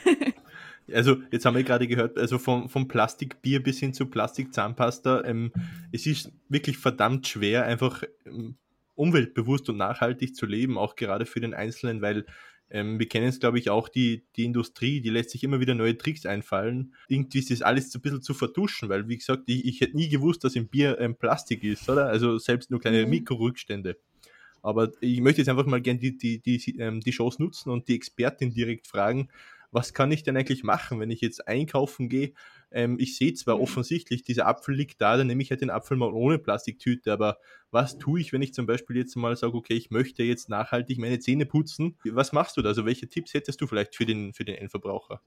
Also, 0.94 1.18
jetzt 1.32 1.46
haben 1.46 1.56
wir 1.56 1.64
gerade 1.64 1.88
gehört, 1.88 2.18
also 2.18 2.38
vom, 2.38 2.70
vom 2.70 2.88
Plastikbier 2.88 3.62
bis 3.62 3.80
hin 3.80 3.94
zu 3.94 4.08
Plastikzahnpasta, 4.08 5.24
ähm, 5.26 5.52
es 5.92 6.06
ist 6.06 6.32
wirklich 6.48 6.78
verdammt 6.78 7.28
schwer, 7.28 7.66
einfach 7.66 8.04
ähm, 8.26 8.58
umweltbewusst 8.96 9.70
und 9.70 9.78
nachhaltig 9.78 10.36
zu 10.36 10.46
leben, 10.46 10.78
auch 10.78 10.96
gerade 10.96 11.26
für 11.26 11.40
den 11.40 11.54
Einzelnen, 11.54 12.02
weil 12.02 12.26
ähm, 12.72 13.00
wir 13.00 13.08
kennen 13.08 13.28
es, 13.28 13.40
glaube 13.40 13.58
ich, 13.58 13.70
auch 13.70 13.90
die, 13.90 14.26
die 14.36 14.46
Industrie, 14.46 15.02
die 15.02 15.10
lässt 15.10 15.32
sich 15.32 15.44
immer 15.44 15.60
wieder 15.60 15.74
neue 15.74 15.98
Tricks 15.98 16.26
einfallen. 16.26 16.94
Irgendwie 17.08 17.40
ist 17.40 17.50
das 17.50 17.62
alles 17.62 17.94
ein 17.96 18.02
bisschen 18.02 18.22
zu 18.22 18.34
vertuschen, 18.34 18.90
weil, 18.90 19.08
wie 19.08 19.18
gesagt, 19.18 19.44
ich, 19.48 19.66
ich 19.66 19.82
hätte 19.82 19.96
nie 19.96 20.10
gewusst, 20.10 20.44
dass 20.44 20.56
im 20.56 20.68
Bier 20.68 21.00
ähm, 21.00 21.16
Plastik 21.16 21.64
ist, 21.64 21.90
oder? 21.90 22.08
Also 22.08 22.38
selbst 22.38 22.70
nur 22.70 22.80
kleine 22.80 23.06
mhm. 23.06 23.10
Mikrorückstände. 23.10 23.98
Aber 24.62 24.92
ich 25.00 25.22
möchte 25.22 25.42
jetzt 25.42 25.50
einfach 25.50 25.66
mal 25.66 25.82
gerne 25.82 26.00
die, 26.00 26.18
die, 26.18 26.40
die, 26.40 26.78
ähm, 26.80 27.00
die 27.00 27.12
Chance 27.12 27.42
nutzen 27.42 27.70
und 27.70 27.88
die 27.88 27.96
Expertin 27.96 28.52
direkt 28.52 28.88
fragen, 28.88 29.30
was 29.72 29.94
kann 29.94 30.12
ich 30.12 30.24
denn 30.24 30.38
eigentlich 30.38 30.64
machen, 30.64 31.00
wenn 31.00 31.12
ich 31.12 31.22
jetzt 31.22 31.48
einkaufen 31.48 32.10
gehe? 32.10 32.34
Ähm, 32.72 32.98
ich 33.00 33.18
sehe 33.18 33.34
zwar 33.34 33.58
mhm. 33.58 33.64
offensichtlich, 33.64 34.24
dieser 34.24 34.48
Apfel 34.48 34.76
liegt 34.76 35.02
da, 35.02 35.18
dann 35.18 35.28
nehme 35.28 35.42
ich 35.42 35.52
halt 35.52 35.62
den 35.62 35.70
Apfel 35.70 35.98
mal 35.98 36.14
ohne 36.14 36.40
Plastiktüte, 36.40 37.12
aber 37.12 37.38
was 37.72 37.98
tue 37.98 38.20
ich, 38.20 38.34
wenn 38.34 38.42
ich 38.42 38.54
zum 38.54 38.66
Beispiel 38.66 38.98
jetzt 38.98 39.16
mal 39.16 39.36
sage, 39.36 39.56
okay, 39.56 39.76
ich 39.76 39.92
möchte 39.92 40.24
jetzt 40.24 40.50
nachhaltig 40.50 40.98
meine 40.98 41.20
Zähne 41.20 41.46
putzen? 41.46 41.98
Was 42.06 42.32
machst 42.32 42.58
du 42.58 42.62
da? 42.62 42.70
Also 42.70 42.86
welche 42.86 43.08
Tipps 43.08 43.34
hättest 43.34 43.62
du 43.62 43.68
vielleicht 43.68 43.96
für 43.96 44.06
den, 44.06 44.34
für 44.34 44.46
den 44.46 44.56
Endverbraucher? 44.56 45.22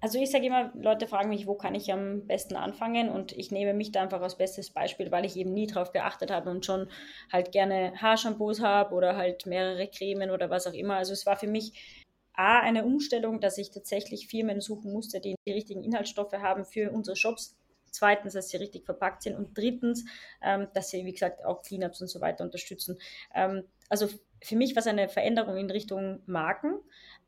Also 0.00 0.20
ich 0.20 0.30
sage 0.30 0.46
immer, 0.46 0.70
Leute 0.80 1.08
fragen 1.08 1.28
mich, 1.28 1.48
wo 1.48 1.54
kann 1.54 1.74
ich 1.74 1.92
am 1.92 2.24
besten 2.28 2.54
anfangen 2.54 3.08
und 3.08 3.32
ich 3.32 3.50
nehme 3.50 3.74
mich 3.74 3.90
da 3.90 4.02
einfach 4.02 4.20
als 4.20 4.38
bestes 4.38 4.70
Beispiel, 4.70 5.10
weil 5.10 5.24
ich 5.24 5.36
eben 5.36 5.52
nie 5.52 5.66
drauf 5.66 5.90
geachtet 5.90 6.30
habe 6.30 6.50
und 6.50 6.64
schon 6.64 6.88
halt 7.32 7.50
gerne 7.50 7.92
Haarshampoos 7.96 8.60
habe 8.60 8.94
oder 8.94 9.16
halt 9.16 9.46
mehrere 9.46 9.88
Cremen 9.88 10.30
oder 10.30 10.50
was 10.50 10.68
auch 10.68 10.72
immer. 10.72 10.96
Also 10.96 11.12
es 11.12 11.26
war 11.26 11.36
für 11.36 11.48
mich 11.48 11.97
A, 12.38 12.60
eine 12.60 12.84
Umstellung, 12.84 13.40
dass 13.40 13.58
ich 13.58 13.72
tatsächlich 13.72 14.28
Firmen 14.28 14.60
suchen 14.60 14.92
musste, 14.92 15.20
die 15.20 15.34
die 15.44 15.52
richtigen 15.52 15.82
Inhaltsstoffe 15.82 16.34
haben 16.34 16.64
für 16.64 16.92
unsere 16.92 17.16
Shops. 17.16 17.56
Zweitens, 17.90 18.34
dass 18.34 18.50
sie 18.50 18.58
richtig 18.58 18.84
verpackt 18.84 19.22
sind. 19.22 19.34
Und 19.34 19.58
drittens, 19.58 20.04
ähm, 20.40 20.68
dass 20.72 20.90
sie, 20.90 21.04
wie 21.04 21.12
gesagt, 21.12 21.44
auch 21.44 21.62
Cleanups 21.62 22.00
und 22.00 22.06
so 22.06 22.20
weiter 22.20 22.44
unterstützen. 22.44 22.98
Ähm, 23.34 23.64
also 23.88 24.08
für 24.40 24.54
mich 24.54 24.76
war 24.76 24.80
es 24.80 24.86
eine 24.86 25.08
Veränderung 25.08 25.56
in 25.56 25.68
Richtung 25.68 26.22
Marken. 26.26 26.78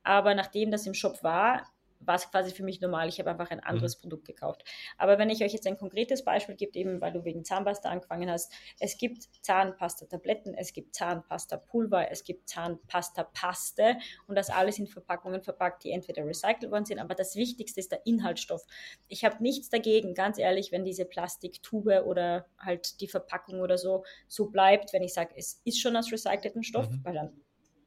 Aber 0.05 0.37
nachdem 0.37 0.71
das 0.71 0.87
im 0.87 0.95
Shop 0.95 1.25
war, 1.25 1.67
war 2.01 2.17
es 2.17 2.31
quasi 2.31 2.51
für 2.51 2.63
mich 2.63 2.81
normal. 2.81 3.09
Ich 3.09 3.19
habe 3.19 3.31
einfach 3.31 3.51
ein 3.51 3.61
anderes 3.61 3.97
mhm. 3.97 4.03
Produkt 4.03 4.27
gekauft. 4.27 4.65
Aber 4.99 5.19
wenn 5.19 5.31
ich 5.31 5.43
euch 5.45 5.53
jetzt 5.53 5.67
ein 5.67 5.77
konkretes 5.77 6.25
Beispiel 6.25 6.57
gebe, 6.57 6.79
eben 6.79 7.01
weil 7.01 7.13
du 7.13 7.25
wegen 7.25 7.45
Zahnpasta 7.45 7.89
angefangen 7.89 8.31
hast, 8.31 8.53
es 8.79 8.97
gibt 8.97 9.29
Zahnpasta-Tabletten, 9.43 10.55
es 10.55 10.73
gibt 10.73 10.95
Zahnpasta-Pulver, 10.95 12.11
es 12.11 12.25
gibt 12.25 12.49
Zahnpasta-Paste 12.49 13.97
und 14.27 14.35
das 14.37 14.51
alles 14.51 14.79
in 14.79 14.87
Verpackungen 14.87 15.43
verpackt, 15.43 15.85
die 15.85 15.91
entweder 15.91 16.25
recycelt 16.25 16.71
worden 16.71 16.87
sind, 16.87 16.99
aber 16.99 17.15
das 17.15 17.37
Wichtigste 17.37 17.81
ist 17.81 17.93
der 17.93 18.07
Inhaltsstoff. 18.07 18.65
Ich 19.09 19.25
habe 19.25 19.43
nichts 19.43 19.69
dagegen, 19.69 20.15
ganz 20.15 20.39
ehrlich, 20.39 20.73
wenn 20.73 20.85
diese 20.85 21.05
Plastiktube 21.05 22.05
oder 22.05 22.47
halt 22.59 23.01
die 23.01 23.09
Verpackung 23.09 23.61
oder 23.61 23.79
so 23.79 24.05
so 24.27 24.47
bleibt, 24.47 24.93
wenn 24.93 25.03
ich 25.03 25.13
sage, 25.15 25.35
es 25.37 25.61
ist 25.65 25.81
schon 25.81 25.97
aus 25.97 26.11
recyceltem 26.11 26.63
Stoff, 26.63 26.89
mhm. 26.89 27.01
weil 27.05 27.15
dann 27.15 27.41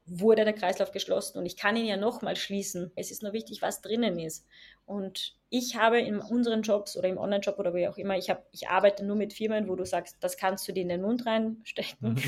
wurde 0.06 0.44
der 0.44 0.54
Kreislauf 0.54 0.92
geschlossen 0.92 1.38
und 1.38 1.46
ich 1.46 1.56
kann 1.56 1.78
ihn 1.78 1.86
ja 1.86 1.98
nochmal 1.98 2.36
schließen. 2.36 2.92
Es 2.96 3.12
ist 3.12 3.24
nur 3.24 3.34
wichtig, 3.34 3.62
was 3.62 3.82
drinnen 3.82 4.20
ist. 4.20 4.46
Und 4.86 5.36
ich 5.50 5.78
habe 5.78 6.00
in 6.00 6.20
unseren 6.20 6.62
Jobs 6.62 6.98
oder 6.98 7.08
im 7.08 7.18
Online-Job 7.18 7.58
oder 7.58 7.74
wie 7.74 7.88
auch 7.88 7.98
immer, 7.98 8.18
ich, 8.18 8.30
hab, 8.30 8.46
ich 8.52 8.68
arbeite 8.68 9.06
nur 9.06 9.16
mit 9.16 9.34
Firmen, 9.34 9.70
wo 9.70 9.76
du 9.76 9.86
sagst, 9.86 10.18
das 10.20 10.36
kannst 10.36 10.68
du 10.68 10.74
dir 10.74 10.82
in 10.82 10.90
den 10.90 11.02
Mund 11.02 11.26
reinstecken. 11.26 12.22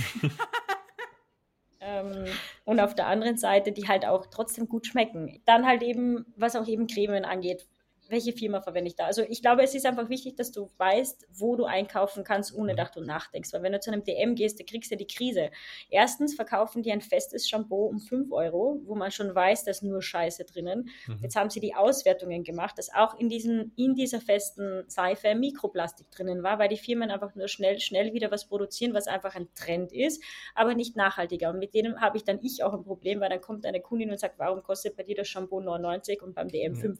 ähm, 1.81 2.25
und 2.63 2.79
auf 2.79 2.95
der 2.95 3.07
anderen 3.07 3.37
Seite, 3.37 3.73
die 3.73 3.87
halt 3.89 4.05
auch 4.05 4.27
trotzdem 4.27 4.69
gut 4.69 4.87
schmecken. 4.87 5.41
Dann 5.45 5.65
halt 5.65 5.83
eben, 5.83 6.25
was 6.37 6.55
auch 6.55 6.67
eben 6.67 6.87
Cremen 6.87 7.25
angeht, 7.25 7.67
welche 8.09 8.33
Firma 8.33 8.61
verwende 8.61 8.87
ich 8.87 8.95
da? 8.95 9.05
Also 9.05 9.23
ich 9.23 9.41
glaube, 9.41 9.63
es 9.63 9.73
ist 9.75 9.85
einfach 9.85 10.09
wichtig, 10.09 10.35
dass 10.35 10.51
du 10.51 10.69
weißt, 10.77 11.27
wo 11.33 11.55
du 11.55 11.65
einkaufen 11.65 12.23
kannst, 12.23 12.53
ohne 12.55 12.73
mhm. 12.73 12.77
dass 12.77 12.91
du 12.91 13.01
nachdenkst. 13.01 13.51
Weil 13.53 13.63
wenn 13.63 13.73
du 13.73 13.79
zu 13.79 13.91
einem 13.91 14.03
DM 14.03 14.35
gehst, 14.35 14.59
da 14.59 14.63
kriegst 14.63 14.91
du 14.91 14.97
die 14.97 15.07
Krise. 15.07 15.51
Erstens 15.89 16.35
verkaufen 16.35 16.83
die 16.83 16.91
ein 16.91 17.01
festes 17.01 17.47
Shampoo 17.47 17.85
um 17.87 17.99
5 17.99 18.31
Euro, 18.31 18.81
wo 18.85 18.95
man 18.95 19.11
schon 19.11 19.33
weiß, 19.33 19.63
da 19.63 19.71
ist 19.71 19.83
nur 19.83 20.01
Scheiße 20.01 20.45
drinnen. 20.45 20.89
Mhm. 21.07 21.19
Jetzt 21.21 21.35
haben 21.35 21.49
sie 21.49 21.59
die 21.59 21.75
Auswertungen 21.75 22.43
gemacht, 22.43 22.77
dass 22.77 22.93
auch 22.93 23.19
in, 23.19 23.29
diesen, 23.29 23.73
in 23.75 23.95
dieser 23.95 24.21
festen 24.21 24.83
Seife 24.87 25.35
Mikroplastik 25.35 26.11
drinnen 26.11 26.43
war, 26.43 26.59
weil 26.59 26.69
die 26.69 26.77
Firmen 26.77 27.11
einfach 27.11 27.35
nur 27.35 27.47
schnell, 27.47 27.79
schnell 27.79 28.13
wieder 28.13 28.31
was 28.31 28.47
produzieren, 28.47 28.93
was 28.93 29.07
einfach 29.07 29.35
ein 29.35 29.47
Trend 29.55 29.91
ist, 29.91 30.23
aber 30.53 30.75
nicht 30.75 30.95
nachhaltiger. 30.95 31.49
Und 31.49 31.59
mit 31.59 31.73
denen 31.73 32.01
habe 32.01 32.17
ich 32.17 32.23
dann 32.23 32.39
ich 32.41 32.63
auch 32.63 32.73
ein 32.73 32.83
Problem, 32.83 33.19
weil 33.19 33.29
dann 33.29 33.41
kommt 33.41 33.65
eine 33.65 33.81
Kundin 33.81 34.11
und 34.11 34.19
sagt, 34.19 34.39
warum 34.39 34.63
kostet 34.63 34.95
bei 34.95 35.03
dir 35.03 35.15
das 35.15 35.27
Shampoo 35.27 35.59
99 35.59 36.21
und 36.21 36.35
beim 36.35 36.49
DM 36.49 36.75
5? 36.75 36.99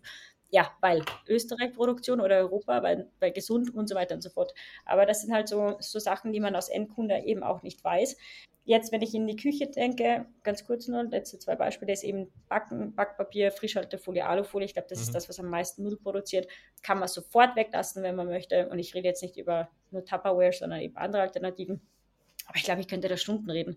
Ja, 0.56 0.72
weil 0.80 1.04
Österreich-Produktion 1.28 2.22
oder 2.22 2.38
Europa, 2.38 2.82
weil, 2.82 3.12
weil 3.20 3.34
gesund 3.34 3.76
und 3.76 3.90
so 3.90 3.96
weiter 3.96 4.16
und 4.16 4.22
so 4.22 4.30
fort. 4.30 4.54
Aber 4.86 5.06
das 5.06 5.20
sind 5.20 5.34
halt 5.34 5.50
so, 5.50 5.76
so 5.82 6.00
Sachen, 6.00 6.32
die 6.32 6.40
man 6.40 6.56
als 6.56 6.70
Endkunde 6.70 7.24
eben 7.26 7.44
auch 7.44 7.62
nicht 7.62 7.84
weiß. 7.84 8.16
Jetzt, 8.64 8.94
wenn 8.94 9.02
ich 9.02 9.14
in 9.14 9.28
die 9.28 9.36
Küche 9.36 9.68
denke, 9.68 10.28
ganz 10.44 10.66
kurz 10.66 10.88
nur, 10.88 11.04
letzte 11.04 11.40
zwei 11.40 11.58
Beispiele, 11.58 11.92
ist 11.92 12.06
eben 12.06 12.32
Backen, 12.48 12.96
Backpapier, 12.96 13.52
Frischhaltefolie, 13.52 14.26
Alufolie. 14.26 14.66
Ich 14.66 14.74
glaube, 14.74 14.88
das 14.88 15.00
mhm. 15.00 15.04
ist 15.04 15.16
das, 15.16 15.28
was 15.28 15.42
am 15.42 15.50
meisten 15.50 15.84
Müll 15.84 15.98
produziert. 15.98 16.48
Kann 16.82 17.00
man 17.00 17.10
sofort 17.10 17.58
weglassen, 17.58 18.02
wenn 18.02 18.16
man 18.16 18.28
möchte. 18.28 18.70
Und 18.70 18.80
ich 18.80 18.96
rede 18.96 19.10
jetzt 19.10 19.24
nicht 19.24 19.36
über 19.36 19.68
nur 19.92 20.06
Tupperware, 20.06 20.54
sondern 20.54 20.80
eben 20.80 20.96
andere 20.96 21.24
Alternativen. 21.24 21.82
Aber 22.46 22.56
ich 22.56 22.64
glaube, 22.64 22.80
ich 22.80 22.88
könnte 22.88 23.10
da 23.10 23.18
Stunden 23.18 23.50
reden. 23.50 23.76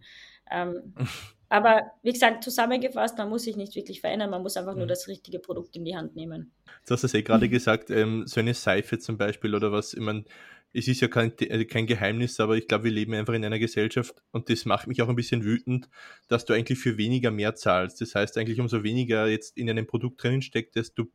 Ähm, 0.48 0.94
aber 1.48 1.82
wie 2.02 2.12
gesagt, 2.12 2.44
zusammengefasst, 2.44 3.16
man 3.18 3.28
muss 3.28 3.44
sich 3.44 3.56
nicht 3.56 3.74
wirklich 3.74 4.00
verändern, 4.00 4.30
man 4.30 4.42
muss 4.42 4.56
einfach 4.56 4.74
nur 4.74 4.84
mhm. 4.84 4.88
das 4.88 5.08
richtige 5.08 5.38
Produkt 5.38 5.76
in 5.76 5.84
die 5.84 5.96
Hand 5.96 6.14
nehmen. 6.16 6.52
Du 6.86 6.94
hast 6.94 7.04
es 7.04 7.14
eh 7.14 7.22
gerade 7.22 7.48
gesagt, 7.48 7.90
ähm, 7.90 8.26
so 8.26 8.40
eine 8.40 8.54
Seife 8.54 8.98
zum 8.98 9.16
Beispiel 9.16 9.54
oder 9.54 9.72
was, 9.72 9.94
ich 9.94 10.00
meine, 10.00 10.24
es 10.72 10.86
ist 10.86 11.00
ja 11.00 11.08
kein, 11.08 11.32
äh, 11.38 11.64
kein 11.64 11.86
Geheimnis, 11.86 12.38
aber 12.40 12.56
ich 12.56 12.68
glaube, 12.68 12.84
wir 12.84 12.90
leben 12.90 13.14
einfach 13.14 13.32
in 13.34 13.44
einer 13.44 13.58
Gesellschaft 13.58 14.14
und 14.32 14.50
das 14.50 14.66
macht 14.66 14.86
mich 14.86 15.00
auch 15.00 15.08
ein 15.08 15.16
bisschen 15.16 15.44
wütend, 15.44 15.88
dass 16.28 16.44
du 16.44 16.52
eigentlich 16.52 16.78
für 16.78 16.98
weniger 16.98 17.30
mehr 17.30 17.54
zahlst. 17.54 18.00
Das 18.00 18.14
heißt 18.14 18.36
eigentlich, 18.36 18.60
umso 18.60 18.82
weniger 18.82 19.26
jetzt 19.26 19.56
in 19.56 19.70
einem 19.70 19.86
Produkt 19.86 20.22
drinnen 20.22 20.42
steckt, 20.42 20.76
desto 20.76 21.06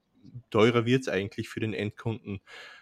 teurer 0.49 0.85
wird 0.85 1.01
es 1.01 1.07
eigentlich 1.09 1.49
für 1.49 1.59
den 1.59 1.73
Endkunden. 1.73 2.41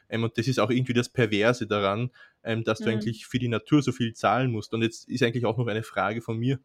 Ähm, 0.10 0.24
und 0.24 0.38
das 0.38 0.48
ist 0.48 0.60
auch 0.60 0.70
irgendwie 0.70 0.94
das 0.94 1.10
Perverse 1.10 1.68
daran, 1.68 2.12
ähm, 2.44 2.64
dass 2.64 2.80
du 2.80 2.86
mhm. 2.86 2.94
eigentlich 2.94 3.26
für 3.26 3.40
die 3.40 3.48
Natur 3.48 3.82
so 3.82 3.92
viel 3.92 4.14
zahlen 4.14 4.52
musst. 4.52 4.74
Und 4.74 4.82
jetzt 4.82 5.10
ist 5.10 5.24
eigentlich 5.24 5.46
auch 5.46 5.58
noch 5.58 5.68
eine 5.68 5.84
Frage 5.84 6.22
von 6.22 6.38
mir. 6.38 6.60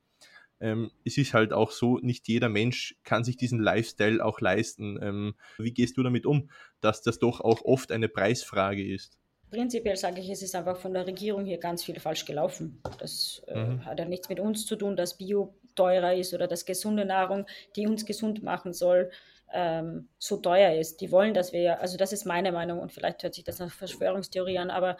Ähm, 0.61 0.91
es 1.05 1.19
ist 1.19 1.35
halt 1.35 1.53
auch 1.53 1.71
so, 1.71 1.99
nicht 1.99 2.29
jeder 2.29 2.49
Mensch 2.49 2.97
kann 3.05 3.25
sich 3.25 3.37
diesen 3.37 3.61
Lifestyle 3.61 4.25
auch 4.25 4.41
leisten. 4.41 4.99
Ähm, 5.03 5.35
wie 5.59 5.73
gehst 5.73 5.97
du 5.97 6.03
damit 6.03 6.27
um, 6.27 6.51
dass 6.81 7.03
das 7.03 7.19
doch 7.19 7.41
auch 7.41 7.63
oft 7.63 7.93
eine 7.93 8.09
Preisfrage 8.09 8.87
ist? 8.87 9.19
Prinzipiell 9.51 9.97
sage 9.97 10.21
ich, 10.21 10.29
es 10.29 10.43
ist 10.43 10.57
einfach 10.57 10.77
von 10.77 10.93
der 10.93 11.07
Regierung 11.07 11.45
hier 11.45 11.59
ganz 11.59 11.85
viel 11.85 12.01
falsch 12.01 12.25
gelaufen. 12.25 12.81
Das 12.99 13.43
äh, 13.47 13.65
mhm. 13.65 13.85
hat 13.85 13.99
ja 13.99 14.05
nichts 14.05 14.29
mit 14.29 14.41
uns 14.41 14.67
zu 14.67 14.77
tun, 14.77 14.97
dass 14.97 15.19
Bio 15.19 15.55
teurer 15.77 16.15
ist 16.15 16.35
oder 16.35 16.49
dass 16.49 16.65
gesunde 16.65 17.05
Nahrung, 17.05 17.47
die 17.77 17.87
uns 17.87 18.05
gesund 18.05 18.43
machen 18.43 18.73
soll, 18.73 19.11
ähm, 19.53 20.09
so 20.19 20.39
teuer 20.39 20.79
ist. 20.79 21.01
Die 21.01 21.13
wollen, 21.13 21.33
dass 21.33 21.53
wir, 21.53 21.81
also 21.81 21.97
das 21.97 22.13
ist 22.13 22.27
meine 22.27 22.51
Meinung 22.51 22.81
und 22.81 22.93
vielleicht 22.93 23.23
hört 23.23 23.35
sich 23.35 23.45
das 23.45 23.61
nach 23.61 23.71
Verschwörungstheorie 23.71 24.59
an, 24.59 24.71
aber 24.71 24.97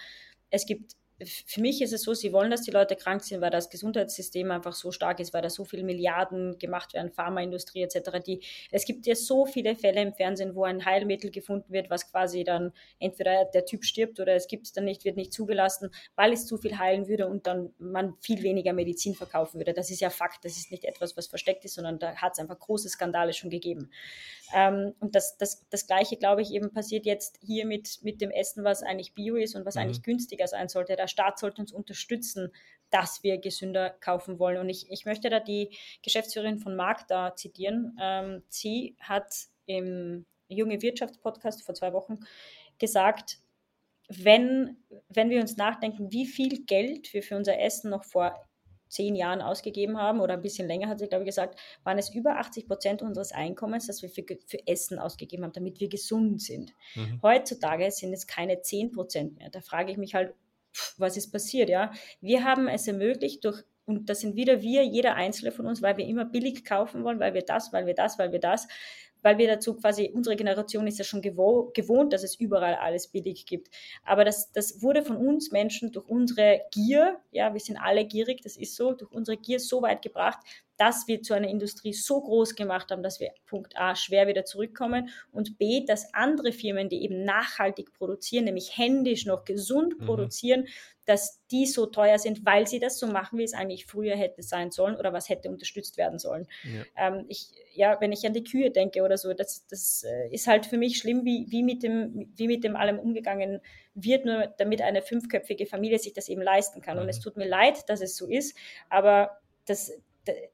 es 0.51 0.67
gibt 0.67 0.93
für 1.25 1.61
mich 1.63 1.81
ist 1.81 1.95
es 1.95 2.03
so, 2.03 2.13
sie 2.13 2.33
wollen, 2.33 2.51
dass 2.51 2.63
die 2.63 2.71
Leute 2.71 2.95
krank 2.95 3.25
sind, 3.25 3.41
weil 3.41 3.51
das 3.51 3.71
Gesundheitssystem 3.71 4.51
einfach 4.51 4.75
so 4.75 4.93
stark 4.93 5.19
ist, 5.19 5.33
weil 5.33 5.41
da 5.41 5.49
so 5.49 5.65
viele 5.65 5.83
Milliarden 5.83 6.59
gemacht 6.59 6.93
werden, 6.93 7.11
Pharmaindustrie 7.11 7.83
etc. 7.83 8.21
Die, 8.25 8.41
es 8.71 8.85
gibt 8.85 9.07
ja 9.07 9.15
so 9.15 9.47
viele 9.47 9.77
Fälle 9.77 10.03
im 10.03 10.13
Fernsehen, 10.13 10.55
wo 10.55 10.65
ein 10.65 10.85
Heilmittel 10.85 11.31
gefunden 11.31 11.73
wird, 11.73 11.89
was 11.89 12.11
quasi 12.11 12.45
dann 12.45 12.73
entweder 12.99 13.47
der 13.47 13.65
Typ 13.65 13.85
stirbt 13.85 14.21
oder 14.21 14.35
es 14.35 14.47
gibt 14.47 14.67
es 14.67 14.73
dann 14.73 14.85
nicht, 14.85 15.05
wird 15.05 15.17
nicht 15.17 15.33
zugelassen, 15.33 15.91
weil 16.17 16.33
es 16.33 16.47
zu 16.47 16.59
viel 16.59 16.79
heilen 16.79 17.09
würde 17.09 17.29
und 17.29 17.47
dann 17.47 17.73
man 17.79 18.15
viel 18.21 18.43
weniger 18.43 18.75
Medizin 18.75 19.15
verkaufen 19.15 19.59
würde. 19.59 19.73
Das 19.73 19.91
ist 19.91 20.01
ja 20.01 20.11
Fakt, 20.11 20.45
das 20.45 20.59
ist 20.59 20.71
nicht 20.71 20.85
etwas, 20.85 21.17
was 21.17 21.29
versteckt 21.29 21.65
ist, 21.65 21.75
sondern 21.75 21.99
da 21.99 22.15
hat 22.17 22.35
es 22.35 22.39
einfach 22.39 22.59
große 22.59 22.91
Skandale 22.91 23.33
schon 23.33 23.49
gegeben. 23.49 23.91
Ähm, 24.53 24.95
und 25.01 25.15
das, 25.15 25.37
das, 25.39 25.67
das 25.71 25.87
Gleiche, 25.87 26.17
glaube 26.17 26.43
ich, 26.43 26.53
eben 26.53 26.73
passiert 26.73 27.07
jetzt 27.07 27.39
hier 27.43 27.67
mit, 27.67 27.99
mit 28.03 28.21
dem 28.21 28.31
Essen, 28.31 28.65
was 28.65 28.83
eigentlich 28.83 29.15
bio 29.15 29.37
ist 29.37 29.55
und 29.55 29.65
was 29.65 29.75
mhm. 29.75 29.83
eigentlich 29.83 30.03
günstiger 30.03 30.47
sein 30.47 30.69
sollte. 30.69 30.97
Der 30.97 31.09
Staat 31.09 31.39
sollte 31.39 31.61
uns 31.61 31.73
unterstützen, 31.73 32.53
dass 32.91 33.23
wir 33.23 33.39
gesünder 33.39 33.91
kaufen 33.91 34.39
wollen. 34.39 34.59
Und 34.59 34.69
ich, 34.69 34.91
ich 34.91 35.05
möchte 35.07 35.31
da 35.31 35.41
die 35.41 35.71
Geschäftsführerin 36.03 36.59
von 36.59 36.77
Magda 36.77 37.35
zitieren. 37.35 37.97
Ähm, 38.01 38.43
sie 38.49 38.97
hat 39.01 39.33
im 39.67 40.27
Junge 40.49 40.81
Wirtschaft 40.83 41.21
Podcast 41.21 41.65
vor 41.65 41.75
zwei 41.75 41.93
Wochen 41.93 42.21
gesagt, 42.79 43.39
wenn, 44.09 44.77
wenn 45.09 45.31
wir 45.31 45.41
uns 45.41 45.57
nachdenken, 45.57 46.13
wie 46.13 46.27
viel 46.27 46.65
Geld 46.65 47.13
wir 47.13 47.23
für 47.23 47.37
unser 47.37 47.59
Essen 47.59 47.91
noch 47.91 48.05
vor 48.05 48.46
zehn 48.89 49.15
Jahren 49.15 49.41
ausgegeben 49.43 49.99
haben 49.99 50.21
oder 50.21 50.35
ein 50.35 50.43
bisschen 50.43 50.69
länger, 50.69 50.89
hat 50.89 50.99
sie, 50.99 51.09
glaube 51.09 51.25
ich, 51.25 51.29
gesagt, 51.29 51.59
waren 51.85 51.99
es 51.99 52.15
über 52.15 52.39
80 52.39 52.67
Prozent 52.67 53.03
unseres 53.03 53.33
Einkommens, 53.33 53.87
das 53.87 54.03
wir 54.03 54.11
für, 54.11 54.25
für 54.47 54.67
Essen 54.67 54.99
ausgegeben 54.99 55.45
haben, 55.45 55.53
damit 55.53 55.81
wir 55.81 55.89
gesund 55.89 56.41
sind. 56.41 56.73
Mhm. 56.95 57.21
Heutzutage 57.23 57.91
sind 57.91 58.13
es 58.13 58.27
keine 58.27 58.61
10 58.61 58.93
Prozent 58.93 59.39
mehr. 59.39 59.51
Da 59.51 59.61
frage 59.61 59.93
ich 59.93 59.99
mich 59.99 60.15
halt, 60.15 60.35
was 60.99 61.17
ist 61.17 61.33
passiert, 61.33 61.69
ja? 61.69 61.91
Wir 62.21 62.45
haben 62.45 62.69
es 62.69 62.87
ermöglicht 62.87 63.45
durch 63.45 63.65
und 63.87 64.11
das 64.11 64.21
sind 64.21 64.35
wieder 64.35 64.63
wir, 64.63 64.85
jeder 64.85 65.15
Einzelne 65.15 65.53
von 65.53 65.65
uns, 65.67 65.81
weil 65.81 65.97
wir 65.97 66.07
immer 66.07 66.25
billig 66.25 66.65
kaufen 66.65 67.05
wollen, 67.05 67.21
weil 67.21 67.35
wir 67.35 67.43
das, 67.43 67.73
weil 67.73 67.87
wir 67.87 67.95
das, 67.95 68.19
weil 68.19 68.33
wir 68.33 68.41
das, 68.41 68.67
weil 69.23 69.39
wir 69.39 69.47
dazu 69.49 69.75
quasi, 69.75 70.11
unsere 70.15 70.37
Generation 70.37 70.87
ist 70.87 70.99
ja 70.99 71.05
schon 71.05 71.23
gewoh 71.23 71.71
gewohnt, 71.75 72.13
dass 72.13 72.23
es 72.23 72.37
überall 72.37 72.75
alles 72.75 73.09
billig 73.09 73.47
gibt. 73.47 73.69
Aber 74.05 74.25
das, 74.25 74.53
das 74.53 74.83
wurde 74.83 75.03
von 75.03 75.17
uns 75.17 75.51
Menschen 75.51 75.93
durch 75.93 76.09
unsere 76.09 76.63
Gier, 76.71 77.21
ja, 77.31 77.53
wir 77.53 77.61
sind 77.61 77.77
alle 77.77 78.05
gierig, 78.05 78.43
das 78.43 78.57
ist 78.57 78.77
so, 78.77 78.93
durch 78.93 79.11
unsere 79.13 79.37
Gier 79.37 79.61
so 79.61 79.83
weit 79.83 80.03
gebracht, 80.03 80.39
dass 80.77 81.09
wir 81.09 81.23
zu 81.23 81.35
einer 81.35 81.49
Industrie 81.49 81.93
so 81.93 82.21
groß 82.21 82.55
gemacht 82.55 82.91
haben, 82.91 83.03
dass 83.03 83.21
wir 83.21 83.31
Punkt 83.47 83.77
A 83.77 83.95
schwer 83.95 84.27
wieder 84.27 84.45
zurückkommen 84.45 85.11
und 85.33 85.59
B, 85.59 85.85
dass 85.85 86.13
andere 86.15 86.53
Firmen, 86.53 86.89
die 86.89 87.03
eben 87.03 87.25
nachhaltig 87.25 87.93
produzieren, 87.93 88.45
nämlich 88.45 88.77
händisch 88.77 89.27
noch 89.27 89.45
gesund 89.45 89.99
mhm. 89.99 90.05
produzieren, 90.05 90.67
dass 91.07 91.41
die 91.53 91.67
so 91.67 91.87
teuer 91.87 92.19
sind, 92.19 92.45
weil 92.45 92.67
sie 92.67 92.81
das 92.81 92.99
so 92.99 93.07
machen, 93.07 93.39
wie 93.39 93.45
es 93.45 93.55
eigentlich 93.55 93.87
früher 93.87 94.17
hätte 94.17 94.43
sein 94.43 94.73
sollen 94.73 94.97
oder 94.97 95.13
was 95.13 95.29
hätte 95.29 95.49
unterstützt 95.49 95.97
werden 95.97 96.19
sollen. 96.19 96.49
Ja, 96.65 97.09
ähm, 97.09 97.25
ich, 97.29 97.47
ja 97.75 97.97
wenn 98.01 98.11
ich 98.11 98.27
an 98.27 98.35
die 98.35 98.43
Kühe 98.43 98.73
denke 98.73 99.03
oder 99.03 99.17
so, 99.17 99.33
das, 99.33 99.65
das 99.69 100.03
äh, 100.03 100.29
ist 100.35 100.49
halt 100.49 100.67
für 100.67 100.79
mich 100.79 100.99
schlimm, 100.99 101.25
wie, 101.25 101.47
wie, 101.49 101.63
mit 101.63 101.85
dem, 101.85 102.33
wie 102.35 102.49
mit 102.49 102.65
dem 102.65 102.75
allem 102.75 102.99
umgegangen 102.99 103.61
wird, 103.95 104.25
nur 104.25 104.53
damit 104.59 104.83
eine 104.83 105.01
fünfköpfige 105.01 105.67
Familie 105.67 106.01
sich 106.01 106.13
das 106.13 106.29
eben 106.29 106.43
leisten 106.43 106.83
kann. 106.83 106.97
Mhm. 106.97 107.05
Und 107.05 107.09
es 107.09 107.21
tut 107.21 107.37
mir 107.37 107.49
leid, 107.49 107.89
dass 107.89 108.01
es 108.01 108.17
so 108.17 108.27
ist, 108.27 108.57
aber 108.91 109.39
das, 109.65 109.93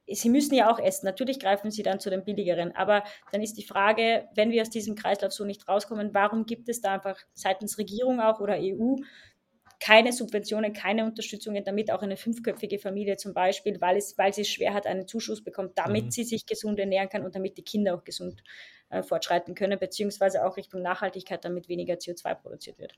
sie 0.06 0.28
müssen 0.28 0.54
ja 0.54 0.70
auch 0.70 0.78
essen. 0.78 1.06
Natürlich 1.06 1.40
greifen 1.40 1.70
sie 1.70 1.82
dann 1.82 2.00
zu 2.00 2.10
den 2.10 2.24
billigeren. 2.24 2.74
Aber 2.74 3.04
dann 3.30 3.42
ist 3.42 3.56
die 3.58 3.64
Frage, 3.64 4.28
wenn 4.34 4.50
wir 4.50 4.62
aus 4.62 4.70
diesem 4.70 4.94
Kreislauf 4.94 5.32
so 5.32 5.44
nicht 5.44 5.68
rauskommen, 5.68 6.14
warum 6.14 6.46
gibt 6.46 6.68
es 6.68 6.80
da 6.80 6.94
einfach 6.94 7.18
seitens 7.34 7.78
Regierung 7.78 8.20
auch 8.20 8.40
oder 8.40 8.58
EU 8.58 8.96
keine 9.80 10.12
Subventionen, 10.12 10.72
keine 10.72 11.04
Unterstützungen, 11.04 11.64
damit 11.64 11.90
auch 11.90 12.02
eine 12.02 12.16
fünfköpfige 12.16 12.78
Familie 12.78 13.16
zum 13.16 13.34
Beispiel, 13.34 13.80
weil, 13.80 13.96
es, 13.96 14.16
weil 14.16 14.32
sie 14.32 14.42
es 14.42 14.48
schwer 14.48 14.74
hat, 14.74 14.86
einen 14.86 15.08
Zuschuss 15.08 15.42
bekommt, 15.42 15.72
damit 15.76 16.04
mhm. 16.04 16.10
sie 16.12 16.22
sich 16.22 16.46
gesund 16.46 16.78
ernähren 16.78 17.08
kann 17.08 17.24
und 17.24 17.34
damit 17.34 17.58
die 17.58 17.64
Kinder 17.64 17.96
auch 17.96 18.04
gesund 18.04 18.44
äh, 18.90 19.02
fortschreiten 19.02 19.56
können, 19.56 19.80
beziehungsweise 19.80 20.46
auch 20.46 20.56
Richtung 20.56 20.82
Nachhaltigkeit, 20.82 21.44
damit 21.44 21.68
weniger 21.68 21.94
CO2 21.94 22.34
produziert 22.36 22.78
wird. 22.78 22.96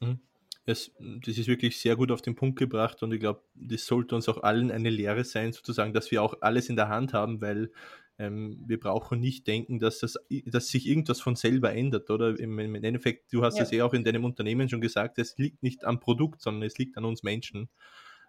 Mhm 0.00 0.20
es, 0.68 0.92
das 0.98 1.38
ist 1.38 1.48
wirklich 1.48 1.78
sehr 1.78 1.96
gut 1.96 2.10
auf 2.10 2.20
den 2.20 2.34
Punkt 2.34 2.58
gebracht 2.58 3.02
und 3.02 3.12
ich 3.12 3.20
glaube, 3.20 3.42
das 3.54 3.86
sollte 3.86 4.14
uns 4.14 4.28
auch 4.28 4.42
allen 4.42 4.70
eine 4.70 4.90
Lehre 4.90 5.24
sein, 5.24 5.52
sozusagen, 5.52 5.94
dass 5.94 6.10
wir 6.10 6.22
auch 6.22 6.34
alles 6.42 6.68
in 6.68 6.76
der 6.76 6.88
Hand 6.88 7.14
haben, 7.14 7.40
weil 7.40 7.70
ähm, 8.18 8.62
wir 8.66 8.78
brauchen 8.78 9.18
nicht 9.18 9.46
denken, 9.46 9.78
dass, 9.78 10.00
das, 10.00 10.18
dass 10.44 10.68
sich 10.68 10.86
irgendwas 10.86 11.20
von 11.20 11.36
selber 11.36 11.72
ändert, 11.72 12.10
oder? 12.10 12.38
Im, 12.38 12.58
im 12.58 12.74
Endeffekt, 12.74 13.32
du 13.32 13.42
hast 13.42 13.56
ja. 13.56 13.62
es 13.62 13.72
eh 13.72 13.80
auch 13.80 13.94
in 13.94 14.04
deinem 14.04 14.24
Unternehmen 14.24 14.68
schon 14.68 14.82
gesagt, 14.82 15.18
es 15.18 15.38
liegt 15.38 15.62
nicht 15.62 15.84
am 15.84 16.00
Produkt, 16.00 16.42
sondern 16.42 16.64
es 16.64 16.76
liegt 16.76 16.98
an 16.98 17.06
uns 17.06 17.22
Menschen. 17.22 17.70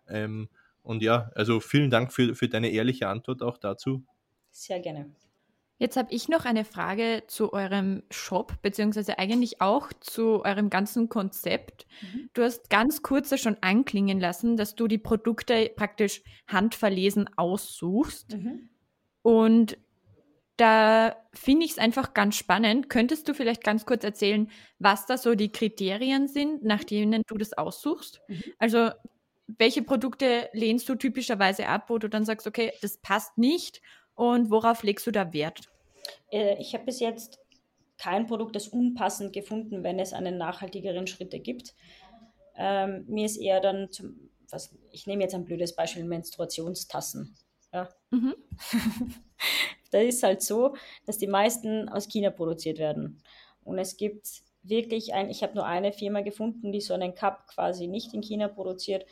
Ähm, 0.07 0.47
und 0.81 1.03
ja, 1.03 1.31
also 1.35 1.59
vielen 1.59 1.89
Dank 1.89 2.13
für, 2.13 2.35
für 2.35 2.47
deine 2.47 2.69
ehrliche 2.69 3.09
Antwort 3.09 3.41
auch 3.41 3.57
dazu. 3.57 4.05
Sehr 4.51 4.79
gerne. 4.79 5.11
Jetzt 5.79 5.95
habe 5.95 6.13
ich 6.13 6.27
noch 6.27 6.43
eine 6.43 6.65
Frage 6.65 7.23
zu 7.27 7.53
eurem 7.53 8.03
Shop, 8.11 8.61
beziehungsweise 8.61 9.17
eigentlich 9.17 9.61
auch 9.61 9.93
zu 10.01 10.43
eurem 10.43 10.69
ganzen 10.69 11.07
Konzept. 11.07 11.87
Mhm. 12.01 12.29
Du 12.33 12.43
hast 12.43 12.69
ganz 12.69 13.01
kurz 13.01 13.39
schon 13.39 13.55
anklingen 13.61 14.19
lassen, 14.19 14.57
dass 14.57 14.75
du 14.75 14.89
die 14.89 14.97
Produkte 14.97 15.71
praktisch 15.73 16.21
handverlesen 16.47 17.29
aussuchst. 17.37 18.35
Mhm. 18.35 18.69
Und 19.21 19.77
da 20.57 21.15
finde 21.33 21.65
ich 21.65 21.71
es 21.71 21.77
einfach 21.77 22.13
ganz 22.13 22.35
spannend. 22.35 22.89
Könntest 22.89 23.29
du 23.29 23.33
vielleicht 23.33 23.63
ganz 23.63 23.85
kurz 23.85 24.03
erzählen, 24.03 24.51
was 24.79 25.05
da 25.05 25.17
so 25.17 25.33
die 25.33 25.53
Kriterien 25.53 26.27
sind, 26.27 26.61
nach 26.61 26.83
denen 26.83 27.23
du 27.25 27.37
das 27.37 27.53
aussuchst? 27.53 28.19
Mhm. 28.27 28.43
Also 28.57 28.89
welche 29.57 29.81
Produkte 29.81 30.49
lehnst 30.51 30.89
du 30.89 30.95
typischerweise 30.95 31.67
ab, 31.67 31.89
wo 31.89 31.97
du 31.97 32.09
dann 32.09 32.25
sagst, 32.25 32.45
okay, 32.45 32.73
das 32.81 32.97
passt 32.97 33.37
nicht 33.37 33.81
und 34.19 34.51
worauf 34.51 34.83
legst 34.83 35.07
du 35.07 35.11
da 35.11 35.31
Wert? 35.31 35.69
Äh, 36.29 36.57
ich 36.59 36.73
habe 36.73 36.83
bis 36.83 36.99
jetzt 36.99 37.39
kein 37.97 38.27
Produkt 38.27 38.53
als 38.57 38.67
unpassend 38.67 39.31
gefunden, 39.31 39.81
wenn 39.81 39.97
es 39.97 40.11
einen 40.11 40.37
nachhaltigeren 40.37 41.07
Schritte 41.07 41.39
gibt. 41.39 41.73
Ähm, 42.57 43.05
mir 43.07 43.25
ist 43.25 43.37
eher 43.37 43.61
dann, 43.61 43.89
zum, 43.93 44.29
was, 44.49 44.75
ich 44.91 45.07
nehme 45.07 45.23
jetzt 45.23 45.35
ein 45.35 45.45
blödes 45.45 45.73
Beispiel, 45.73 46.03
Menstruationstassen. 46.03 47.33
Ja. 47.71 47.87
Mhm. 48.09 48.35
da 49.91 49.99
ist 49.99 50.21
halt 50.21 50.41
so, 50.41 50.75
dass 51.05 51.17
die 51.17 51.27
meisten 51.27 51.87
aus 51.87 52.09
China 52.09 52.29
produziert 52.29 52.77
werden. 52.77 53.23
Und 53.63 53.79
es 53.79 53.95
gibt 53.95 54.27
wirklich 54.63 55.13
ein, 55.13 55.29
ich 55.29 55.43
habe 55.43 55.55
nur 55.55 55.65
eine 55.65 55.93
Firma 55.93 56.19
gefunden, 56.19 56.73
die 56.73 56.81
so 56.81 56.93
einen 56.93 57.15
Cup 57.15 57.47
quasi 57.47 57.87
nicht 57.87 58.13
in 58.13 58.21
China 58.21 58.49
produziert. 58.49 59.05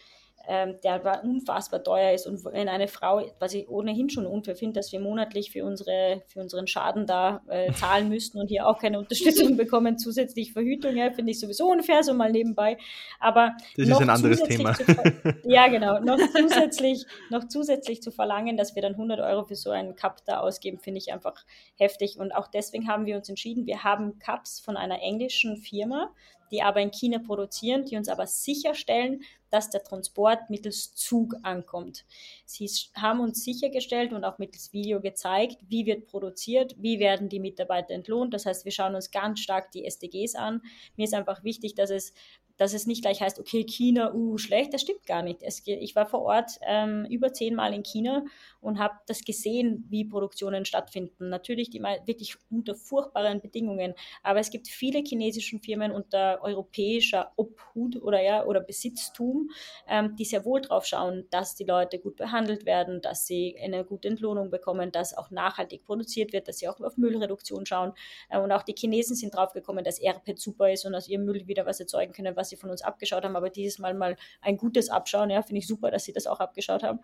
Ähm, 0.48 0.76
der 0.82 0.94
aber 0.94 1.24
unfassbar 1.24 1.84
teuer 1.84 2.14
ist. 2.14 2.26
Und 2.26 2.44
wenn 2.46 2.70
eine 2.70 2.88
Frau, 2.88 3.22
was 3.40 3.54
ich 3.54 3.68
ohnehin 3.68 4.10
schon 4.10 4.26
unfair 4.26 4.56
finde, 4.56 4.80
dass 4.80 4.94
wir 4.94 5.00
monatlich 5.02 5.52
für, 5.52 5.66
unsere, 5.66 6.24
für 6.28 6.40
unseren 6.40 6.68
Schaden 6.68 7.06
da 7.06 7.42
äh, 7.50 7.72
zahlen 7.74 8.08
müssten 8.08 8.40
und 8.40 8.48
hier 8.48 8.66
auch 8.66 8.80
keine 8.80 9.00
Unterstützung 9.00 9.58
bekommen, 9.58 9.98
zusätzlich 9.98 10.54
Verhütung, 10.54 10.96
ja, 10.96 11.12
finde 11.12 11.32
ich 11.32 11.40
sowieso 11.40 11.70
unfair, 11.70 12.02
so 12.02 12.14
mal 12.14 12.32
nebenbei. 12.32 12.78
Aber 13.20 13.58
das 13.76 13.90
ist 13.90 14.00
ein 14.00 14.10
anderes 14.10 14.42
Thema. 14.44 14.74
Zu, 14.74 14.86
ja, 15.44 15.68
genau. 15.68 16.00
Noch 16.00 16.20
zusätzlich, 16.34 17.06
noch 17.30 17.48
zusätzlich 17.50 18.02
zu 18.02 18.12
verlangen, 18.12 18.56
dass 18.56 18.74
wir 18.74 18.82
dann 18.82 18.94
100 18.94 19.20
Euro 19.20 19.44
für 19.44 19.56
so 19.56 19.72
einen 19.72 19.96
Cup 19.96 20.24
da 20.26 20.40
ausgeben, 20.40 20.80
finde 20.80 21.00
ich 21.00 21.12
einfach 21.12 21.46
heftig. 21.76 22.18
Und 22.18 22.34
auch 22.34 22.48
deswegen 22.48 22.88
haben 22.88 23.06
wir 23.06 23.18
uns 23.18 23.28
entschieden, 23.28 23.66
wir 23.66 23.84
haben 23.84 24.18
Cups 24.20 24.62
von 24.62 24.78
einer 24.78 25.02
englischen 25.02 25.58
Firma, 25.58 26.10
die 26.52 26.62
aber 26.62 26.82
in 26.82 26.92
China 26.92 27.20
produzieren, 27.20 27.86
die 27.86 27.98
uns 27.98 28.10
aber 28.10 28.28
sicherstellen, 28.28 29.22
dass 29.50 29.70
der 29.70 29.84
Transport 29.84 30.50
mittels 30.50 30.94
Zug 30.94 31.36
ankommt. 31.44 32.06
Sie 32.46 32.70
haben 32.96 33.20
uns 33.20 33.44
sichergestellt 33.44 34.14
und 34.14 34.24
auch 34.26 34.38
mittels 34.38 34.74
Video 34.74 35.00
gezeigt, 35.00 35.58
wie 35.68 35.86
wird 35.86 36.08
produziert, 36.08 36.76
wie 36.78 37.00
werden 37.00 37.30
die 37.30 37.40
Mitarbeiter 37.40 37.94
entlohnt. 37.94 38.34
Das 38.34 38.46
heißt, 38.46 38.66
wir 38.66 38.72
schauen 38.72 38.96
uns 38.96 39.12
ganz 39.12 39.40
stark 39.40 39.72
die 39.72 39.86
SDGs 39.86 40.36
an. 40.36 40.62
Mir 40.96 41.06
ist 41.06 41.14
einfach 41.14 41.44
wichtig, 41.44 41.76
dass 41.76 41.90
es 41.90 42.14
dass 42.58 42.74
es 42.74 42.88
nicht 42.88 43.02
gleich 43.02 43.22
heißt, 43.22 43.40
okay, 43.40 43.64
China, 43.64 44.14
uh, 44.14 44.38
schlecht, 44.38 44.74
das 44.74 44.82
stimmt 44.82 45.06
gar 45.06 45.22
nicht. 45.22 45.44
Es, 45.44 45.62
ich 45.66 45.96
war 45.96 46.06
vor 46.06 46.22
Ort 46.24 46.60
ähm, 46.62 47.06
über 47.10 47.34
zehnmal 47.34 47.74
in 47.74 47.84
China 47.84 48.26
und 48.62 48.80
habe 48.80 48.96
das 49.08 49.24
gesehen, 49.24 49.86
wie 49.90 50.06
Produktionen 50.06 50.66
stattfinden. 50.66 51.30
Natürlich 51.30 51.70
die 51.70 51.80
mal 51.80 52.00
wirklich 52.06 52.36
unter 52.50 52.76
furchtbaren 52.76 53.42
Bedingungen, 53.42 53.94
aber 54.24 54.40
es 54.40 54.50
gibt 54.50 54.68
viele 54.68 55.00
chinesische 55.00 55.60
Firmen 55.60 55.92
unter 55.92 56.40
europäischer 56.42 57.32
Obhut 57.36 58.02
oder 58.02 58.22
ja 58.22 58.46
oder 58.46 58.60
Besitztum, 58.60 59.50
ähm, 59.88 60.16
die 60.16 60.26
sehr 60.26 60.44
wohl 60.46 60.62
drauf 60.62 60.86
schauen, 60.86 61.26
dass 61.30 61.56
die 61.56 61.64
Leute 61.64 62.00
gut 62.00 62.16
behandelt 62.18 62.66
werden, 62.66 63.02
dass 63.02 63.28
sie 63.28 63.58
eine 63.62 63.86
gute 63.86 64.08
Entlohnung 64.08 64.50
bekommen, 64.50 64.92
dass 64.92 65.16
auch 65.16 65.32
nachhaltig 65.32 65.86
produziert 65.86 66.34
wird, 66.34 66.48
dass 66.48 66.58
sie 66.58 66.68
auch 66.68 66.80
auf 66.82 66.98
Müllreduktion 66.98 67.66
schauen. 67.66 67.94
Äh, 68.30 68.40
und 68.40 68.52
auch 68.52 68.64
die 68.64 68.76
Chinesen 68.78 69.16
sind 69.16 69.36
drauf 69.36 69.54
gekommen, 69.54 69.84
dass 69.84 70.00
Erpet 70.00 70.40
super 70.40 70.72
ist 70.72 70.86
und 70.86 70.96
aus 70.96 71.08
ihrem 71.08 71.26
Müll 71.26 71.48
wieder 71.48 71.66
was 71.66 71.80
erzeugen 71.80 72.14
können, 72.14 72.36
was 72.36 72.47
was 72.48 72.50
sie 72.50 72.56
von 72.56 72.70
uns 72.70 72.82
abgeschaut 72.82 73.24
haben, 73.24 73.36
aber 73.36 73.50
dieses 73.50 73.80
Mal 73.80 73.94
mal 73.94 74.16
ein 74.42 74.58
gutes 74.58 74.90
Abschauen. 74.90 75.30
Ja, 75.30 75.42
finde 75.42 75.60
ich 75.60 75.68
super, 75.68 75.92
dass 75.92 76.06
sie 76.06 76.14
das 76.14 76.28
auch 76.28 76.40
abgeschaut 76.40 76.84
haben. 76.84 77.00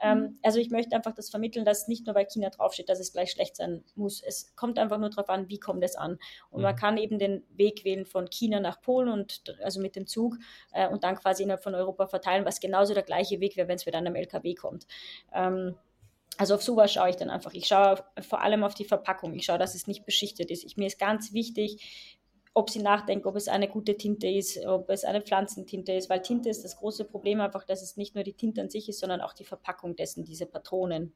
Ähm, 0.00 0.18
mhm. 0.18 0.38
also 0.42 0.58
ich 0.58 0.70
möchte 0.70 0.94
einfach 0.94 1.12
das 1.12 1.30
vermitteln, 1.30 1.64
dass 1.64 1.88
nicht 1.88 2.06
nur 2.06 2.14
bei 2.14 2.24
China 2.24 2.50
draufsteht, 2.50 2.88
dass 2.88 3.00
es 3.00 3.12
gleich 3.12 3.32
schlecht 3.32 3.56
sein 3.56 3.84
muss. 3.94 4.22
Es 4.22 4.54
kommt 4.56 4.78
einfach 4.78 4.98
nur 4.98 5.10
darauf 5.10 5.28
an, 5.28 5.48
wie 5.48 5.58
kommt 5.58 5.82
es 5.84 5.96
an. 5.96 6.18
Und 6.50 6.58
mhm. 6.58 6.62
man 6.62 6.76
kann 6.76 6.96
eben 6.96 7.18
den 7.18 7.44
Weg 7.50 7.84
wählen 7.84 8.06
von 8.06 8.30
China 8.30 8.60
nach 8.60 8.80
Polen 8.80 9.08
und 9.08 9.56
also 9.62 9.80
mit 9.80 9.96
dem 9.96 10.06
Zug 10.06 10.36
äh, 10.72 10.88
und 10.88 11.04
dann 11.04 11.16
quasi 11.16 11.42
innerhalb 11.42 11.62
von 11.62 11.74
Europa 11.74 12.06
verteilen, 12.06 12.44
was 12.44 12.60
genauso 12.60 12.94
der 12.94 13.02
gleiche 13.02 13.40
Weg 13.40 13.56
wäre, 13.56 13.68
wenn 13.68 13.76
es 13.76 13.86
wieder 13.86 13.98
an 13.98 14.06
einem 14.06 14.16
LKW 14.16 14.54
kommt. 14.54 14.86
Ähm, 15.32 15.76
also 16.36 16.56
auf 16.56 16.62
sowas 16.62 16.92
schaue 16.92 17.10
ich 17.10 17.16
dann 17.16 17.30
einfach. 17.30 17.52
Ich 17.54 17.66
schaue 17.66 18.04
vor 18.20 18.42
allem 18.42 18.64
auf 18.64 18.74
die 18.74 18.84
Verpackung. 18.84 19.34
Ich 19.34 19.44
schaue, 19.44 19.58
dass 19.58 19.74
es 19.74 19.86
nicht 19.86 20.04
beschichtet 20.04 20.50
ist. 20.50 20.64
Ich, 20.64 20.76
mir 20.76 20.86
ist 20.86 20.98
ganz 20.98 21.32
wichtig, 21.32 22.18
ob 22.56 22.70
sie 22.70 22.80
nachdenken, 22.80 23.26
ob 23.26 23.34
es 23.34 23.48
eine 23.48 23.66
gute 23.68 23.96
Tinte 23.96 24.28
ist, 24.28 24.64
ob 24.64 24.88
es 24.88 25.04
eine 25.04 25.20
Pflanzentinte 25.20 25.92
ist, 25.92 26.08
weil 26.08 26.22
Tinte 26.22 26.48
ist 26.48 26.62
das 26.62 26.76
große 26.76 27.04
Problem 27.04 27.40
einfach, 27.40 27.64
dass 27.64 27.82
es 27.82 27.96
nicht 27.96 28.14
nur 28.14 28.22
die 28.22 28.34
Tinte 28.34 28.60
an 28.60 28.70
sich 28.70 28.88
ist, 28.88 29.00
sondern 29.00 29.20
auch 29.20 29.32
die 29.32 29.44
Verpackung 29.44 29.96
dessen, 29.96 30.24
diese 30.24 30.46
Patronen. 30.46 31.14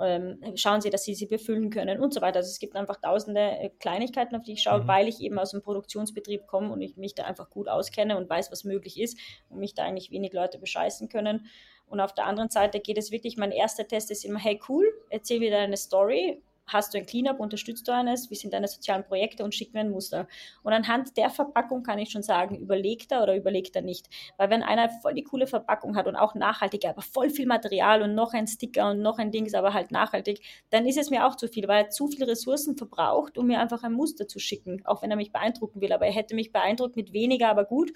Ähm, 0.00 0.40
schauen 0.56 0.80
Sie, 0.80 0.90
dass 0.90 1.04
Sie 1.04 1.14
sie 1.14 1.26
befüllen 1.26 1.70
können 1.70 2.00
und 2.00 2.12
so 2.12 2.20
weiter. 2.20 2.38
Also 2.38 2.48
es 2.48 2.58
gibt 2.58 2.74
einfach 2.74 2.96
tausende 2.96 3.40
äh, 3.40 3.70
Kleinigkeiten, 3.78 4.34
auf 4.34 4.42
die 4.42 4.54
ich 4.54 4.62
schaue, 4.62 4.82
mhm. 4.82 4.88
weil 4.88 5.06
ich 5.06 5.20
eben 5.20 5.38
aus 5.38 5.52
dem 5.52 5.62
Produktionsbetrieb 5.62 6.48
komme 6.48 6.72
und 6.72 6.82
ich 6.82 6.96
mich 6.96 7.14
da 7.14 7.24
einfach 7.24 7.48
gut 7.48 7.68
auskenne 7.68 8.16
und 8.16 8.28
weiß, 8.28 8.50
was 8.50 8.64
möglich 8.64 9.00
ist 9.00 9.16
und 9.50 9.60
mich 9.60 9.74
da 9.74 9.84
eigentlich 9.84 10.10
wenig 10.10 10.32
Leute 10.32 10.58
bescheißen 10.58 11.08
können. 11.08 11.46
Und 11.86 12.00
auf 12.00 12.12
der 12.12 12.26
anderen 12.26 12.50
Seite 12.50 12.80
geht 12.80 12.98
es 12.98 13.12
wirklich, 13.12 13.36
mein 13.36 13.52
erster 13.52 13.86
Test 13.86 14.10
ist 14.10 14.24
immer, 14.24 14.40
hey 14.40 14.58
cool, 14.68 14.84
erzähl 15.10 15.40
wieder 15.40 15.58
eine 15.58 15.76
Story, 15.76 16.42
hast 16.66 16.94
du 16.94 16.98
ein 16.98 17.06
Cleanup, 17.06 17.40
unterstützt 17.40 17.86
du 17.88 17.92
eines, 17.92 18.30
wie 18.30 18.34
sind 18.34 18.52
deine 18.52 18.68
sozialen 18.68 19.04
Projekte 19.04 19.44
und 19.44 19.54
schick 19.54 19.74
mir 19.74 19.80
ein 19.80 19.90
Muster. 19.90 20.26
Und 20.62 20.72
anhand 20.72 21.16
der 21.16 21.30
Verpackung 21.30 21.82
kann 21.82 21.98
ich 21.98 22.10
schon 22.10 22.22
sagen, 22.22 22.56
überlegt 22.56 23.12
er 23.12 23.22
oder 23.22 23.36
überlegt 23.36 23.76
er 23.76 23.82
nicht. 23.82 24.08
Weil 24.36 24.50
wenn 24.50 24.62
einer 24.62 24.88
voll 25.00 25.14
die 25.14 25.24
coole 25.24 25.46
Verpackung 25.46 25.96
hat 25.96 26.06
und 26.06 26.16
auch 26.16 26.34
nachhaltig, 26.34 26.86
aber 26.86 27.02
voll 27.02 27.30
viel 27.30 27.46
Material 27.46 28.02
und 28.02 28.14
noch 28.14 28.32
ein 28.32 28.46
Sticker 28.46 28.90
und 28.90 29.00
noch 29.02 29.18
ein 29.18 29.30
Dings, 29.30 29.54
aber 29.54 29.74
halt 29.74 29.90
nachhaltig, 29.90 30.40
dann 30.70 30.86
ist 30.86 30.98
es 30.98 31.10
mir 31.10 31.26
auch 31.26 31.36
zu 31.36 31.48
viel, 31.48 31.68
weil 31.68 31.84
er 31.84 31.90
zu 31.90 32.08
viele 32.08 32.28
Ressourcen 32.28 32.76
verbraucht, 32.76 33.38
um 33.38 33.46
mir 33.46 33.60
einfach 33.60 33.82
ein 33.82 33.92
Muster 33.92 34.28
zu 34.28 34.38
schicken, 34.38 34.82
auch 34.84 35.02
wenn 35.02 35.10
er 35.10 35.16
mich 35.16 35.32
beeindrucken 35.32 35.80
will. 35.80 35.92
Aber 35.92 36.06
er 36.06 36.12
hätte 36.12 36.34
mich 36.34 36.52
beeindruckt 36.52 36.96
mit 36.96 37.12
weniger, 37.12 37.48
aber 37.48 37.64
gut. 37.64 37.92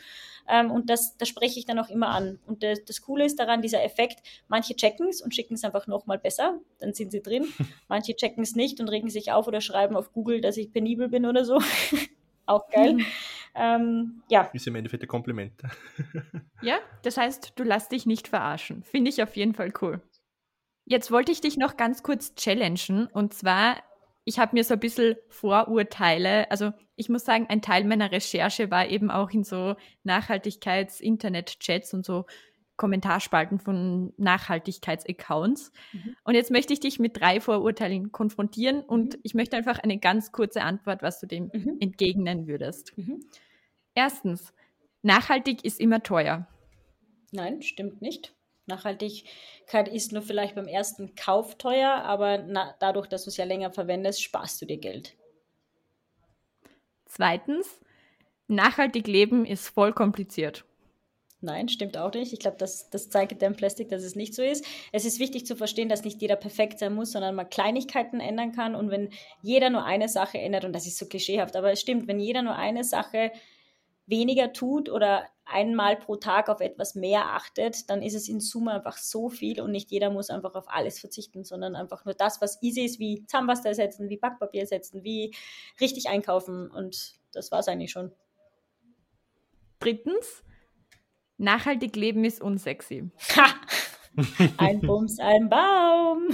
Ähm, 0.49 0.71
und 0.71 0.91
das, 0.91 1.17
das 1.17 1.29
spreche 1.29 1.59
ich 1.59 1.67
dann 1.67 1.79
auch 1.79 1.89
immer 1.89 2.09
an. 2.09 2.39
Und 2.47 2.63
das, 2.63 2.85
das 2.85 3.03
Coole 3.03 3.25
ist 3.25 3.39
daran, 3.39 3.63
dieser 3.63 3.83
Effekt, 3.85 4.21
manche 4.49 4.75
checken 4.75 5.09
es 5.09 5.23
und 5.23 5.35
schicken 5.35 5.55
es 5.55 5.65
einfach 5.65 5.87
nochmal 5.87 6.19
besser, 6.19 6.59
dann 6.79 6.93
sind 6.95 7.13
sie 7.13 7.23
drin. 7.23 7.47
Manche 7.89 8.17
checken 8.17 8.43
es 8.43 8.56
nicht 8.57 8.81
und 8.81 8.89
regen 8.89 9.09
sich 9.09 9.33
auf 9.33 9.47
oder 9.47 9.61
schreiben 9.61 9.97
auf 9.97 10.13
Google, 10.13 10.41
dass 10.41 10.57
ich 10.57 10.73
penibel 10.73 11.09
bin 11.09 11.27
oder 11.27 11.45
so. 11.45 11.61
Auch 12.47 12.69
geil. 12.69 12.95
Mhm. 12.95 13.07
Ähm, 13.55 14.23
ja. 14.29 14.51
Ist 14.53 14.67
im 14.67 14.75
Endeffekt 14.75 15.03
ein 15.03 15.09
Kompliment. 15.09 15.53
ja, 16.63 16.79
das 17.03 17.17
heißt, 17.17 17.53
du 17.57 17.65
lässt 17.65 17.93
dich 17.93 18.07
nicht 18.07 18.29
verarschen. 18.29 18.83
Finde 18.83 19.11
ich 19.11 19.23
auf 19.23 19.37
jeden 19.37 19.55
Fall 19.55 19.73
cool. 19.81 20.01
Jetzt 20.85 21.11
wollte 21.11 21.33
ich 21.33 21.41
dich 21.41 21.57
noch 21.57 21.77
ganz 21.77 22.03
kurz 22.03 22.35
challengen. 22.35 23.07
Und 23.07 23.35
zwar, 23.35 23.77
ich 24.25 24.39
habe 24.39 24.55
mir 24.55 24.63
so 24.63 24.75
ein 24.75 24.81
bisschen 24.81 25.17
Vorurteile, 25.29 26.51
also 26.51 26.73
ich 26.97 27.09
muss 27.09 27.25
sagen, 27.25 27.47
ein 27.49 27.63
Teil 27.63 27.85
meiner 27.85 28.13
Recherche 28.13 28.71
war 28.71 28.89
eben 28.89 29.11
auch 29.11 29.31
in 29.31 29.45
so 29.45 29.77
Nachhaltigkeits-Internet-Chats 30.05 31.93
und 31.93 32.07
so 32.07 32.25
Kommentarspalten 32.77 33.59
von 33.59 34.13
Nachhaltigkeitsaccounts. 34.17 35.73
Mhm. 35.93 36.17
Und 36.25 36.35
jetzt 36.35 36.51
möchte 36.51 36.73
ich 36.73 36.81
dich 36.81 36.99
mit 36.99 37.19
drei 37.21 37.41
Vorurteilen 37.41 38.13
konfrontieren 38.13 38.83
und 38.83 39.15
mhm. 39.15 39.21
ich 39.23 39.35
möchte 39.35 39.57
einfach 39.57 39.79
eine 39.79 39.99
ganz 39.99 40.33
kurze 40.33 40.63
Antwort, 40.63 41.03
was 41.03 41.21
du 41.21 41.27
dem 41.27 41.51
mhm. 41.53 41.77
entgegnen 41.81 42.47
würdest. 42.47 42.97
Mhm. 42.97 43.25
Erstens, 43.95 44.53
nachhaltig 45.03 45.65
ist 45.65 45.81
immer 45.81 46.03
teuer. 46.03 46.47
Nein, 47.33 47.63
stimmt 47.63 48.03
nicht. 48.03 48.35
Nachhaltigkeit 48.67 49.89
ist 49.89 50.13
nur 50.13 50.23
vielleicht 50.23 50.57
beim 50.57 50.67
ersten 50.67 51.15
Kauf 51.15 51.57
teuer, 51.57 52.03
aber 52.05 52.39
na, 52.39 52.75
dadurch, 52.81 53.07
dass 53.07 53.25
du 53.25 53.31
es 53.31 53.37
ja 53.37 53.45
länger 53.45 53.71
verwendest, 53.71 54.23
sparst 54.23 54.61
du 54.61 54.67
dir 54.67 54.79
Geld. 54.79 55.17
Zweitens, 57.05 57.81
nachhaltig 58.49 59.07
leben 59.07 59.47
ist 59.47 59.69
voll 59.69 59.93
kompliziert. 59.93 60.65
Nein, 61.47 61.69
stimmt 61.69 61.97
auch 61.97 62.13
nicht. 62.13 62.33
Ich 62.33 62.41
glaube, 62.41 62.57
das, 62.59 62.91
das 62.91 63.09
zeigt 63.09 63.41
dem 63.41 63.55
Plastik, 63.55 63.89
dass 63.89 64.03
es 64.03 64.17
nicht 64.17 64.35
so 64.35 64.43
ist. 64.43 64.65
Es 64.91 65.05
ist 65.05 65.21
wichtig 65.21 65.47
zu 65.47 65.55
verstehen, 65.55 65.89
dass 65.89 66.03
nicht 66.03 66.21
jeder 66.21 66.35
perfekt 66.35 66.81
sein 66.81 66.93
muss, 66.93 67.13
sondern 67.13 67.37
man 67.37 67.49
Kleinigkeiten 67.49 68.19
ändern 68.19 68.51
kann. 68.51 68.75
Und 68.75 68.91
wenn 68.91 69.11
jeder 69.43 69.71
nur 69.71 69.85
eine 69.85 70.09
Sache 70.09 70.39
ändert, 70.39 70.65
und 70.65 70.73
das 70.73 70.89
ist 70.89 70.99
so 70.99 71.07
klischeehaft, 71.07 71.55
aber 71.55 71.71
es 71.71 71.81
stimmt, 71.81 72.09
wenn 72.09 72.19
jeder 72.19 72.43
nur 72.43 72.57
eine 72.57 72.83
Sache 72.83 73.31
weniger 74.07 74.53
tut 74.53 74.89
oder 74.89 75.29
einmal 75.45 75.95
pro 75.95 76.17
Tag 76.17 76.49
auf 76.49 76.61
etwas 76.61 76.97
mehr 76.97 77.27
achtet, 77.27 77.89
dann 77.91 78.03
ist 78.03 78.15
es 78.15 78.29
in 78.29 78.41
Summe 78.41 78.73
einfach 78.73 78.97
so 78.97 79.29
viel 79.29 79.61
und 79.61 79.71
nicht 79.71 79.93
jeder 79.93 80.11
muss 80.11 80.31
einfach 80.31 80.57
auf 80.57 80.69
alles 80.69 80.99
verzichten, 80.99 81.45
sondern 81.45 81.77
einfach 81.77 82.05
nur 82.05 82.15
das, 82.15 82.41
was 82.41 82.61
easy 82.61 82.85
ist, 82.85 82.99
wie 82.99 83.25
Zahnpasta 83.27 83.69
ersetzen, 83.69 84.09
wie 84.09 84.17
Backpapier 84.17 84.63
ersetzen, 84.63 85.05
wie 85.05 85.33
richtig 85.81 86.09
einkaufen 86.09 86.69
und 86.73 87.15
das 87.33 87.53
war 87.53 87.61
es 87.61 87.69
eigentlich 87.69 87.93
schon. 87.93 88.11
Drittens, 89.79 90.43
Nachhaltig 91.39 91.97
leben 91.97 92.25
ist 92.25 92.41
unsexy. 92.41 93.11
Ha! 93.37 93.47
Ein 94.57 94.81
Bums, 94.81 95.19
ein 95.19 95.51
Baum. 95.51 96.29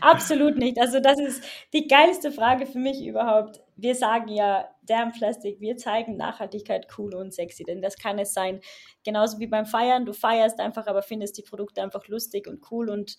Absolut 0.00 0.56
nicht. 0.56 0.80
Also 0.80 0.98
das 0.98 1.20
ist 1.20 1.44
die 1.72 1.86
geilste 1.86 2.32
Frage 2.32 2.66
für 2.66 2.80
mich 2.80 3.04
überhaupt. 3.06 3.60
Wir 3.76 3.94
sagen 3.94 4.28
ja, 4.28 4.68
Damn 4.82 5.12
Plastic, 5.12 5.60
wir 5.60 5.76
zeigen 5.76 6.16
Nachhaltigkeit 6.16 6.88
cool 6.98 7.14
und 7.14 7.32
sexy, 7.32 7.62
denn 7.64 7.80
das 7.80 7.96
kann 7.96 8.18
es 8.18 8.32
sein. 8.32 8.60
Genauso 9.04 9.38
wie 9.38 9.46
beim 9.46 9.66
Feiern. 9.66 10.04
Du 10.04 10.12
feierst 10.12 10.58
einfach, 10.58 10.86
aber 10.88 11.02
findest 11.02 11.38
die 11.38 11.42
Produkte 11.42 11.82
einfach 11.82 12.08
lustig 12.08 12.48
und 12.48 12.60
cool 12.70 12.90
und 12.90 13.16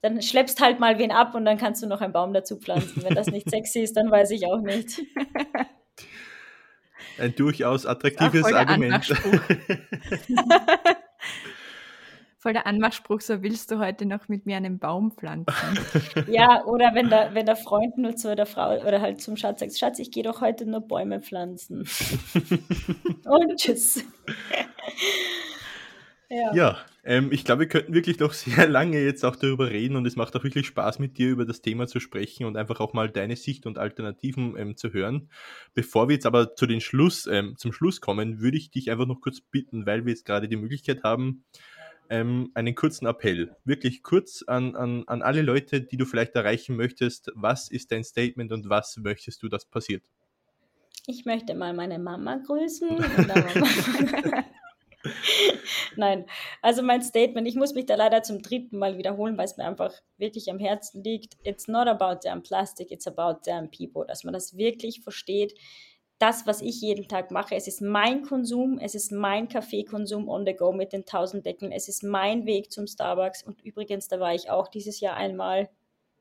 dann 0.00 0.20
schleppst 0.20 0.60
halt 0.60 0.80
mal 0.80 0.98
wen 0.98 1.12
ab 1.12 1.34
und 1.34 1.44
dann 1.44 1.56
kannst 1.56 1.82
du 1.82 1.86
noch 1.86 2.00
einen 2.00 2.12
Baum 2.12 2.32
dazu 2.34 2.58
pflanzen. 2.58 3.02
Wenn 3.04 3.14
das 3.14 3.28
nicht 3.28 3.48
sexy 3.48 3.80
ist, 3.80 3.96
dann 3.96 4.10
weiß 4.10 4.32
ich 4.32 4.46
auch 4.46 4.60
nicht. 4.60 5.00
Ein 7.18 7.34
durchaus 7.34 7.86
attraktives 7.86 8.52
Argument. 8.52 9.04
voll 12.44 12.52
der 12.52 12.66
Anmachspruch, 12.66 13.22
so 13.22 13.42
willst 13.42 13.70
du 13.70 13.78
heute 13.78 14.04
noch 14.04 14.28
mit 14.28 14.44
mir 14.44 14.58
einen 14.58 14.78
Baum 14.78 15.12
pflanzen. 15.12 15.78
Ja, 16.28 16.62
oder 16.66 16.94
wenn 16.94 17.08
der, 17.08 17.32
wenn 17.32 17.46
der 17.46 17.56
Freund 17.56 17.96
nur 17.96 18.16
zu 18.16 18.36
der 18.36 18.44
Frau 18.44 18.76
oder 18.82 19.00
halt 19.00 19.22
zum 19.22 19.38
Schatz 19.38 19.60
sagt, 19.60 19.78
Schatz, 19.78 19.98
ich 19.98 20.10
gehe 20.10 20.22
doch 20.22 20.42
heute 20.42 20.66
nur 20.66 20.82
Bäume 20.82 21.20
pflanzen. 21.20 21.88
Und 23.24 23.56
tschüss. 23.56 24.04
Ja, 26.28 26.54
ja 26.54 26.78
ähm, 27.04 27.30
ich 27.32 27.44
glaube, 27.44 27.60
wir 27.60 27.68
könnten 27.68 27.92
wirklich 27.92 28.18
noch 28.18 28.32
sehr 28.34 28.66
lange 28.66 29.00
jetzt 29.00 29.24
auch 29.24 29.36
darüber 29.36 29.70
reden 29.70 29.96
und 29.96 30.06
es 30.06 30.16
macht 30.16 30.34
auch 30.36 30.44
wirklich 30.44 30.66
Spaß 30.66 30.98
mit 30.98 31.18
dir 31.18 31.30
über 31.30 31.44
das 31.44 31.60
Thema 31.60 31.86
zu 31.86 32.00
sprechen 32.00 32.46
und 32.46 32.56
einfach 32.56 32.80
auch 32.80 32.92
mal 32.92 33.10
deine 33.10 33.36
Sicht 33.36 33.66
und 33.66 33.78
Alternativen 33.78 34.56
ähm, 34.56 34.76
zu 34.76 34.92
hören. 34.92 35.28
Bevor 35.74 36.08
wir 36.08 36.14
jetzt 36.14 36.26
aber 36.26 36.54
zu 36.56 36.66
den 36.66 36.80
Schluss, 36.80 37.26
ähm, 37.26 37.56
zum 37.56 37.72
Schluss 37.72 38.00
kommen, 38.00 38.40
würde 38.40 38.56
ich 38.56 38.70
dich 38.70 38.90
einfach 38.90 39.06
noch 39.06 39.20
kurz 39.20 39.40
bitten, 39.40 39.86
weil 39.86 40.06
wir 40.06 40.12
jetzt 40.12 40.24
gerade 40.24 40.48
die 40.48 40.56
Möglichkeit 40.56 41.02
haben, 41.02 41.44
ähm, 42.10 42.50
einen 42.54 42.74
kurzen 42.74 43.06
Appell. 43.06 43.54
Wirklich 43.64 44.02
kurz 44.02 44.42
an, 44.46 44.74
an, 44.76 45.04
an 45.06 45.22
alle 45.22 45.42
Leute, 45.42 45.80
die 45.80 45.96
du 45.96 46.04
vielleicht 46.06 46.34
erreichen 46.34 46.76
möchtest. 46.76 47.30
Was 47.34 47.70
ist 47.70 47.92
dein 47.92 48.04
Statement 48.04 48.52
und 48.52 48.68
was 48.68 48.96
möchtest 48.96 49.42
du, 49.42 49.48
dass 49.48 49.64
passiert? 49.64 50.04
Ich 51.06 51.26
möchte 51.26 51.54
mal 51.54 51.74
meine 51.74 51.98
Mama 51.98 52.36
grüßen. 52.36 52.88
Nein, 55.96 56.26
also 56.62 56.82
mein 56.82 57.02
Statement, 57.02 57.46
ich 57.46 57.56
muss 57.56 57.74
mich 57.74 57.86
da 57.86 57.94
leider 57.94 58.22
zum 58.22 58.42
dritten 58.42 58.78
Mal 58.78 58.98
wiederholen, 58.98 59.36
weil 59.36 59.44
es 59.44 59.56
mir 59.56 59.64
einfach 59.64 59.92
wirklich 60.16 60.50
am 60.50 60.58
Herzen 60.58 61.02
liegt. 61.02 61.36
It's 61.44 61.68
not 61.68 61.86
about 61.88 62.20
damn 62.22 62.42
plastic, 62.42 62.90
it's 62.90 63.06
about 63.06 63.40
damn 63.44 63.70
people. 63.70 64.04
Dass 64.06 64.24
man 64.24 64.32
das 64.32 64.56
wirklich 64.56 65.02
versteht. 65.02 65.54
Das, 66.18 66.46
was 66.46 66.62
ich 66.62 66.80
jeden 66.80 67.08
Tag 67.08 67.30
mache, 67.32 67.56
es 67.56 67.66
ist 67.66 67.82
mein 67.82 68.22
Konsum, 68.22 68.78
es 68.78 68.94
ist 68.94 69.10
mein 69.10 69.48
Kaffeekonsum 69.48 70.28
on 70.28 70.46
the 70.46 70.54
go 70.54 70.72
mit 70.72 70.92
den 70.92 71.04
tausend 71.04 71.44
Deckeln, 71.44 71.72
es 71.72 71.88
ist 71.88 72.04
mein 72.04 72.46
Weg 72.46 72.70
zum 72.72 72.86
Starbucks. 72.86 73.42
Und 73.42 73.60
übrigens, 73.62 74.08
da 74.08 74.20
war 74.20 74.34
ich 74.34 74.48
auch 74.48 74.68
dieses 74.68 75.00
Jahr 75.00 75.16
einmal 75.16 75.68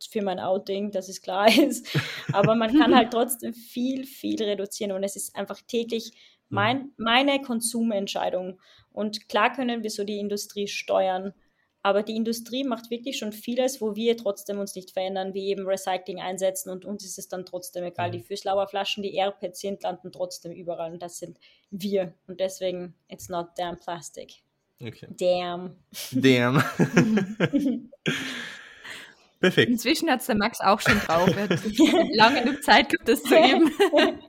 für 0.07 0.21
mein 0.21 0.39
Outing, 0.39 0.91
dass 0.91 1.09
es 1.09 1.21
klar 1.21 1.47
ist. 1.57 1.88
Aber 2.31 2.55
man 2.55 2.77
kann 2.77 2.95
halt 2.95 3.11
trotzdem 3.11 3.53
viel, 3.53 4.05
viel 4.05 4.41
reduzieren 4.43 4.91
und 4.91 5.03
es 5.03 5.15
ist 5.15 5.36
einfach 5.36 5.61
täglich. 5.61 6.11
Mein, 6.49 6.91
meine 6.97 7.41
Konsumentscheidung. 7.41 8.59
Und 8.91 9.27
klar 9.27 9.53
können 9.53 9.83
wir 9.83 9.89
so 9.89 10.03
die 10.03 10.19
Industrie 10.19 10.67
steuern, 10.67 11.33
aber 11.85 12.01
die 12.01 12.15
Industrie 12.15 12.63
macht 12.63 12.89
wirklich 12.89 13.17
schon 13.17 13.33
vieles, 13.33 13.81
wo 13.81 13.95
wir 13.95 14.15
trotzdem 14.15 14.57
uns 14.57 14.73
nicht 14.73 14.91
verändern, 14.91 15.33
wie 15.33 15.49
eben 15.49 15.67
Recycling 15.67 16.21
einsetzen 16.21 16.69
und 16.69 16.85
uns 16.85 17.03
ist 17.03 17.19
es 17.19 17.27
dann 17.27 17.45
trotzdem 17.45 17.83
egal. 17.83 18.09
Die 18.09 18.19
mhm. 18.19 18.23
Füßlauer 18.23 18.67
Flaschen, 18.69 19.03
die 19.03 19.13
Airpads 19.15 19.59
sind, 19.59 19.83
landen 19.83 20.13
trotzdem 20.13 20.53
überall 20.53 20.93
und 20.93 21.01
das 21.01 21.17
sind 21.17 21.37
wir. 21.71 22.13
Und 22.25 22.39
deswegen, 22.39 22.95
it's 23.09 23.27
not 23.27 23.49
damn 23.57 23.77
plastic. 23.77 24.43
Okay. 24.81 25.07
Damn. 25.19 25.75
Damn. 26.11 26.63
Perfekt. 29.41 29.71
Inzwischen 29.71 30.09
hat 30.09 30.21
es 30.21 30.27
der 30.27 30.35
Max 30.35 30.61
auch 30.61 30.79
schon 30.79 30.97
drauf. 30.99 31.27
Er 31.35 31.49
hat 31.49 31.59
lange 32.13 32.43
genug 32.43 32.63
Zeit 32.63 32.87
gehabt, 32.89 33.09
das 33.09 33.23
zu 33.23 33.35
üben. 33.35 33.73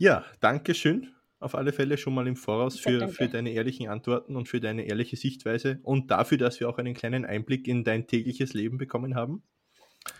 Ja, 0.00 0.24
danke 0.40 0.74
schön 0.74 1.14
auf 1.40 1.54
alle 1.54 1.72
Fälle 1.72 1.96
schon 1.96 2.14
mal 2.14 2.26
im 2.26 2.36
Voraus 2.36 2.78
für, 2.78 3.08
für 3.08 3.28
deine 3.28 3.50
ehrlichen 3.50 3.88
Antworten 3.88 4.36
und 4.36 4.48
für 4.48 4.60
deine 4.60 4.84
ehrliche 4.86 5.16
Sichtweise 5.16 5.80
und 5.82 6.10
dafür, 6.10 6.38
dass 6.38 6.60
wir 6.60 6.68
auch 6.68 6.78
einen 6.78 6.94
kleinen 6.94 7.24
Einblick 7.24 7.66
in 7.66 7.82
dein 7.82 8.06
tägliches 8.06 8.52
Leben 8.52 8.78
bekommen 8.78 9.14
haben. 9.14 9.42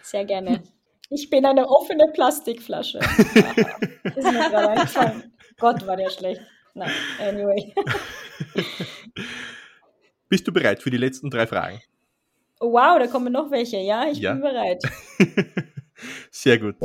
Sehr 0.02 0.24
gerne. 0.24 0.62
Ich 1.12 1.28
bin 1.28 1.44
eine 1.44 1.68
offene 1.68 2.04
Plastikflasche. 2.12 2.98
ist 4.04 4.22
mir 4.22 4.48
gerade 4.48 4.68
eingefallen. 4.68 5.32
Gott, 5.58 5.84
war 5.84 5.96
der 5.96 6.08
schlecht. 6.08 6.40
Nein, 6.72 6.92
anyway. 7.18 7.74
Bist 10.28 10.46
du 10.46 10.52
bereit 10.52 10.80
für 10.80 10.90
die 10.90 10.98
letzten 10.98 11.28
drei 11.28 11.48
Fragen? 11.48 11.80
Wow, 12.60 13.00
da 13.00 13.08
kommen 13.08 13.32
noch 13.32 13.50
welche. 13.50 13.78
Ja, 13.78 14.06
ich 14.08 14.18
ja. 14.18 14.34
bin 14.34 14.42
bereit. 14.42 14.84
Sehr 16.30 16.60
gut. 16.60 16.76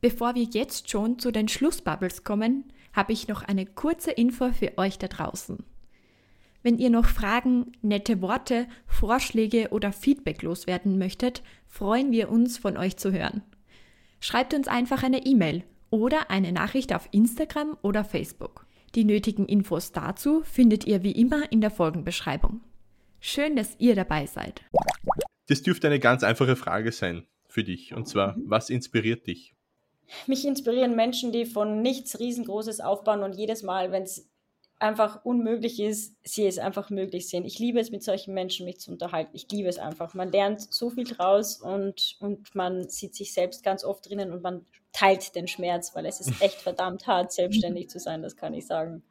Bevor 0.00 0.34
wir 0.34 0.44
jetzt 0.44 0.90
schon 0.90 1.18
zu 1.18 1.32
den 1.32 1.48
Schlussbubbles 1.48 2.22
kommen, 2.22 2.64
habe 2.92 3.12
ich 3.12 3.28
noch 3.28 3.42
eine 3.42 3.66
kurze 3.66 4.12
Info 4.12 4.52
für 4.52 4.78
euch 4.78 4.98
da 4.98 5.08
draußen. 5.08 5.64
Wenn 6.62 6.78
ihr 6.78 6.90
noch 6.90 7.06
Fragen, 7.06 7.72
nette 7.82 8.20
Worte, 8.20 8.66
Vorschläge 8.86 9.68
oder 9.70 9.92
Feedback 9.92 10.42
loswerden 10.42 10.98
möchtet, 10.98 11.42
freuen 11.66 12.10
wir 12.12 12.30
uns 12.30 12.58
von 12.58 12.76
euch 12.76 12.96
zu 12.96 13.12
hören. 13.12 13.42
Schreibt 14.20 14.54
uns 14.54 14.68
einfach 14.68 15.02
eine 15.02 15.24
E-Mail 15.24 15.64
oder 15.90 16.30
eine 16.30 16.52
Nachricht 16.52 16.92
auf 16.94 17.08
Instagram 17.12 17.76
oder 17.82 18.04
Facebook. 18.04 18.66
Die 18.94 19.04
nötigen 19.04 19.46
Infos 19.46 19.92
dazu 19.92 20.42
findet 20.42 20.86
ihr 20.86 21.02
wie 21.02 21.12
immer 21.12 21.50
in 21.52 21.60
der 21.60 21.70
Folgenbeschreibung. 21.70 22.60
Schön, 23.20 23.56
dass 23.56 23.76
ihr 23.78 23.94
dabei 23.94 24.26
seid. 24.26 24.62
Das 25.46 25.62
dürfte 25.62 25.88
eine 25.88 26.00
ganz 26.00 26.22
einfache 26.22 26.56
Frage 26.56 26.92
sein 26.92 27.26
für 27.48 27.64
dich. 27.64 27.94
Und 27.94 28.08
zwar, 28.08 28.36
was 28.44 28.70
inspiriert 28.70 29.26
dich? 29.26 29.54
Mich 30.26 30.44
inspirieren 30.46 30.96
Menschen, 30.96 31.32
die 31.32 31.46
von 31.46 31.82
nichts 31.82 32.18
riesengroßes 32.18 32.80
aufbauen 32.80 33.22
und 33.22 33.34
jedes 33.34 33.62
Mal, 33.62 33.92
wenn 33.92 34.04
es 34.04 34.28
einfach 34.78 35.24
unmöglich 35.24 35.80
ist, 35.80 36.16
sie 36.22 36.46
es 36.46 36.58
einfach 36.58 36.90
möglich 36.90 37.28
sehen. 37.28 37.44
Ich 37.44 37.58
liebe 37.58 37.80
es, 37.80 37.90
mit 37.90 38.02
solchen 38.02 38.32
Menschen 38.32 38.64
mich 38.64 38.78
zu 38.78 38.92
unterhalten. 38.92 39.30
Ich 39.34 39.50
liebe 39.50 39.68
es 39.68 39.78
einfach. 39.78 40.14
Man 40.14 40.30
lernt 40.30 40.72
so 40.72 40.90
viel 40.90 41.04
draus 41.04 41.60
und, 41.60 42.16
und 42.20 42.54
man 42.54 42.88
sieht 42.88 43.14
sich 43.14 43.32
selbst 43.32 43.64
ganz 43.64 43.84
oft 43.84 44.08
drinnen 44.08 44.32
und 44.32 44.42
man 44.42 44.66
teilt 44.92 45.34
den 45.34 45.48
Schmerz, 45.48 45.94
weil 45.94 46.06
es 46.06 46.20
ist 46.20 46.40
echt 46.40 46.60
verdammt 46.60 47.06
hart, 47.06 47.32
selbstständig 47.32 47.90
zu 47.90 47.98
sein, 47.98 48.22
das 48.22 48.36
kann 48.36 48.54
ich 48.54 48.66
sagen. 48.66 49.02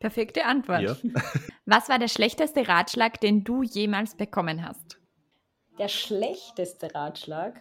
Perfekte 0.00 0.44
Antwort. 0.44 0.82
Ja. 0.82 0.96
Was 1.66 1.88
war 1.88 1.98
der 1.98 2.08
schlechteste 2.08 2.68
Ratschlag, 2.68 3.20
den 3.20 3.44
du 3.44 3.62
jemals 3.62 4.16
bekommen 4.16 4.66
hast? 4.66 4.98
Der 5.78 5.88
schlechteste 5.88 6.94
Ratschlag? 6.94 7.60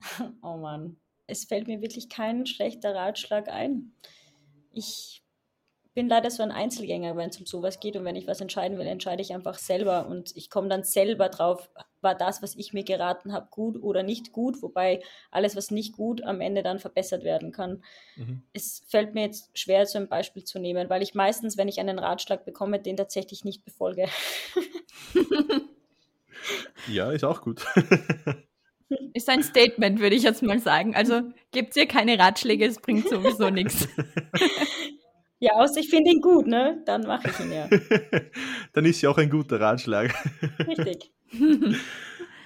Oh 0.42 0.56
Mann, 0.56 0.96
es 1.26 1.44
fällt 1.44 1.66
mir 1.66 1.80
wirklich 1.80 2.08
kein 2.08 2.46
schlechter 2.46 2.94
Ratschlag 2.94 3.48
ein. 3.48 3.92
Ich 4.72 5.22
bin 5.98 6.08
leider 6.08 6.30
so 6.30 6.44
ein 6.44 6.52
Einzelgänger, 6.52 7.16
wenn 7.16 7.30
es 7.30 7.40
um 7.40 7.46
sowas 7.46 7.80
geht 7.80 7.96
und 7.96 8.04
wenn 8.04 8.14
ich 8.14 8.28
was 8.28 8.40
entscheiden 8.40 8.78
will, 8.78 8.86
entscheide 8.86 9.20
ich 9.20 9.34
einfach 9.34 9.58
selber 9.58 10.06
und 10.06 10.30
ich 10.36 10.48
komme 10.48 10.68
dann 10.68 10.84
selber 10.84 11.28
drauf, 11.28 11.68
war 12.02 12.14
das, 12.14 12.40
was 12.40 12.54
ich 12.54 12.72
mir 12.72 12.84
geraten 12.84 13.32
habe, 13.32 13.48
gut 13.50 13.82
oder 13.82 14.04
nicht 14.04 14.30
gut, 14.30 14.62
wobei 14.62 15.02
alles, 15.32 15.56
was 15.56 15.72
nicht 15.72 15.96
gut, 15.96 16.22
am 16.22 16.40
Ende 16.40 16.62
dann 16.62 16.78
verbessert 16.78 17.24
werden 17.24 17.50
kann. 17.50 17.82
Mhm. 18.14 18.42
Es 18.52 18.84
fällt 18.86 19.14
mir 19.14 19.22
jetzt 19.22 19.50
schwer, 19.58 19.86
so 19.86 19.98
ein 19.98 20.08
Beispiel 20.08 20.44
zu 20.44 20.60
nehmen, 20.60 20.88
weil 20.88 21.02
ich 21.02 21.16
meistens, 21.16 21.56
wenn 21.56 21.66
ich 21.66 21.80
einen 21.80 21.98
Ratschlag 21.98 22.44
bekomme, 22.44 22.78
den 22.78 22.96
tatsächlich 22.96 23.44
nicht 23.44 23.64
befolge. 23.64 24.06
ja, 26.88 27.10
ist 27.10 27.24
auch 27.24 27.42
gut. 27.42 27.66
Ist 29.12 29.28
ein 29.28 29.42
Statement, 29.42 30.00
würde 30.00 30.16
ich 30.16 30.22
jetzt 30.22 30.42
mal 30.42 30.60
sagen. 30.60 30.94
Also 30.94 31.22
gebt 31.52 31.76
ihr 31.76 31.86
keine 31.86 32.18
Ratschläge, 32.18 32.64
es 32.64 32.80
bringt 32.80 33.08
sowieso 33.08 33.50
nichts. 33.50 33.86
Ja, 35.40 35.52
außer 35.54 35.80
ich 35.80 35.88
finde 35.88 36.10
ihn 36.10 36.20
gut, 36.20 36.46
ne? 36.46 36.82
Dann 36.84 37.02
mache 37.02 37.30
ich 37.30 37.40
ihn 37.40 37.52
ja. 37.52 37.68
Dann 38.72 38.84
ist 38.84 39.00
ja 39.02 39.10
auch 39.10 39.18
ein 39.18 39.30
guter 39.30 39.60
Ratschlag. 39.60 40.12
Richtig. 40.66 41.12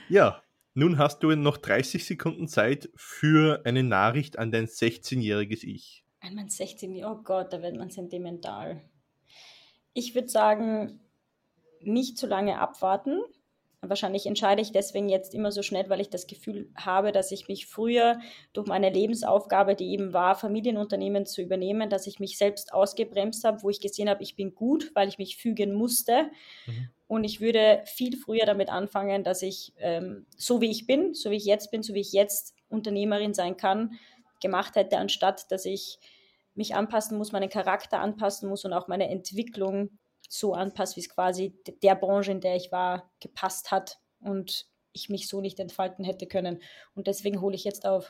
ja, 0.08 0.42
nun 0.74 0.98
hast 0.98 1.22
du 1.22 1.34
noch 1.34 1.56
30 1.56 2.04
Sekunden 2.04 2.48
Zeit 2.48 2.90
für 2.94 3.62
eine 3.64 3.82
Nachricht 3.82 4.38
an 4.38 4.50
dein 4.50 4.66
16-jähriges 4.66 5.64
Ich. 5.64 6.04
An 6.20 6.34
mein 6.34 6.48
16 6.48 7.04
oh 7.04 7.22
Gott, 7.22 7.52
da 7.52 7.62
wird 7.62 7.76
man 7.76 7.90
sentimental. 7.90 8.82
Ich 9.94 10.14
würde 10.14 10.28
sagen, 10.28 11.00
nicht 11.80 12.18
zu 12.18 12.26
lange 12.26 12.58
abwarten, 12.58 13.22
Wahrscheinlich 13.84 14.26
entscheide 14.26 14.62
ich 14.62 14.70
deswegen 14.70 15.08
jetzt 15.08 15.34
immer 15.34 15.50
so 15.50 15.60
schnell, 15.62 15.90
weil 15.90 16.00
ich 16.00 16.08
das 16.08 16.28
Gefühl 16.28 16.70
habe, 16.76 17.10
dass 17.10 17.32
ich 17.32 17.48
mich 17.48 17.66
früher 17.66 18.20
durch 18.52 18.68
meine 18.68 18.90
Lebensaufgabe, 18.90 19.74
die 19.74 19.90
eben 19.90 20.12
war, 20.12 20.36
Familienunternehmen 20.36 21.26
zu 21.26 21.42
übernehmen, 21.42 21.90
dass 21.90 22.06
ich 22.06 22.20
mich 22.20 22.38
selbst 22.38 22.72
ausgebremst 22.72 23.42
habe, 23.42 23.64
wo 23.64 23.70
ich 23.70 23.80
gesehen 23.80 24.08
habe, 24.08 24.22
ich 24.22 24.36
bin 24.36 24.54
gut, 24.54 24.92
weil 24.94 25.08
ich 25.08 25.18
mich 25.18 25.36
fügen 25.36 25.74
musste. 25.74 26.30
Mhm. 26.66 26.90
Und 27.08 27.24
ich 27.24 27.40
würde 27.40 27.82
viel 27.84 28.16
früher 28.16 28.46
damit 28.46 28.70
anfangen, 28.70 29.24
dass 29.24 29.42
ich 29.42 29.72
ähm, 29.78 30.26
so 30.36 30.60
wie 30.60 30.70
ich 30.70 30.86
bin, 30.86 31.12
so 31.12 31.32
wie 31.32 31.36
ich 31.36 31.44
jetzt 31.44 31.72
bin, 31.72 31.82
so 31.82 31.92
wie 31.92 32.00
ich 32.00 32.12
jetzt 32.12 32.54
Unternehmerin 32.68 33.34
sein 33.34 33.56
kann, 33.56 33.98
gemacht 34.40 34.76
hätte, 34.76 34.98
anstatt 34.98 35.50
dass 35.50 35.64
ich 35.64 35.98
mich 36.54 36.76
anpassen 36.76 37.18
muss, 37.18 37.32
meinen 37.32 37.48
Charakter 37.48 37.98
anpassen 37.98 38.48
muss 38.48 38.64
und 38.64 38.72
auch 38.72 38.86
meine 38.86 39.08
Entwicklung 39.08 39.98
so 40.28 40.54
anpasst, 40.54 40.96
wie 40.96 41.00
es 41.00 41.08
quasi 41.08 41.54
der 41.82 41.94
Branche, 41.94 42.32
in 42.32 42.40
der 42.40 42.56
ich 42.56 42.72
war, 42.72 43.10
gepasst 43.20 43.70
hat 43.70 43.98
und 44.20 44.66
ich 44.92 45.08
mich 45.08 45.28
so 45.28 45.40
nicht 45.40 45.58
entfalten 45.58 46.04
hätte 46.04 46.26
können. 46.26 46.60
Und 46.94 47.06
deswegen 47.06 47.40
hole 47.40 47.54
ich 47.54 47.64
jetzt 47.64 47.86
auf. 47.86 48.08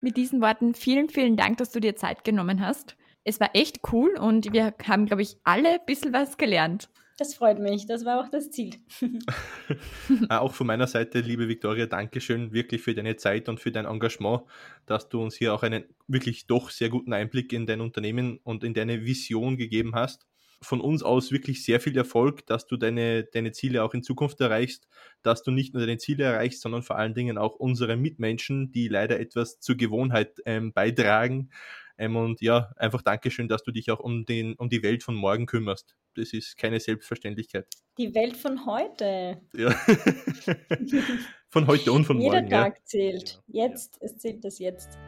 Mit 0.00 0.16
diesen 0.16 0.40
Worten 0.40 0.74
vielen, 0.74 1.08
vielen 1.08 1.36
Dank, 1.36 1.58
dass 1.58 1.70
du 1.70 1.80
dir 1.80 1.96
Zeit 1.96 2.24
genommen 2.24 2.64
hast. 2.64 2.96
Es 3.24 3.40
war 3.40 3.50
echt 3.54 3.80
cool 3.92 4.16
und 4.16 4.52
wir 4.52 4.74
haben, 4.84 5.06
glaube 5.06 5.22
ich, 5.22 5.36
alle 5.44 5.74
ein 5.74 5.86
bisschen 5.86 6.12
was 6.12 6.36
gelernt. 6.36 6.88
Das 7.18 7.34
freut 7.34 7.58
mich, 7.58 7.84
das 7.86 8.04
war 8.04 8.20
auch 8.20 8.28
das 8.30 8.52
Ziel. 8.52 8.76
auch 10.28 10.54
von 10.54 10.68
meiner 10.68 10.86
Seite, 10.86 11.18
liebe 11.18 11.48
Viktoria, 11.48 11.86
Dankeschön 11.86 12.52
wirklich 12.52 12.80
für 12.80 12.94
deine 12.94 13.16
Zeit 13.16 13.48
und 13.48 13.58
für 13.58 13.72
dein 13.72 13.86
Engagement, 13.86 14.42
dass 14.86 15.08
du 15.08 15.20
uns 15.20 15.34
hier 15.34 15.52
auch 15.52 15.64
einen 15.64 15.82
wirklich 16.06 16.46
doch 16.46 16.70
sehr 16.70 16.90
guten 16.90 17.12
Einblick 17.12 17.52
in 17.52 17.66
dein 17.66 17.80
Unternehmen 17.80 18.38
und 18.44 18.62
in 18.62 18.72
deine 18.72 19.04
Vision 19.04 19.56
gegeben 19.56 19.96
hast 19.96 20.27
von 20.60 20.80
uns 20.80 21.02
aus 21.02 21.30
wirklich 21.30 21.64
sehr 21.64 21.80
viel 21.80 21.96
Erfolg, 21.96 22.46
dass 22.46 22.66
du 22.66 22.76
deine, 22.76 23.24
deine 23.24 23.52
Ziele 23.52 23.84
auch 23.84 23.94
in 23.94 24.02
Zukunft 24.02 24.40
erreichst, 24.40 24.88
dass 25.22 25.42
du 25.42 25.50
nicht 25.50 25.72
nur 25.72 25.84
deine 25.84 25.98
Ziele 25.98 26.24
erreichst, 26.24 26.62
sondern 26.62 26.82
vor 26.82 26.96
allen 26.96 27.14
Dingen 27.14 27.38
auch 27.38 27.54
unsere 27.54 27.96
Mitmenschen, 27.96 28.72
die 28.72 28.88
leider 28.88 29.20
etwas 29.20 29.60
zur 29.60 29.76
Gewohnheit 29.76 30.40
ähm, 30.46 30.72
beitragen. 30.72 31.50
Ähm, 31.96 32.16
und 32.16 32.40
ja, 32.40 32.72
einfach 32.76 33.02
Dankeschön, 33.02 33.48
dass 33.48 33.62
du 33.62 33.72
dich 33.72 33.90
auch 33.90 34.00
um, 34.00 34.24
den, 34.24 34.54
um 34.54 34.68
die 34.68 34.82
Welt 34.82 35.02
von 35.02 35.14
morgen 35.14 35.46
kümmerst. 35.46 35.96
Das 36.14 36.32
ist 36.32 36.56
keine 36.56 36.80
Selbstverständlichkeit. 36.80 37.66
Die 37.96 38.14
Welt 38.14 38.36
von 38.36 38.66
heute. 38.66 39.40
Ja. 39.54 39.70
von 41.48 41.66
heute 41.66 41.92
und 41.92 42.04
von 42.04 42.20
Jeder 42.20 42.34
morgen. 42.34 42.46
Jeder 42.46 42.56
Tag 42.56 42.76
ja. 42.78 42.84
zählt. 42.84 43.42
Jetzt, 43.46 43.98
es 44.00 44.18
zählt 44.18 44.44
das 44.44 44.58
jetzt. 44.58 44.98